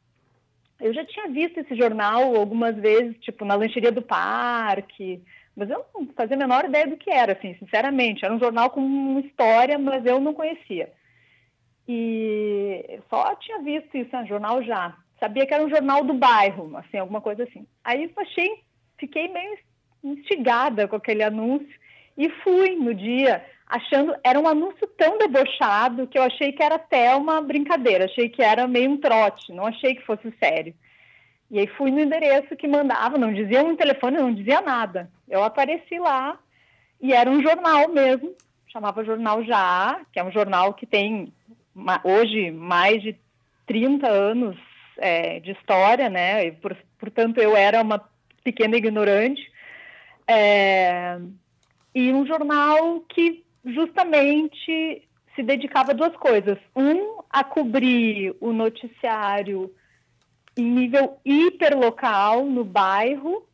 Eu 0.80 0.94
já 0.94 1.04
tinha 1.04 1.28
visto 1.28 1.58
esse 1.58 1.74
jornal 1.74 2.36
algumas 2.36 2.76
vezes, 2.76 3.16
tipo, 3.18 3.44
na 3.44 3.56
lancheria 3.56 3.90
do 3.90 4.00
parque, 4.00 5.20
mas 5.58 5.68
eu 5.68 5.84
não 5.92 6.06
fazia 6.14 6.36
a 6.36 6.38
menor 6.38 6.64
ideia 6.66 6.86
do 6.86 6.96
que 6.96 7.10
era, 7.10 7.32
assim, 7.32 7.52
sinceramente. 7.58 8.24
Era 8.24 8.32
um 8.32 8.38
jornal 8.38 8.70
com 8.70 9.18
história, 9.18 9.76
mas 9.76 10.06
eu 10.06 10.20
não 10.20 10.32
conhecia. 10.32 10.92
E 11.86 13.00
só 13.10 13.34
tinha 13.34 13.58
visto 13.58 13.96
isso, 13.96 14.16
um 14.16 14.26
jornal 14.26 14.62
já. 14.62 14.96
Sabia 15.18 15.44
que 15.44 15.52
era 15.52 15.64
um 15.64 15.68
jornal 15.68 16.04
do 16.04 16.14
bairro, 16.14 16.76
assim, 16.76 16.98
alguma 16.98 17.20
coisa 17.20 17.42
assim. 17.42 17.66
Aí 17.82 18.08
achei, 18.18 18.62
fiquei 18.98 19.26
meio 19.26 19.58
instigada 20.04 20.86
com 20.86 20.94
aquele 20.94 21.24
anúncio 21.24 21.76
e 22.16 22.28
fui 22.28 22.76
no 22.76 22.94
dia 22.94 23.44
achando, 23.66 24.14
era 24.22 24.38
um 24.38 24.46
anúncio 24.46 24.86
tão 24.96 25.18
debochado 25.18 26.06
que 26.06 26.16
eu 26.16 26.22
achei 26.22 26.52
que 26.52 26.62
era 26.62 26.76
até 26.76 27.16
uma 27.16 27.42
brincadeira, 27.42 28.04
achei 28.04 28.28
que 28.28 28.42
era 28.42 28.68
meio 28.68 28.92
um 28.92 28.96
trote, 28.96 29.52
não 29.52 29.66
achei 29.66 29.96
que 29.96 30.06
fosse 30.06 30.32
sério. 30.38 30.72
E 31.50 31.58
aí 31.58 31.66
fui 31.66 31.90
no 31.90 31.98
endereço 31.98 32.54
que 32.56 32.68
mandava, 32.68 33.18
não 33.18 33.32
dizia 33.32 33.64
um 33.64 33.74
telefone, 33.74 34.18
não 34.18 34.32
dizia 34.32 34.60
nada. 34.60 35.10
Eu 35.28 35.42
apareci 35.42 35.98
lá 35.98 36.38
e 37.00 37.12
era 37.12 37.30
um 37.30 37.42
jornal 37.42 37.88
mesmo, 37.88 38.34
chamava 38.66 39.04
Jornal 39.04 39.44
Já, 39.44 40.00
que 40.12 40.18
é 40.18 40.24
um 40.24 40.32
jornal 40.32 40.74
que 40.74 40.86
tem 40.86 41.32
hoje 42.04 42.50
mais 42.50 43.02
de 43.02 43.16
30 43.66 44.08
anos 44.08 44.56
é, 44.96 45.38
de 45.40 45.52
história, 45.52 46.08
né? 46.08 46.46
E, 46.46 46.52
por, 46.52 46.76
portanto, 46.98 47.38
eu 47.38 47.56
era 47.56 47.80
uma 47.80 48.02
pequena 48.42 48.76
ignorante. 48.76 49.40
É, 50.26 51.18
e 51.94 52.12
um 52.12 52.26
jornal 52.26 53.00
que 53.08 53.44
justamente 53.64 55.08
se 55.34 55.42
dedicava 55.42 55.92
a 55.92 55.94
duas 55.94 56.16
coisas. 56.16 56.58
Um, 56.74 57.18
a 57.30 57.44
cobrir 57.44 58.34
o 58.40 58.52
noticiário 58.52 59.72
em 60.56 60.64
nível 60.64 61.18
hiperlocal 61.24 62.44
no 62.44 62.64
bairro 62.64 63.46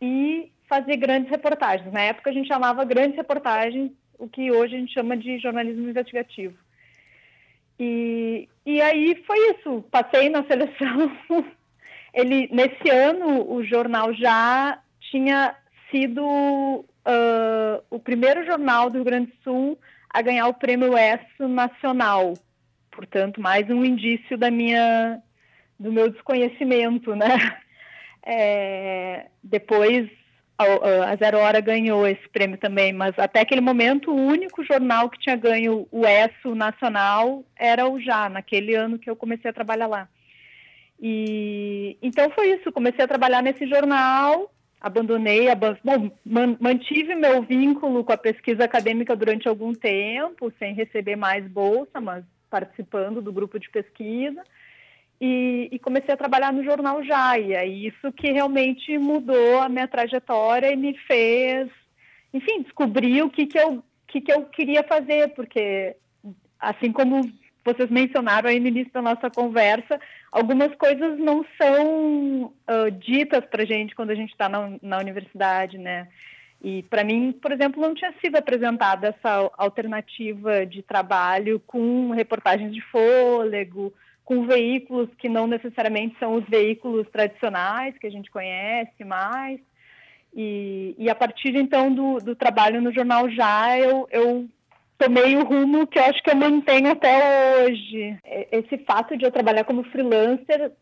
e 0.00 0.51
fazer 0.72 0.96
grandes 0.96 1.30
reportagens. 1.30 1.92
Na 1.92 2.00
época 2.00 2.30
a 2.30 2.32
gente 2.32 2.48
chamava 2.48 2.82
grandes 2.82 3.14
reportagens, 3.14 3.90
o 4.18 4.26
que 4.26 4.50
hoje 4.50 4.74
a 4.74 4.78
gente 4.78 4.94
chama 4.94 5.14
de 5.18 5.38
jornalismo 5.38 5.86
investigativo. 5.86 6.56
E, 7.78 8.48
e 8.64 8.80
aí 8.80 9.22
foi 9.26 9.50
isso, 9.50 9.84
passei 9.90 10.30
na 10.30 10.42
seleção. 10.44 11.14
Ele, 12.14 12.48
nesse 12.50 12.88
ano, 12.88 13.52
o 13.52 13.62
jornal 13.62 14.14
já 14.14 14.78
tinha 15.10 15.54
sido 15.90 16.24
uh, 16.24 17.84
o 17.90 17.98
primeiro 17.98 18.46
jornal 18.46 18.88
do 18.88 18.94
Rio 18.94 19.04
Grande 19.04 19.26
do 19.26 19.42
Sul 19.44 19.78
a 20.08 20.22
ganhar 20.22 20.46
o 20.46 20.54
prêmio 20.54 20.96
ESSO 20.96 21.48
nacional. 21.48 22.32
Portanto, 22.90 23.42
mais 23.42 23.68
um 23.68 23.84
indício 23.84 24.38
da 24.38 24.50
minha 24.50 25.20
do 25.78 25.92
meu 25.92 26.08
desconhecimento, 26.08 27.14
né? 27.14 27.36
É, 28.24 29.26
depois 29.42 30.08
a, 30.62 31.16
Zero 31.16 31.38
Hora 31.38 31.60
ganhou 31.60 32.06
esse 32.06 32.28
prêmio 32.28 32.58
também, 32.58 32.92
mas 32.92 33.18
até 33.18 33.40
aquele 33.40 33.60
momento 33.60 34.10
o 34.10 34.16
único 34.16 34.64
jornal 34.64 35.08
que 35.10 35.18
tinha 35.18 35.36
ganho 35.36 35.86
o 35.90 36.06
ESSO 36.06 36.54
nacional 36.54 37.44
era 37.56 37.88
o 37.88 38.00
Já, 38.00 38.28
naquele 38.28 38.74
ano 38.74 38.98
que 38.98 39.08
eu 39.08 39.16
comecei 39.16 39.50
a 39.50 39.54
trabalhar 39.54 39.86
lá. 39.86 40.08
E 41.00 41.96
então 42.00 42.30
foi 42.30 42.52
isso, 42.52 42.72
comecei 42.72 43.04
a 43.04 43.08
trabalhar 43.08 43.42
nesse 43.42 43.66
jornal, 43.66 44.52
abandonei, 44.80 45.48
ab 45.48 45.76
bom, 45.84 46.10
man, 46.24 46.56
mantive 46.60 47.14
meu 47.14 47.42
vínculo 47.42 48.04
com 48.04 48.12
a 48.12 48.16
pesquisa 48.16 48.64
acadêmica 48.64 49.16
durante 49.16 49.48
algum 49.48 49.72
tempo, 49.72 50.52
sem 50.58 50.74
receber 50.74 51.16
mais 51.16 51.46
bolsa, 51.46 52.00
mas 52.00 52.24
participando 52.48 53.20
do 53.20 53.32
grupo 53.32 53.58
de 53.58 53.68
pesquisa 53.70 54.42
e, 55.24 55.68
e, 55.70 55.78
comecei 55.78 56.12
a 56.12 56.16
trabalhar 56.16 56.52
no 56.52 56.64
jornal 56.64 57.00
já. 57.04 57.38
E 57.38 57.86
isso 57.86 58.10
que 58.10 58.32
realmente 58.32 58.98
mudou 58.98 59.60
a 59.60 59.68
minha 59.68 59.86
trajetória 59.86 60.72
e 60.72 60.76
me 60.76 60.98
fez, 60.98 61.70
enfim, 62.34 62.62
descobrir 62.62 63.22
o 63.22 63.30
que, 63.30 63.46
que, 63.46 63.56
eu, 63.56 63.84
que, 64.08 64.20
que 64.20 64.32
eu 64.32 64.42
queria 64.46 64.82
fazer, 64.82 65.28
porque 65.28 65.94
assim 66.58 66.90
como 66.90 67.20
vocês 67.64 67.88
mencionaram 67.88 68.50
aí 68.50 68.58
no 68.58 68.66
início 68.66 68.92
da 68.92 69.00
nossa 69.00 69.30
conversa, 69.30 70.00
algumas 70.32 70.74
coisas 70.74 71.16
não 71.20 71.46
são 71.56 72.46
uh, 72.46 72.90
ditas 72.90 73.44
para 73.44 73.64
gente 73.64 73.94
quando 73.94 74.10
a 74.10 74.16
gente 74.16 74.32
está 74.32 74.48
na, 74.48 74.72
na 74.82 74.98
universidade, 74.98 75.78
né? 75.78 76.08
E 76.60 76.82
para 76.82 77.04
mim, 77.04 77.30
por 77.30 77.52
exemplo, 77.52 77.80
não 77.80 77.94
tinha 77.94 78.12
sido 78.20 78.36
apresentada 78.36 79.14
essa 79.16 79.48
alternativa 79.56 80.66
de 80.66 80.82
trabalho 80.82 81.62
com 81.64 82.10
reportagens 82.10 82.74
de 82.74 82.80
fôlego, 82.80 83.92
com 84.24 84.46
veículos 84.46 85.08
que 85.18 85.28
não 85.28 85.46
necessariamente 85.46 86.16
são 86.18 86.34
os 86.34 86.44
veículos 86.48 87.08
tradicionais 87.10 87.96
que 87.98 88.06
a 88.06 88.10
gente 88.10 88.30
conhece 88.30 89.04
mais. 89.04 89.60
E, 90.34 90.94
e 90.98 91.10
a 91.10 91.14
partir 91.14 91.54
então 91.56 91.92
do, 91.92 92.18
do, 92.18 92.34
trabalho 92.34 92.80
no 92.80 92.92
jornal 92.92 93.28
Já, 93.28 93.78
eu, 93.78 94.08
eu 94.10 94.48
tomei 94.96 95.36
o 95.36 95.44
rumo 95.44 95.86
que 95.86 95.98
eu 95.98 96.04
acho 96.04 96.22
que 96.22 96.30
eu 96.30 96.36
mantenho 96.36 96.90
até 96.90 97.66
hoje. 97.66 98.16
Esse 98.50 98.78
fato 98.78 99.16
de 99.16 99.24
eu 99.24 99.30
trabalhar 99.30 99.64
como 99.64 99.84
freelancer 99.84 100.72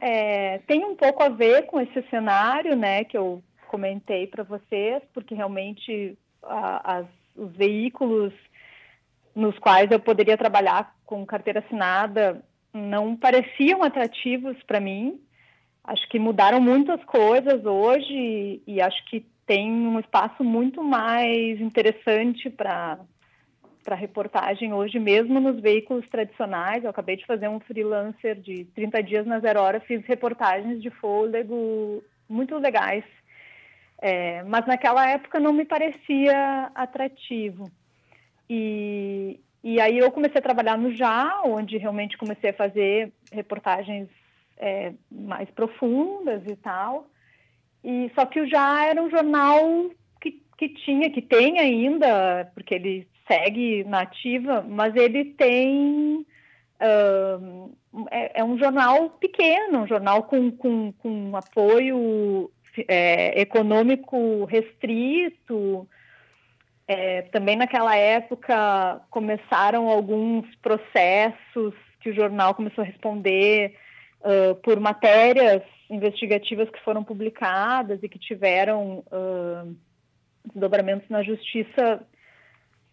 é, 0.00 0.58
tem 0.66 0.84
um 0.84 0.96
pouco 0.96 1.22
a 1.22 1.28
ver 1.28 1.66
com 1.66 1.78
esse 1.80 2.02
cenário, 2.08 2.74
né, 2.74 3.04
que 3.04 3.18
eu 3.18 3.42
comentei 3.68 4.26
para 4.26 4.42
vocês, 4.42 5.02
porque 5.12 5.34
realmente 5.34 6.16
a, 6.42 6.98
as, 6.98 7.06
os 7.36 7.52
veículos 7.54 8.32
nos 9.34 9.58
quais 9.58 9.90
eu 9.90 10.00
poderia 10.00 10.38
trabalhar 10.38 10.94
com 11.04 11.26
carteira 11.26 11.60
assinada 11.60 12.42
não 12.72 13.16
pareciam 13.16 13.82
atrativos 13.82 14.56
para 14.64 14.80
mim. 14.80 15.20
Acho 15.82 16.08
que 16.08 16.18
mudaram 16.18 16.60
muitas 16.60 17.02
coisas 17.04 17.64
hoje 17.64 18.62
e, 18.66 18.80
acho 18.80 19.04
que 19.06 19.24
tem 19.46 19.70
um 19.70 19.98
espaço 19.98 20.44
muito 20.44 20.82
mais 20.82 21.60
interessante 21.60 22.48
para 22.48 22.98
para 23.82 23.96
reportagem 23.96 24.74
hoje, 24.74 24.98
mesmo 24.98 25.40
nos 25.40 25.58
veículos 25.58 26.06
tradicionais. 26.10 26.84
Eu 26.84 26.90
acabei 26.90 27.16
de 27.16 27.24
fazer 27.24 27.48
um 27.48 27.58
freelancer 27.60 28.38
de 28.38 28.66
30 28.74 29.02
dias 29.02 29.26
na 29.26 29.40
Zero 29.40 29.58
Hora, 29.58 29.80
fiz 29.80 30.04
reportagens 30.04 30.82
de 30.82 30.90
fôlego 30.90 32.04
muito 32.28 32.56
legais. 32.58 33.04
É, 34.02 34.42
mas 34.44 34.66
naquela 34.66 35.08
época 35.08 35.40
não 35.40 35.52
me 35.52 35.64
parecia 35.64 36.70
atrativo. 36.74 37.70
E, 38.48 39.40
e 39.62 39.80
aí 39.80 39.98
eu 39.98 40.10
comecei 40.10 40.38
a 40.38 40.42
trabalhar 40.42 40.78
no 40.78 40.94
Já, 40.94 41.42
onde 41.44 41.76
realmente 41.76 42.16
comecei 42.16 42.50
a 42.50 42.54
fazer 42.54 43.12
reportagens 43.30 44.08
é, 44.56 44.92
mais 45.10 45.50
profundas 45.50 46.42
e 46.46 46.56
tal. 46.56 47.06
E 47.84 48.10
só 48.14 48.24
que 48.26 48.40
o 48.40 48.48
Já 48.48 48.86
era 48.86 49.02
um 49.02 49.10
jornal 49.10 49.90
que, 50.20 50.42
que 50.56 50.68
tinha, 50.68 51.10
que 51.10 51.20
tem 51.20 51.58
ainda, 51.58 52.50
porque 52.54 52.74
ele 52.74 53.08
segue 53.26 53.84
na 53.84 54.00
ativa, 54.00 54.62
mas 54.62 54.94
ele 54.96 55.24
tem. 55.24 56.26
Uh, 56.80 57.76
é, 58.10 58.40
é, 58.40 58.44
um 58.44 58.56
jornal 58.56 59.10
pequeno, 59.10 59.80
um 59.80 59.86
jornal 59.86 60.22
com, 60.22 60.50
com, 60.52 60.92
com 60.92 61.36
apoio 61.36 62.50
é, 62.88 63.40
econômico 63.40 64.44
restrito. 64.44 65.88
É, 66.92 67.22
também 67.30 67.54
naquela 67.54 67.94
época 67.94 69.00
começaram 69.10 69.88
alguns 69.88 70.44
processos 70.56 71.72
que 72.00 72.10
o 72.10 72.12
jornal 72.12 72.52
começou 72.52 72.82
a 72.82 72.84
responder 72.84 73.76
uh, 74.22 74.56
por 74.56 74.80
matérias 74.80 75.62
investigativas 75.88 76.68
que 76.68 76.80
foram 76.80 77.04
publicadas 77.04 78.02
e 78.02 78.08
que 78.08 78.18
tiveram 78.18 79.04
uh, 79.06 79.72
desdobramentos 80.52 81.08
na 81.08 81.22
justiça 81.22 82.04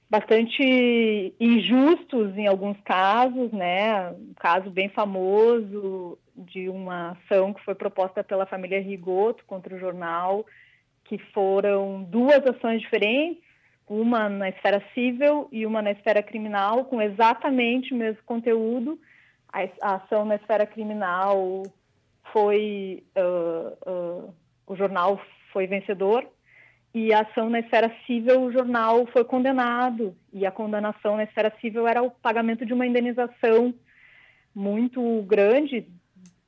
bastante 0.08 1.34
injustos 1.40 2.38
em 2.38 2.46
alguns 2.46 2.80
casos, 2.82 3.52
né? 3.52 4.12
Um 4.12 4.36
caso 4.36 4.70
bem 4.70 4.90
famoso 4.90 6.20
de 6.36 6.70
uma 6.70 7.14
ação 7.14 7.52
que 7.52 7.66
foi 7.66 7.74
proposta 7.74 8.24
pela 8.24 8.46
família 8.46 8.80
Rigoto 8.80 9.44
contra 9.46 9.76
o 9.76 9.80
jornal, 9.80 10.46
que 11.04 11.18
foram 11.34 12.04
duas 12.04 12.46
ações 12.46 12.80
diferentes, 12.80 13.47
uma 13.88 14.28
na 14.28 14.50
esfera 14.50 14.84
civil 14.94 15.48
e 15.52 15.66
uma 15.66 15.82
na 15.82 15.92
esfera 15.92 16.22
criminal, 16.22 16.86
com 16.86 17.02
exatamente 17.02 17.94
o 17.94 17.98
mesmo 17.98 18.22
conteúdo. 18.26 19.00
A, 19.52 19.62
a 19.82 19.96
ação 19.96 20.26
na 20.26 20.36
esfera 20.36 20.66
criminal 20.66 21.64
foi 22.34 23.04
uh, 23.18 23.90
uh, 23.90 24.34
o 24.66 24.76
jornal 24.76 25.20
foi 25.54 25.66
vencedor 25.66 26.28
e 26.94 27.14
a 27.14 27.22
ação 27.22 27.50
na 27.50 27.60
esfera 27.60 27.94
civil, 28.06 28.42
o 28.42 28.52
jornal 28.52 29.06
foi 29.08 29.24
condenado, 29.24 30.16
e 30.34 30.46
a 30.46 30.52
condenação 30.52 31.16
na 31.16 31.26
esfera 31.26 31.54
civil 31.62 31.88
era 31.88 32.02
o 32.02 32.10
pagamento 32.10 32.66
de 32.66 32.74
uma 32.74 32.88
indenização 32.88 33.74
muito 34.56 35.22
grande, 35.24 35.88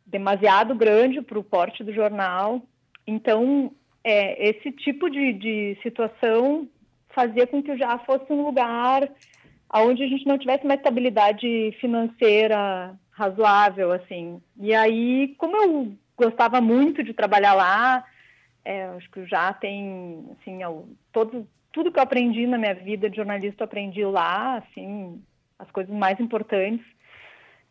demasiado 0.05 0.73
grande 0.73 1.21
para 1.21 1.37
o 1.37 1.43
porte 1.43 1.83
do 1.83 1.93
jornal. 1.93 2.63
Então, 3.05 3.71
é, 4.03 4.49
esse 4.49 4.71
tipo 4.71 5.07
de, 5.07 5.33
de 5.33 5.77
situação 5.83 6.67
fazia 7.09 7.47
com 7.47 7.61
que 7.61 7.71
o 7.71 7.77
Já 7.77 7.97
fosse 7.99 8.31
um 8.31 8.43
lugar 8.43 9.09
onde 9.73 10.03
a 10.03 10.07
gente 10.07 10.25
não 10.25 10.37
tivesse 10.37 10.63
uma 10.63 10.75
estabilidade 10.75 11.75
financeira 11.79 12.95
razoável, 13.11 13.91
assim. 13.91 14.41
E 14.57 14.73
aí, 14.73 15.35
como 15.37 15.55
eu 15.57 15.93
gostava 16.17 16.59
muito 16.59 17.03
de 17.03 17.13
trabalhar 17.13 17.53
lá, 17.53 18.03
é, 18.65 18.85
acho 18.85 19.09
que 19.11 19.25
já 19.25 19.53
tem, 19.53 20.25
assim, 20.31 20.63
eu, 20.63 20.87
todo, 21.11 21.47
tudo 21.71 21.91
que 21.91 21.99
eu 21.99 22.03
aprendi 22.03 22.47
na 22.47 22.57
minha 22.57 22.73
vida 22.73 23.09
de 23.09 23.17
jornalista 23.17 23.63
eu 23.63 23.65
aprendi 23.65 24.03
lá, 24.03 24.57
assim, 24.57 25.21
as 25.57 25.69
coisas 25.71 25.93
mais 25.93 26.19
importantes. 26.19 26.85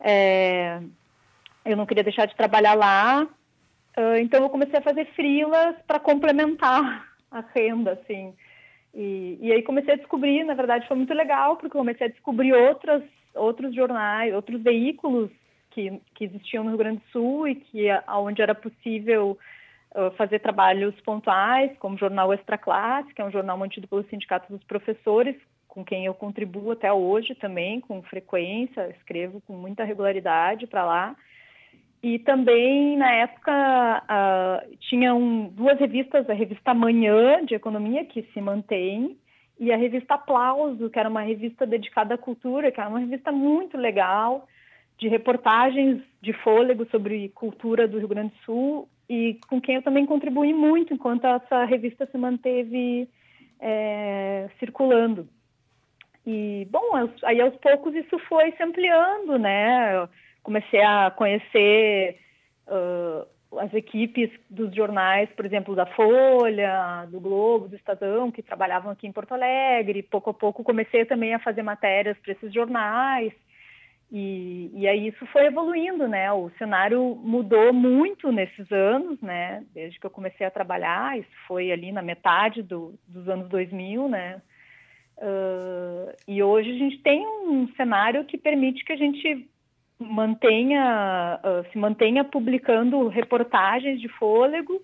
É, 0.01 0.80
eu 1.64 1.76
não 1.76 1.86
queria 1.86 2.05
deixar 2.05 2.26
de 2.26 2.36
trabalhar 2.36 2.74
lá, 2.74 3.24
uh, 3.24 4.16
então 4.20 4.43
eu 4.43 4.51
comecei 4.51 4.78
a 4.78 4.82
fazer 4.82 5.07
frilas 5.14 5.76
para 5.86 5.99
complementar 5.99 7.09
a 7.30 7.45
renda, 7.55 7.93
assim. 7.93 8.34
E, 8.95 9.39
e 9.41 9.53
aí 9.53 9.62
comecei 9.62 9.95
a 9.95 9.97
descobrir, 9.97 10.45
na 10.45 10.55
verdade 10.55 10.86
foi 10.89 10.97
muito 10.97 11.14
legal, 11.14 11.57
porque 11.57 11.76
comecei 11.76 12.07
a 12.07 12.11
descobrir 12.11 12.53
outras, 12.53 13.03
outros 13.34 13.74
jornais, 13.74 14.34
outros 14.34 14.62
veículos 14.62 15.30
que, 15.70 16.01
que 16.14 16.24
existiam 16.24 16.64
no 16.64 16.70
Rio 16.70 16.78
Grande 16.78 16.99
do 16.99 17.12
Sul 17.12 17.47
e 17.47 17.55
que 17.55 17.86
onde 18.09 18.43
era 18.43 18.55
possível 18.55 19.39
fazer 20.16 20.41
trabalhos 20.41 20.95
pontuais, 21.01 21.76
como 21.78 21.95
o 21.95 21.99
Jornal 21.99 22.32
Extra 22.32 22.59
Classe, 22.59 23.12
que 23.14 23.22
é 23.22 23.24
um 23.24 23.30
jornal 23.30 23.57
mantido 23.57 23.89
pelo 23.89 24.05
Sindicato 24.05 24.53
dos 24.53 24.62
Professores, 24.64 25.34
com 25.66 25.84
quem 25.84 26.07
eu 26.07 26.14
contribuo 26.14 26.72
até 26.72 26.93
hoje 26.93 27.34
também, 27.34 27.80
com 27.80 28.03
frequência, 28.03 28.89
escrevo 28.91 29.41
com 29.47 29.55
muita 29.55 29.84
regularidade 29.84 30.66
para 30.66 30.84
lá. 30.84 31.16
E 32.03 32.18
também, 32.20 32.96
na 32.96 33.12
época, 33.12 33.53
uh, 34.05 34.76
tinham 34.88 35.51
duas 35.53 35.78
revistas, 35.78 36.28
a 36.30 36.32
revista 36.32 36.72
Manhã, 36.72 37.44
de 37.44 37.55
Economia, 37.55 38.05
que 38.05 38.22
se 38.32 38.40
mantém, 38.40 39.18
e 39.59 39.72
a 39.72 39.76
revista 39.76 40.14
Aplauso, 40.14 40.88
que 40.88 40.99
era 40.99 41.09
uma 41.09 41.22
revista 41.22 41.66
dedicada 41.66 42.14
à 42.14 42.18
cultura, 42.18 42.70
que 42.70 42.80
era 42.80 42.88
uma 42.88 43.01
revista 43.01 43.32
muito 43.32 43.76
legal, 43.76 44.46
de 44.96 45.09
reportagens 45.09 46.01
de 46.20 46.32
fôlego 46.32 46.86
sobre 46.90 47.28
cultura 47.30 47.88
do 47.88 47.99
Rio 47.99 48.09
Grande 48.09 48.32
do 48.32 48.44
Sul, 48.44 48.88
e 49.09 49.38
com 49.49 49.61
quem 49.61 49.76
eu 49.76 49.82
também 49.82 50.07
contribuí 50.07 50.53
muito 50.53 50.94
enquanto 50.94 51.26
essa 51.26 51.64
revista 51.64 52.07
se 52.07 52.16
manteve 52.16 53.09
é, 53.59 54.49
circulando. 54.61 55.28
E, 56.26 56.68
bom, 56.70 56.82
aí 57.24 57.40
aos 57.40 57.57
poucos 57.57 57.94
isso 57.94 58.18
foi 58.28 58.53
se 58.53 58.62
ampliando, 58.62 59.38
né? 59.38 60.07
Comecei 60.49 60.80
a 60.80 61.11
conhecer 61.11 62.16
uh, 62.68 63.59
as 63.59 63.74
equipes 63.74 64.30
dos 64.49 64.74
jornais, 64.74 65.28
por 65.36 65.44
exemplo, 65.44 65.76
da 65.76 65.84
Folha, 65.84 67.07
do 67.11 67.20
Globo, 67.20 67.68
do 67.68 67.76
Estadão, 67.76 68.30
que 68.30 68.42
trabalhavam 68.42 68.90
aqui 68.90 69.07
em 69.07 69.12
Porto 69.12 69.32
Alegre. 69.32 70.03
Pouco 70.03 70.30
a 70.30 70.32
pouco 70.32 70.64
comecei 70.64 71.05
também 71.05 71.34
a 71.34 71.38
fazer 71.38 71.62
matérias 71.62 72.16
para 72.16 72.32
esses 72.32 72.51
jornais. 72.51 73.30
E, 74.11 74.70
e 74.72 74.88
aí 74.88 75.09
isso 75.09 75.26
foi 75.26 75.44
evoluindo, 75.44 76.09
né? 76.09 76.32
O 76.32 76.49
cenário 76.57 77.14
mudou 77.22 77.70
muito 77.70 78.32
nesses 78.32 78.72
anos, 78.72 79.20
né? 79.20 79.62
Desde 79.74 80.01
que 80.01 80.07
eu 80.07 80.11
comecei 80.11 80.46
a 80.46 80.51
trabalhar, 80.51 81.18
isso 81.18 81.28
foi 81.46 81.70
ali 81.70 81.92
na 81.92 82.01
metade 82.01 82.62
do, 82.62 82.94
dos 83.07 83.28
anos 83.28 83.51
2000, 83.51 84.09
né? 84.09 84.40
Uh, 85.18 86.16
e 86.26 86.42
hoje 86.42 86.70
a 86.70 86.78
gente 86.78 87.03
tem 87.03 87.26
um 87.26 87.68
cenário 87.76 88.24
que 88.24 88.38
permite 88.38 88.82
que 88.82 88.94
a 88.94 88.96
gente 88.96 89.46
mantenha, 89.99 91.40
uh, 91.42 91.70
se 91.72 91.78
mantenha 91.78 92.24
publicando 92.24 93.09
reportagens 93.09 94.01
de 94.01 94.09
fôlego, 94.09 94.80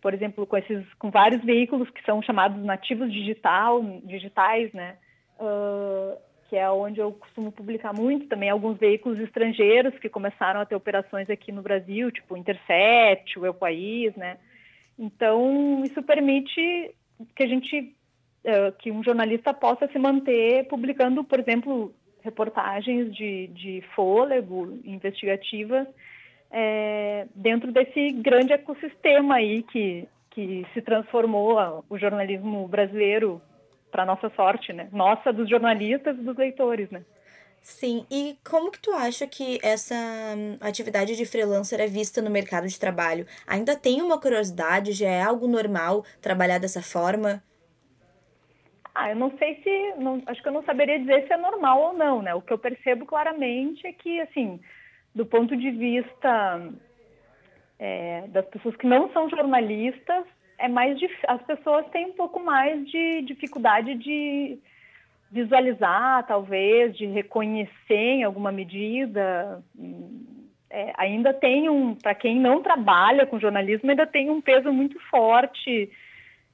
por 0.00 0.14
exemplo, 0.14 0.46
com 0.46 0.56
esses, 0.56 0.84
com 0.94 1.10
vários 1.10 1.44
veículos 1.44 1.88
que 1.90 2.02
são 2.04 2.20
chamados 2.22 2.62
nativos 2.64 3.12
digital, 3.12 3.82
digitais, 4.04 4.72
né? 4.72 4.96
Uh, 5.38 6.16
que 6.48 6.56
é 6.56 6.68
onde 6.70 7.00
eu 7.00 7.12
costumo 7.12 7.50
publicar 7.50 7.94
muito, 7.94 8.28
também 8.28 8.50
alguns 8.50 8.76
veículos 8.76 9.18
estrangeiros 9.20 9.98
que 9.98 10.08
começaram 10.08 10.60
a 10.60 10.66
ter 10.66 10.74
operações 10.74 11.30
aqui 11.30 11.50
no 11.50 11.62
Brasil, 11.62 12.10
tipo 12.10 12.34
o 12.34 12.36
Intercept, 12.36 13.38
o 13.38 13.46
El 13.46 13.54
País, 13.54 14.14
né? 14.16 14.36
Então, 14.98 15.82
isso 15.84 16.02
permite 16.02 16.94
que 17.34 17.42
a 17.42 17.46
gente, 17.46 17.94
uh, 18.44 18.72
que 18.78 18.90
um 18.90 19.02
jornalista 19.02 19.54
possa 19.54 19.88
se 19.88 19.98
manter 19.98 20.66
publicando, 20.68 21.24
por 21.24 21.40
exemplo, 21.40 21.94
reportagens 22.22 23.14
de, 23.14 23.48
de 23.48 23.84
fôlego, 23.94 24.78
investigativas, 24.84 25.86
é, 26.50 27.26
dentro 27.34 27.72
desse 27.72 28.12
grande 28.12 28.52
ecossistema 28.52 29.36
aí 29.36 29.62
que, 29.62 30.06
que 30.30 30.66
se 30.74 30.82
transformou 30.82 31.84
o 31.88 31.98
jornalismo 31.98 32.68
brasileiro 32.68 33.40
para 33.90 34.06
nossa 34.06 34.30
sorte, 34.30 34.72
né? 34.72 34.88
Nossa, 34.92 35.32
dos 35.32 35.48
jornalistas 35.48 36.16
e 36.16 36.22
dos 36.22 36.36
leitores, 36.36 36.90
né? 36.90 37.02
Sim, 37.62 38.04
e 38.10 38.36
como 38.44 38.72
que 38.72 38.80
tu 38.80 38.92
acha 38.92 39.24
que 39.26 39.58
essa 39.62 39.94
hum, 40.36 40.56
atividade 40.60 41.16
de 41.16 41.24
freelancer 41.24 41.80
é 41.80 41.86
vista 41.86 42.20
no 42.20 42.28
mercado 42.28 42.66
de 42.66 42.78
trabalho? 42.78 43.24
Ainda 43.46 43.76
tem 43.76 44.02
uma 44.02 44.18
curiosidade? 44.18 44.92
Já 44.92 45.08
é 45.08 45.22
algo 45.22 45.46
normal 45.46 46.04
trabalhar 46.20 46.58
dessa 46.58 46.82
forma? 46.82 47.42
Ah, 48.94 49.10
eu 49.10 49.16
não 49.16 49.36
sei 49.38 49.60
se, 49.62 49.94
não, 49.98 50.22
acho 50.26 50.42
que 50.42 50.48
eu 50.48 50.52
não 50.52 50.62
saberia 50.64 50.98
dizer 50.98 51.26
se 51.26 51.32
é 51.32 51.36
normal 51.36 51.80
ou 51.80 51.92
não, 51.94 52.20
né? 52.20 52.34
O 52.34 52.42
que 52.42 52.52
eu 52.52 52.58
percebo 52.58 53.06
claramente 53.06 53.86
é 53.86 53.92
que, 53.92 54.20
assim, 54.20 54.60
do 55.14 55.24
ponto 55.24 55.56
de 55.56 55.70
vista 55.70 56.68
é, 57.78 58.26
das 58.28 58.46
pessoas 58.46 58.76
que 58.76 58.86
não 58.86 59.10
são 59.12 59.30
jornalistas, 59.30 60.24
é 60.58 60.68
mais 60.68 60.98
as 61.26 61.42
pessoas 61.42 61.88
têm 61.90 62.06
um 62.06 62.12
pouco 62.12 62.38
mais 62.38 62.86
de 62.88 63.22
dificuldade 63.22 63.94
de 63.94 64.58
visualizar, 65.30 66.26
talvez, 66.26 66.94
de 66.96 67.06
reconhecer 67.06 67.72
em 67.94 68.22
alguma 68.22 68.52
medida. 68.52 69.62
É, 70.70 70.92
ainda 70.96 71.32
tem 71.32 71.68
um, 71.68 71.94
para 71.94 72.14
quem 72.14 72.38
não 72.38 72.62
trabalha 72.62 73.26
com 73.26 73.40
jornalismo, 73.40 73.90
ainda 73.90 74.06
tem 74.06 74.30
um 74.30 74.40
peso 74.40 74.70
muito 74.70 75.00
forte 75.08 75.90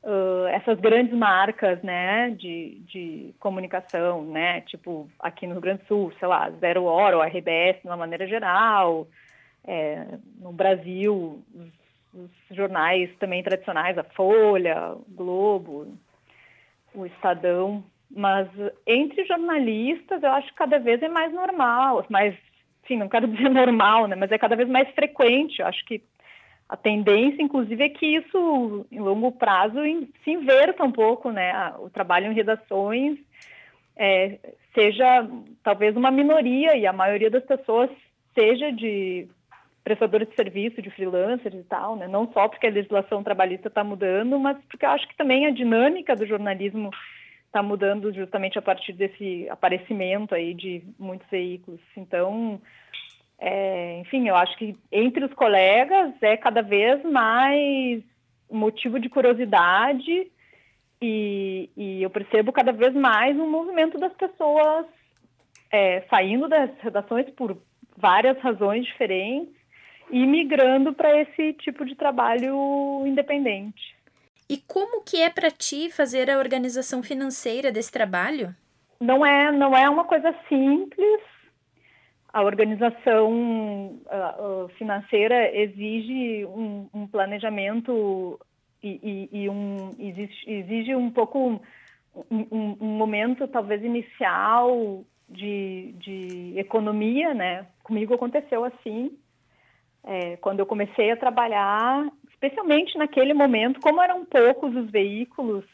uh, 0.02 0.46
essas 0.48 0.78
grandes 0.80 1.12
marcas, 1.14 1.82
né, 1.82 2.30
de, 2.30 2.80
de 2.86 3.34
comunicação, 3.38 4.24
né, 4.24 4.60
tipo 4.62 5.08
aqui 5.18 5.46
no 5.46 5.54
Rio 5.54 5.62
Grande 5.62 5.82
do 5.82 5.86
Sul, 5.86 6.12
sei 6.18 6.28
lá, 6.28 6.50
Zero 6.60 6.84
Hora 6.84 7.16
ou 7.16 7.22
RBS 7.22 7.80
de 7.80 7.86
uma 7.86 7.96
maneira 7.96 8.26
geral, 8.26 9.06
é, 9.66 10.06
no 10.40 10.52
Brasil, 10.52 11.42
os, 11.54 11.68
os 12.14 12.56
jornais 12.56 13.10
também 13.18 13.42
tradicionais, 13.42 13.98
a 13.98 14.04
Folha, 14.04 14.94
o 14.94 15.04
Globo, 15.14 15.86
o 16.94 17.06
Estadão, 17.06 17.84
mas 18.10 18.48
entre 18.86 19.26
jornalistas 19.26 20.22
eu 20.22 20.30
acho 20.30 20.48
que 20.48 20.54
cada 20.54 20.78
vez 20.78 21.02
é 21.02 21.08
mais 21.08 21.32
normal, 21.32 22.04
mais, 22.08 22.34
sim, 22.86 22.96
não 22.96 23.08
quero 23.08 23.28
dizer 23.28 23.50
normal, 23.50 24.06
né, 24.06 24.16
mas 24.16 24.32
é 24.32 24.38
cada 24.38 24.56
vez 24.56 24.68
mais 24.68 24.88
frequente. 24.94 25.60
Eu 25.60 25.66
acho 25.66 25.84
que 25.84 26.02
a 26.68 26.76
tendência, 26.76 27.42
inclusive, 27.42 27.82
é 27.82 27.88
que 27.88 28.06
isso, 28.06 28.86
em 28.92 29.00
longo 29.00 29.32
prazo, 29.32 29.78
se 30.22 30.30
inverta 30.30 30.84
um 30.84 30.92
pouco, 30.92 31.30
né? 31.30 31.72
O 31.78 31.88
trabalho 31.88 32.30
em 32.30 32.34
redações 32.34 33.18
é, 33.96 34.38
seja 34.74 35.26
talvez 35.64 35.96
uma 35.96 36.10
minoria 36.10 36.76
e 36.76 36.86
a 36.86 36.92
maioria 36.92 37.30
das 37.30 37.44
pessoas 37.44 37.90
seja 38.34 38.70
de 38.70 39.26
prestadores 39.82 40.28
de 40.28 40.36
serviço, 40.36 40.82
de 40.82 40.90
freelancers 40.90 41.54
e 41.54 41.64
tal, 41.64 41.96
né? 41.96 42.06
Não 42.06 42.30
só 42.32 42.46
porque 42.46 42.66
a 42.66 42.70
legislação 42.70 43.24
trabalhista 43.24 43.68
está 43.68 43.82
mudando, 43.82 44.38
mas 44.38 44.58
porque 44.68 44.84
eu 44.84 44.90
acho 44.90 45.08
que 45.08 45.16
também 45.16 45.46
a 45.46 45.50
dinâmica 45.50 46.14
do 46.14 46.26
jornalismo 46.26 46.90
está 47.46 47.62
mudando 47.62 48.12
justamente 48.12 48.58
a 48.58 48.62
partir 48.62 48.92
desse 48.92 49.48
aparecimento 49.48 50.34
aí 50.34 50.52
de 50.52 50.82
muitos 50.98 51.26
veículos. 51.30 51.80
Então, 51.96 52.60
é, 53.38 54.00
enfim, 54.00 54.28
eu 54.28 54.34
acho 54.34 54.56
que 54.56 54.76
entre 54.90 55.24
os 55.24 55.32
colegas 55.32 56.12
é 56.20 56.36
cada 56.36 56.60
vez 56.60 57.02
mais 57.04 58.02
motivo 58.50 58.98
de 58.98 59.08
curiosidade 59.08 60.30
e, 61.00 61.70
e 61.76 62.02
eu 62.02 62.10
percebo 62.10 62.52
cada 62.52 62.72
vez 62.72 62.92
mais 62.94 63.38
um 63.38 63.48
movimento 63.48 63.96
das 63.98 64.12
pessoas 64.14 64.86
é, 65.70 66.00
saindo 66.10 66.48
das 66.48 66.70
redações 66.80 67.30
por 67.30 67.56
várias 67.96 68.38
razões 68.40 68.84
diferentes 68.84 69.54
e 70.10 70.26
migrando 70.26 70.92
para 70.92 71.20
esse 71.20 71.52
tipo 71.54 71.84
de 71.84 71.94
trabalho 71.94 73.04
independente. 73.06 73.96
E 74.50 74.56
como 74.66 75.04
que 75.04 75.20
é 75.20 75.28
para 75.28 75.50
ti 75.50 75.90
fazer 75.90 76.30
a 76.30 76.38
organização 76.38 77.02
financeira 77.02 77.70
desse 77.70 77.92
trabalho? 77.92 78.54
Não 78.98 79.24
é, 79.24 79.52
não 79.52 79.76
é 79.76 79.88
uma 79.88 80.04
coisa 80.04 80.34
simples 80.48 81.20
a 82.32 82.42
organização 82.42 84.00
financeira 84.76 85.56
exige 85.56 86.44
um, 86.46 86.88
um 86.92 87.06
planejamento 87.06 88.38
e, 88.82 89.28
e, 89.32 89.44
e 89.44 89.48
um, 89.48 89.90
exige, 89.98 90.34
exige, 90.46 90.94
um 90.94 91.10
pouco 91.10 91.60
um, 92.30 92.46
um, 92.80 92.86
momento 92.86 93.48
talvez 93.48 93.82
inicial 93.82 95.04
de, 95.28 95.94
de 95.98 96.54
economia, 96.56 97.34
né? 97.34 97.66
Comigo 97.82 98.14
aconteceu 98.14 98.64
assim, 98.64 99.10
é, 100.04 100.36
quando 100.36 100.60
eu 100.60 100.66
comecei 100.66 101.10
a 101.10 101.16
trabalhar, 101.16 102.06
especialmente 102.30 102.96
naquele 102.96 103.34
momento, 103.34 103.80
como 103.80 104.02
eram 104.02 104.24
poucos 104.24 104.74
os 104.76 104.90
veículos 104.90 105.64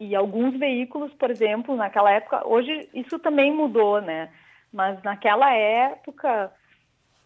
e 0.00 0.14
alguns 0.14 0.58
veículos, 0.58 1.12
por 1.14 1.30
exemplo, 1.30 1.76
naquela 1.76 2.10
época, 2.10 2.46
hoje 2.46 2.88
isso 2.94 3.18
também 3.18 3.52
mudou, 3.52 4.00
né? 4.00 4.30
Mas 4.74 5.00
naquela 5.04 5.54
época, 5.54 6.52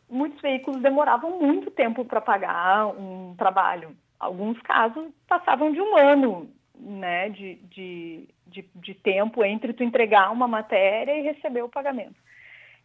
muitos 0.07 0.39
veículos 0.43 0.83
demoravam 0.83 1.41
muito 1.41 1.71
tempo 1.71 2.05
para 2.05 2.21
pagar 2.21 2.89
um 2.89 3.35
trabalho. 3.39 3.97
Alguns 4.21 4.61
casos 4.61 5.07
passavam 5.27 5.73
de 5.73 5.81
um 5.81 5.97
ano 5.97 6.51
né, 6.79 7.31
de, 7.31 7.55
de, 7.55 8.29
de, 8.47 8.69
de 8.75 8.95
tempo 8.95 9.43
entre 9.43 9.73
tu 9.73 9.83
entregar 9.83 10.31
uma 10.31 10.47
matéria 10.47 11.19
e 11.19 11.23
receber 11.23 11.63
o 11.63 11.71
pagamento. 11.71 12.17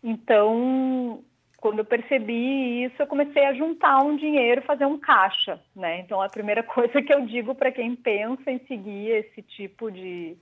Então, 0.01 1.21
quando 1.57 1.79
eu 1.79 1.85
percebi 1.85 2.85
isso, 2.85 2.95
eu 3.01 3.07
comecei 3.07 3.45
a 3.45 3.53
juntar 3.53 4.01
um 4.01 4.15
dinheiro, 4.15 4.61
fazer 4.61 4.85
um 4.85 4.97
caixa, 4.97 5.59
né? 5.75 5.99
Então, 5.99 6.21
a 6.21 6.29
primeira 6.29 6.63
coisa 6.63 7.01
que 7.01 7.13
eu 7.13 7.25
digo 7.25 7.53
para 7.53 7.69
quem 7.69 7.97
pensa 7.97 8.49
em 8.49 8.59
seguir 8.59 9.09
esse 9.09 9.41
tipo 9.41 9.91
de, 9.91 10.37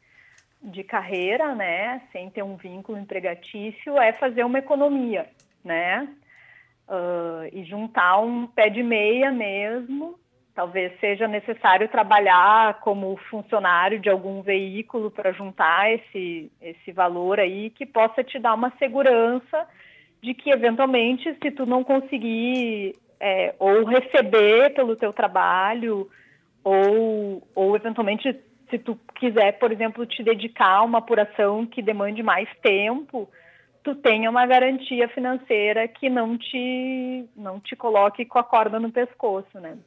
de 0.61 0.83
carreira, 0.83 1.55
né, 1.55 2.01
sem 2.11 2.29
ter 2.29 2.43
um 2.43 2.55
vínculo 2.55 2.97
empregatício, 2.97 3.97
é 3.97 4.13
fazer 4.13 4.43
uma 4.43 4.59
economia, 4.59 5.27
né, 5.63 6.07
uh, 6.87 7.49
e 7.51 7.63
juntar 7.63 8.19
um 8.19 8.45
pé 8.47 8.69
de 8.69 8.83
meia 8.83 9.31
mesmo. 9.31 10.19
Talvez 10.53 10.91
seja 10.99 11.27
necessário 11.27 11.87
trabalhar 11.87 12.79
como 12.81 13.15
funcionário 13.29 13.99
de 13.99 14.09
algum 14.09 14.41
veículo 14.41 15.09
para 15.09 15.31
juntar 15.31 15.91
esse, 15.91 16.51
esse 16.61 16.91
valor 16.91 17.39
aí 17.39 17.69
que 17.69 17.85
possa 17.85 18.23
te 18.23 18.37
dar 18.37 18.53
uma 18.53 18.71
segurança 18.77 19.67
de 20.21 20.33
que 20.33 20.51
eventualmente, 20.51 21.35
se 21.41 21.51
tu 21.51 21.65
não 21.65 21.83
conseguir 21.83 22.95
é, 23.19 23.55
ou 23.57 23.85
receber 23.85 24.73
pelo 24.73 24.95
teu 24.95 25.13
trabalho 25.13 26.09
ou, 26.63 27.41
ou 27.55 27.75
eventualmente 27.75 28.37
se 28.71 28.79
tu 28.79 28.97
quiser, 29.15 29.59
por 29.59 29.71
exemplo, 29.71 30.05
te 30.05 30.23
dedicar 30.23 30.77
a 30.77 30.83
uma 30.83 30.97
apuração 30.97 31.65
que 31.65 31.81
demande 31.81 32.23
mais 32.23 32.49
tempo, 32.63 33.29
tu 33.83 33.93
tenha 33.93 34.29
uma 34.29 34.45
garantia 34.47 35.07
financeira 35.09 35.87
que 35.87 36.09
não 36.09 36.37
te 36.37 37.25
não 37.35 37.59
te 37.59 37.75
coloque 37.75 38.25
com 38.25 38.39
a 38.39 38.43
corda 38.43 38.79
no 38.79 38.91
pescoço, 38.91 39.59
né? 39.59 39.77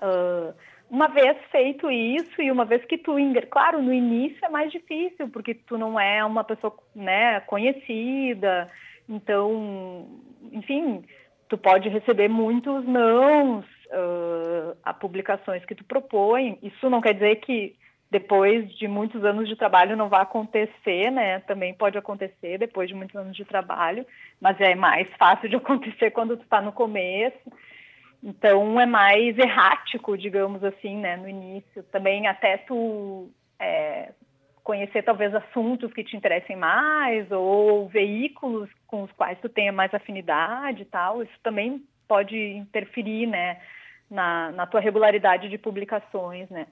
Uh, 0.00 0.54
uma 0.90 1.08
vez 1.08 1.36
feito 1.50 1.90
isso 1.90 2.40
e 2.40 2.52
uma 2.52 2.64
vez 2.64 2.84
que 2.84 2.98
tu, 2.98 3.14
claro, 3.50 3.82
no 3.82 3.92
início 3.92 4.44
é 4.44 4.48
mais 4.48 4.70
difícil 4.70 5.28
porque 5.30 5.54
tu 5.54 5.78
não 5.78 5.98
é 5.98 6.24
uma 6.24 6.44
pessoa, 6.44 6.76
né, 6.94 7.40
conhecida, 7.40 8.70
então, 9.08 10.06
enfim, 10.52 11.02
tu 11.48 11.56
pode 11.56 11.88
receber 11.88 12.28
muitos 12.28 12.86
nãos 12.86 13.64
uh, 13.86 14.76
a 14.82 14.92
publicações 14.92 15.64
que 15.64 15.74
tu 15.74 15.84
propõe. 15.84 16.58
Isso 16.62 16.88
não 16.88 17.00
quer 17.00 17.14
dizer 17.14 17.36
que 17.36 17.74
depois 18.14 18.72
de 18.76 18.86
muitos 18.86 19.24
anos 19.24 19.48
de 19.48 19.56
trabalho 19.56 19.96
não 19.96 20.08
vai 20.08 20.22
acontecer, 20.22 21.10
né? 21.10 21.40
Também 21.40 21.74
pode 21.74 21.98
acontecer 21.98 22.58
depois 22.58 22.88
de 22.88 22.94
muitos 22.94 23.16
anos 23.16 23.36
de 23.36 23.44
trabalho, 23.44 24.06
mas 24.40 24.60
é 24.60 24.76
mais 24.76 25.08
fácil 25.18 25.48
de 25.48 25.56
acontecer 25.58 26.12
quando 26.12 26.36
tu 26.36 26.44
está 26.44 26.60
no 26.62 26.70
começo. 26.70 27.52
Então 28.22 28.80
é 28.80 28.86
mais 28.86 29.36
errático, 29.36 30.16
digamos 30.16 30.62
assim, 30.62 30.96
né? 30.96 31.16
No 31.16 31.28
início 31.28 31.82
também 31.90 32.28
até 32.28 32.56
tu 32.58 33.28
é, 33.58 34.12
conhecer 34.62 35.02
talvez 35.02 35.34
assuntos 35.34 35.92
que 35.92 36.04
te 36.04 36.16
interessem 36.16 36.54
mais 36.54 37.28
ou 37.32 37.88
veículos 37.88 38.70
com 38.86 39.02
os 39.02 39.10
quais 39.10 39.40
tu 39.40 39.48
tenha 39.48 39.72
mais 39.72 39.92
afinidade 39.92 40.82
e 40.82 40.86
tal. 40.86 41.20
Isso 41.20 41.36
também 41.42 41.82
pode 42.06 42.36
interferir, 42.36 43.26
né? 43.26 43.60
Na, 44.08 44.52
na 44.52 44.66
tua 44.68 44.78
regularidade 44.78 45.48
de 45.48 45.58
publicações, 45.58 46.48
né? 46.48 46.68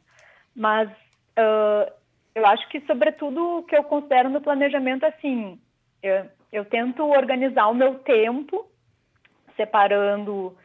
Mas 0.54 0.88
Uh, 1.38 1.90
eu 2.34 2.46
acho 2.46 2.68
que, 2.68 2.80
sobretudo, 2.82 3.58
o 3.58 3.62
que 3.62 3.76
eu 3.76 3.84
considero 3.84 4.30
no 4.30 4.40
planejamento, 4.40 5.04
assim, 5.04 5.58
eu, 6.02 6.26
eu 6.52 6.64
tento 6.64 7.04
organizar 7.04 7.68
o 7.68 7.74
meu 7.74 7.96
tempo, 7.96 8.66
separando 9.56 10.56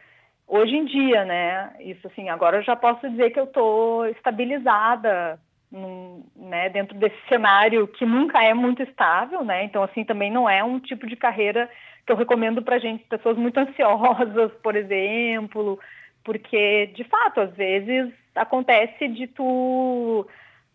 hoje 0.47 0.75
em 0.75 0.85
dia, 0.85 1.25
né? 1.25 1.75
Isso 1.79 2.07
assim, 2.07 2.29
agora 2.29 2.57
eu 2.57 2.63
já 2.63 2.75
posso 2.75 3.09
dizer 3.09 3.31
que 3.31 3.39
eu 3.39 3.43
estou 3.43 4.05
estabilizada 4.07 5.39
num, 5.69 6.23
né, 6.35 6.69
dentro 6.69 6.97
desse 6.97 7.17
cenário 7.27 7.87
que 7.87 8.05
nunca 8.05 8.41
é 8.41 8.53
muito 8.53 8.81
estável, 8.81 9.43
né? 9.43 9.63
Então, 9.65 9.83
assim, 9.83 10.05
também 10.05 10.31
não 10.31 10.49
é 10.49 10.63
um 10.63 10.79
tipo 10.79 11.05
de 11.05 11.17
carreira 11.17 11.69
que 12.05 12.11
eu 12.11 12.15
recomendo 12.15 12.61
para 12.61 12.79
gente, 12.79 13.03
pessoas 13.03 13.37
muito 13.37 13.59
ansiosas, 13.59 14.53
por 14.63 14.75
exemplo, 14.75 15.77
porque 16.23 16.87
de 16.87 17.03
fato 17.03 17.41
às 17.41 17.53
vezes 17.53 18.13
acontece 18.33 19.07
de 19.09 19.27
tu 19.27 20.25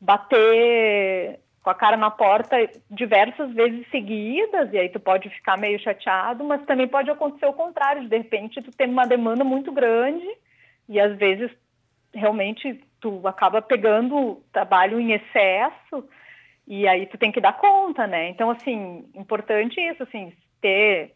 bater 0.03 1.39
com 1.63 1.71
a 1.71 1.75
cara 1.75 1.97
na 1.97 2.11
porta 2.11 2.57
diversas 2.91 3.53
vezes 3.55 3.89
seguidas, 3.89 4.73
e 4.73 4.79
aí 4.79 4.89
tu 4.89 4.99
pode 4.99 5.31
ficar 5.31 5.57
meio 5.57 5.79
chateado, 5.79 6.43
mas 6.43 6.65
também 6.67 6.89
pode 6.89 7.09
acontecer 7.09 7.47
o 7.47 7.53
contrário, 7.53 8.09
de 8.09 8.17
repente 8.17 8.61
tu 8.61 8.73
tem 8.73 8.91
uma 8.91 9.07
demanda 9.07 9.45
muito 9.45 9.71
grande 9.71 10.27
e 10.89 10.99
às 10.99 11.17
vezes 11.17 11.53
realmente 12.13 12.83
tu 13.01 13.27
acaba 13.27 13.63
pegando 13.63 14.43
trabalho 14.53 14.99
em 14.99 15.13
excesso 15.13 16.05
e 16.67 16.89
aí 16.89 17.07
tu 17.07 17.17
tem 17.17 17.31
que 17.31 17.41
dar 17.41 17.57
conta, 17.57 18.09
né? 18.09 18.29
Então, 18.29 18.51
assim, 18.51 19.09
importante 19.15 19.81
isso, 19.81 20.03
assim, 20.03 20.33
ter, 20.61 21.15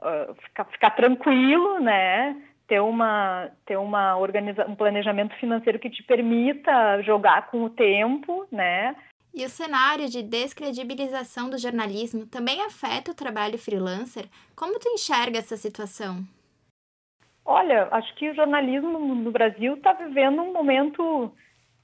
uh, 0.00 0.34
ficar, 0.34 0.64
ficar 0.64 0.90
tranquilo, 0.90 1.80
né? 1.80 2.34
Ter 2.66 2.80
uma, 2.80 3.50
ter 3.66 3.76
uma 3.76 4.16
organiza 4.16 4.66
um 4.66 4.74
planejamento 4.74 5.34
financeiro 5.36 5.78
que 5.78 5.90
te 5.90 6.02
permita 6.02 7.02
jogar 7.02 7.50
com 7.50 7.64
o 7.64 7.70
tempo, 7.70 8.46
né? 8.50 8.96
E 9.34 9.44
o 9.44 9.48
cenário 9.48 10.08
de 10.08 10.22
descredibilização 10.22 11.48
do 11.48 11.58
jornalismo 11.58 12.26
também 12.26 12.60
afeta 12.62 13.12
o 13.12 13.14
trabalho 13.14 13.58
freelancer? 13.58 14.26
Como 14.54 14.78
tu 14.78 14.88
enxerga 14.88 15.38
essa 15.38 15.56
situação? 15.56 16.22
Olha, 17.44 17.88
acho 17.90 18.14
que 18.14 18.30
o 18.30 18.34
jornalismo 18.34 18.98
no 18.98 19.30
Brasil 19.30 19.74
está 19.74 19.92
vivendo 19.94 20.42
um 20.42 20.52
momento 20.52 21.32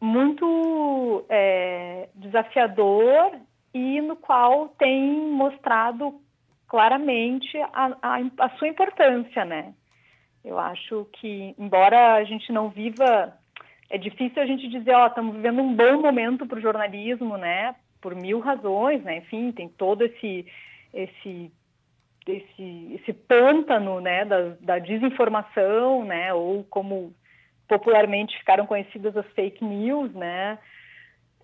muito 0.00 1.24
é, 1.28 2.08
desafiador 2.14 3.32
e 3.74 4.00
no 4.00 4.16
qual 4.16 4.68
tem 4.78 5.12
mostrado 5.30 6.20
claramente 6.68 7.56
a, 7.72 7.96
a, 8.02 8.18
a, 8.38 8.50
sua 8.58 8.68
importância, 8.68 9.44
né? 9.44 9.74
Eu 10.44 10.58
acho 10.58 11.06
que, 11.12 11.54
embora 11.58 12.14
a 12.14 12.24
gente 12.24 12.52
não 12.52 12.68
viva 12.70 13.36
é 13.90 13.96
difícil 13.96 14.42
a 14.42 14.46
gente 14.46 14.68
dizer, 14.68 14.94
ó, 14.94 15.06
estamos 15.06 15.34
vivendo 15.34 15.62
um 15.62 15.74
bom 15.74 16.02
momento 16.02 16.46
para 16.46 16.58
o 16.58 16.60
jornalismo, 16.60 17.38
né? 17.38 17.74
Por 18.02 18.14
mil 18.14 18.38
razões, 18.38 19.02
né? 19.02 19.18
Enfim, 19.18 19.50
tem 19.50 19.68
todo 19.68 20.04
esse 20.04 20.46
esse 20.92 21.50
esse, 22.26 23.00
esse 23.00 23.12
pântano, 23.12 24.00
né, 24.00 24.22
da, 24.24 24.50
da 24.60 24.78
desinformação, 24.78 26.04
né, 26.04 26.34
ou 26.34 26.62
como 26.64 27.14
popularmente 27.66 28.36
ficaram 28.38 28.66
conhecidas 28.66 29.16
as 29.16 29.26
fake 29.32 29.64
news, 29.64 30.12
né? 30.12 30.58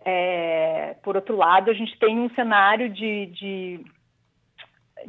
É, 0.04 0.96
por 1.02 1.16
outro 1.16 1.36
lado, 1.36 1.70
a 1.70 1.74
gente 1.74 1.98
tem 1.98 2.18
um 2.18 2.28
cenário 2.34 2.90
de, 2.90 3.26
de, 3.26 3.80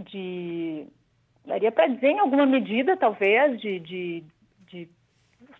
de 0.09 0.87
daria 1.45 1.71
para 1.71 1.87
dizer 1.87 2.09
em 2.09 2.19
alguma 2.19 2.45
medida, 2.45 2.97
talvez, 2.97 3.59
de, 3.59 3.79
de, 3.79 4.23
de 4.67 4.89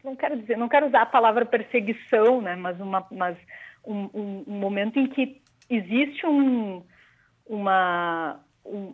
não 0.03 0.16
quero 0.16 0.38
dizer, 0.38 0.57
não 0.57 0.70
quero 0.70 0.88
usar 0.88 1.02
a 1.02 1.07
palavra 1.07 1.45
perseguição, 1.45 2.41
né, 2.41 2.56
mas, 2.56 2.80
uma, 2.80 3.06
mas 3.12 3.38
um, 3.86 4.10
um, 4.14 4.44
um 4.48 4.60
momento 4.60 4.99
em 4.99 5.07
que 5.07 5.41
existe 5.70 6.26
um, 6.26 6.84
uma, 7.48 8.40
um, 8.66 8.94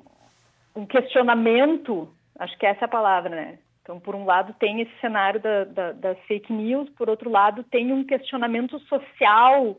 um, 0.76 0.86
questionamento, 0.86 2.14
acho 2.40 2.58
que 2.58 2.66
essa 2.66 2.86
é 2.86 2.86
a 2.86 2.90
palavra, 2.90 3.30
né? 3.30 3.60
Então, 3.82 4.00
por 4.00 4.16
um 4.16 4.26
lado, 4.26 4.54
tem 4.60 4.80
esse 4.82 4.92
cenário 5.02 5.40
da, 5.40 5.64
da, 5.64 5.92
das 5.92 6.18
fake 6.28 6.54
news, 6.54 6.90
por 6.92 7.10
outro 7.10 7.30
lado, 7.30 7.64
tem 7.64 7.92
um 7.92 8.04
questionamento 8.04 8.80
social 8.82 9.76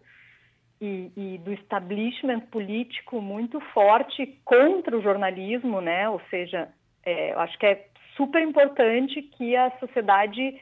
e, 0.80 1.12
e, 1.16 1.38
do 1.38 1.52
establishment 1.52 2.40
político 2.40 3.20
muito 3.20 3.60
forte 3.72 4.26
contra 4.44 4.98
o 4.98 5.02
jornalismo, 5.02 5.80
né? 5.80 6.08
Ou 6.08 6.20
seja, 6.28 6.68
é, 7.04 7.32
eu 7.32 7.40
acho 7.40 7.58
que 7.58 7.66
é 7.66 7.86
super 8.16 8.42
importante 8.42 9.22
que 9.22 9.56
a 9.56 9.70
sociedade 9.78 10.60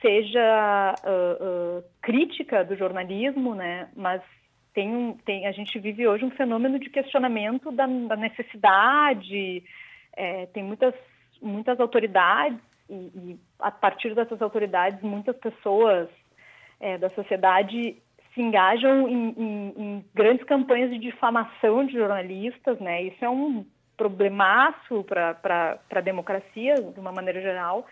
seja 0.00 0.94
uh, 1.04 1.78
uh, 1.78 1.84
crítica 2.00 2.64
do 2.64 2.76
jornalismo, 2.76 3.54
né? 3.54 3.88
Mas 3.94 4.22
tem, 4.72 4.88
um, 4.88 5.12
tem, 5.18 5.46
a 5.46 5.52
gente 5.52 5.78
vive 5.78 6.06
hoje 6.06 6.24
um 6.24 6.30
fenômeno 6.30 6.78
de 6.78 6.88
questionamento 6.88 7.70
da, 7.70 7.86
da 7.86 8.16
necessidade. 8.16 9.62
É, 10.16 10.46
tem 10.46 10.62
muitas, 10.62 10.94
muitas 11.42 11.78
autoridades 11.78 12.58
e, 12.88 12.94
e, 12.94 13.40
a 13.58 13.70
partir 13.70 14.14
dessas 14.14 14.40
autoridades, 14.40 15.00
muitas 15.02 15.36
pessoas 15.36 16.08
é, 16.80 16.98
da 16.98 17.10
sociedade 17.10 17.96
se 18.34 18.40
engajam 18.40 19.08
em, 19.08 19.34
em, 19.36 19.74
em, 19.76 20.04
grandes 20.14 20.44
campanhas 20.44 20.90
de 20.90 20.98
difamação 20.98 21.84
de 21.84 21.92
jornalistas, 21.92 22.78
né? 22.80 23.02
Isso 23.02 23.24
é 23.24 23.28
um 23.28 23.66
problemaço 24.00 25.04
para 25.04 25.78
a 25.90 26.00
democracia, 26.00 26.74
de 26.76 26.98
uma 26.98 27.12
maneira 27.12 27.38
geral. 27.42 27.86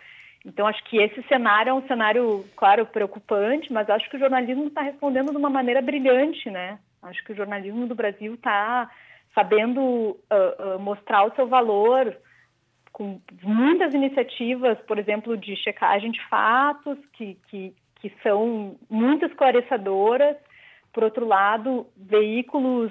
Então, 0.46 0.66
acho 0.66 0.82
que 0.84 0.96
esse 0.96 1.22
cenário 1.24 1.68
é 1.68 1.74
um 1.74 1.86
cenário, 1.86 2.46
claro, 2.56 2.86
preocupante, 2.86 3.70
mas 3.70 3.90
acho 3.90 4.08
que 4.08 4.16
o 4.16 4.18
jornalismo 4.18 4.68
está 4.68 4.80
respondendo 4.80 5.30
de 5.30 5.36
uma 5.36 5.50
maneira 5.50 5.82
brilhante, 5.82 6.50
né? 6.50 6.78
Acho 7.02 7.22
que 7.24 7.32
o 7.32 7.36
jornalismo 7.36 7.86
do 7.86 7.94
Brasil 7.94 8.32
está 8.34 8.90
sabendo 9.34 9.82
uh, 9.82 10.16
uh, 10.76 10.78
mostrar 10.80 11.24
o 11.26 11.34
seu 11.34 11.46
valor 11.46 12.16
com 12.90 13.20
muitas 13.42 13.92
iniciativas, 13.92 14.78
por 14.86 14.98
exemplo, 14.98 15.36
de 15.36 15.54
checagem 15.56 16.10
de 16.10 16.26
fatos, 16.28 16.96
que, 17.12 17.36
que, 17.48 17.74
que 17.96 18.10
são 18.22 18.76
muito 18.88 19.26
esclarecedoras. 19.26 20.36
Por 20.90 21.04
outro 21.04 21.26
lado, 21.26 21.86
veículos, 21.94 22.90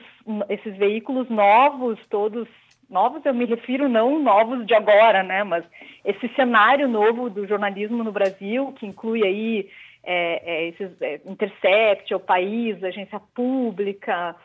esses 0.50 0.78
veículos 0.78 1.28
novos, 1.30 1.98
todos 2.10 2.48
novos 2.90 3.26
eu 3.26 3.34
me 3.34 3.46
refiro 3.46 3.90
não 3.90 4.20
novos 4.20 4.66
de 4.66 4.74
agora, 4.74 5.24
né, 5.24 5.44
mas 5.44 5.64
esse 6.06 6.28
cenário 6.36 6.88
novo 6.88 7.30
do 7.30 7.46
jornalismo 7.46 8.04
no 8.04 8.12
Brasil, 8.12 8.74
que 8.74 8.86
inclui 8.86 9.24
aí 9.24 9.70
é, 10.04 10.42
é, 10.46 10.68
esses 10.70 11.02
é, 11.02 11.22
Intercept, 11.26 12.14
o 12.14 12.20
País, 12.20 12.82
Agência 12.82 13.20
Pública, 13.36 14.36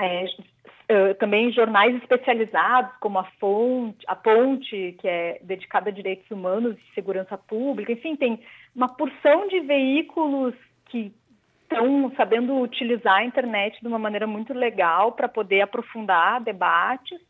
é, 0.00 0.24
é, 0.88 1.14
também 1.14 1.52
jornais 1.52 1.94
especializados 1.96 2.92
como 3.00 3.18
a 3.18 3.24
Fonte, 3.38 4.04
a 4.06 4.14
Ponte, 4.14 4.96
que 5.00 5.08
é 5.08 5.40
dedicada 5.42 5.90
a 5.90 5.92
direitos 5.92 6.30
humanos 6.30 6.76
e 6.78 6.94
segurança 6.94 7.36
pública, 7.36 7.92
enfim, 7.92 8.16
tem 8.16 8.40
uma 8.74 8.88
porção 8.88 9.48
de 9.48 9.60
veículos 9.60 10.54
que 10.86 11.12
estão 11.62 12.12
sabendo 12.16 12.60
utilizar 12.60 13.18
a 13.18 13.24
internet 13.24 13.80
de 13.80 13.86
uma 13.86 13.98
maneira 13.98 14.26
muito 14.26 14.52
legal 14.52 15.12
para 15.12 15.28
poder 15.28 15.60
aprofundar 15.60 16.40
debates 16.40 17.20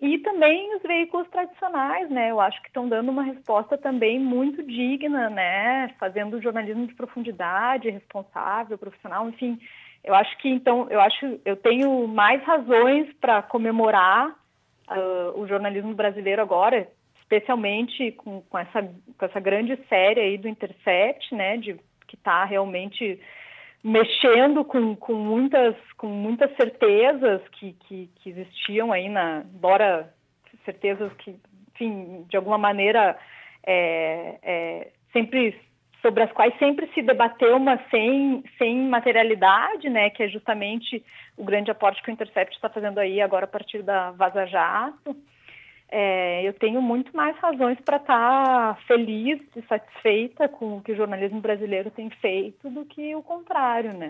e 0.00 0.18
também 0.18 0.74
os 0.76 0.82
veículos 0.82 1.26
tradicionais, 1.28 2.10
né? 2.10 2.30
Eu 2.30 2.38
acho 2.38 2.60
que 2.60 2.68
estão 2.68 2.86
dando 2.86 3.10
uma 3.10 3.22
resposta 3.22 3.78
também 3.78 4.18
muito 4.18 4.62
digna, 4.62 5.30
né? 5.30 5.88
Fazendo 5.98 6.40
jornalismo 6.42 6.86
de 6.86 6.94
profundidade, 6.94 7.88
responsável, 7.88 8.76
profissional, 8.76 9.28
enfim. 9.28 9.58
Eu 10.04 10.14
acho 10.14 10.36
que 10.38 10.48
então, 10.48 10.86
eu 10.90 11.00
acho, 11.00 11.40
eu 11.44 11.56
tenho 11.56 12.06
mais 12.06 12.42
razões 12.44 13.10
para 13.14 13.42
comemorar 13.42 14.28
uh, 14.90 15.40
o 15.40 15.46
jornalismo 15.46 15.94
brasileiro 15.94 16.42
agora, 16.42 16.86
especialmente 17.20 18.12
com, 18.12 18.42
com, 18.42 18.58
essa, 18.58 18.82
com 18.82 19.24
essa 19.24 19.40
grande 19.40 19.78
série 19.88 20.20
aí 20.20 20.36
do 20.36 20.46
Intercept, 20.46 21.34
né? 21.34 21.56
De 21.56 21.74
que 22.06 22.16
está 22.16 22.44
realmente 22.44 23.18
mexendo 23.86 24.64
com, 24.64 24.96
com, 24.96 25.14
muitas, 25.14 25.76
com 25.96 26.08
muitas 26.08 26.54
certezas 26.56 27.40
que, 27.52 27.72
que, 27.74 28.10
que 28.16 28.30
existiam 28.30 28.92
aí, 28.92 29.08
na, 29.08 29.44
embora 29.54 30.12
certezas 30.64 31.12
que, 31.18 31.36
enfim, 31.72 32.26
de 32.28 32.36
alguma 32.36 32.58
maneira, 32.58 33.16
é, 33.64 34.38
é, 34.42 34.90
sempre 35.12 35.56
sobre 36.02 36.24
as 36.24 36.32
quais 36.32 36.52
sempre 36.58 36.88
se 36.94 37.02
debateu, 37.02 37.60
mas 37.60 37.80
sem, 37.88 38.42
sem 38.58 38.76
materialidade, 38.88 39.88
né, 39.88 40.10
que 40.10 40.24
é 40.24 40.28
justamente 40.28 41.04
o 41.36 41.44
grande 41.44 41.70
aporte 41.70 42.02
que 42.02 42.10
o 42.10 42.12
Intercept 42.12 42.56
está 42.56 42.68
fazendo 42.68 42.98
aí 42.98 43.20
agora 43.20 43.44
a 43.44 43.48
partir 43.48 43.82
da 43.82 44.10
Vaza 44.10 44.46
Jato 44.46 45.16
é, 45.88 46.46
eu 46.46 46.52
tenho 46.54 46.82
muito 46.82 47.16
mais 47.16 47.36
razões 47.38 47.78
para 47.80 47.96
estar 47.98 48.74
tá 48.74 48.80
feliz 48.86 49.40
e 49.54 49.62
satisfeita 49.62 50.48
com 50.48 50.78
o 50.78 50.82
que 50.82 50.92
o 50.92 50.96
jornalismo 50.96 51.40
brasileiro 51.40 51.90
tem 51.90 52.10
feito 52.10 52.68
do 52.68 52.84
que 52.84 53.14
o 53.14 53.22
contrário, 53.22 53.92
né? 53.92 54.08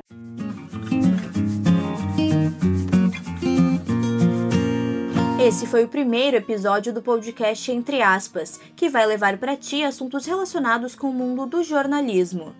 Esse 5.47 5.67
foi 5.67 5.85
o 5.85 5.89
primeiro 5.89 6.39
episódio 6.39 6.93
do 6.93 7.03
podcast 7.03 7.71
Entre 7.71 8.03
Aspas, 8.03 8.59
que 8.75 8.89
vai 8.89 9.07
levar 9.07 9.37
para 9.37 9.57
ti 9.57 9.85
assuntos 9.85 10.27
relacionados 10.27 10.97
com 10.97 11.09
o 11.09 11.15
mundo 11.15 11.47
do 11.47 11.63
jornalismo. 11.63 12.55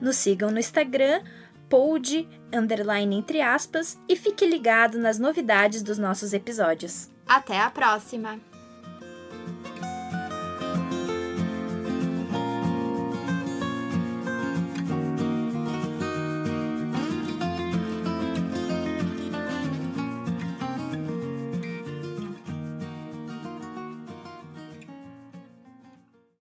Nos 0.00 0.16
sigam 0.16 0.50
no 0.50 0.58
Instagram, 0.58 1.20
pod, 1.68 2.26
underline 2.52 3.16
entre 3.16 3.40
aspas, 3.40 4.00
e 4.08 4.16
fique 4.16 4.46
ligado 4.46 4.98
nas 4.98 5.18
novidades 5.18 5.82
dos 5.82 5.98
nossos 5.98 6.32
episódios. 6.32 7.10
Até 7.26 7.58
a 7.58 7.70
próxima! 7.70 8.51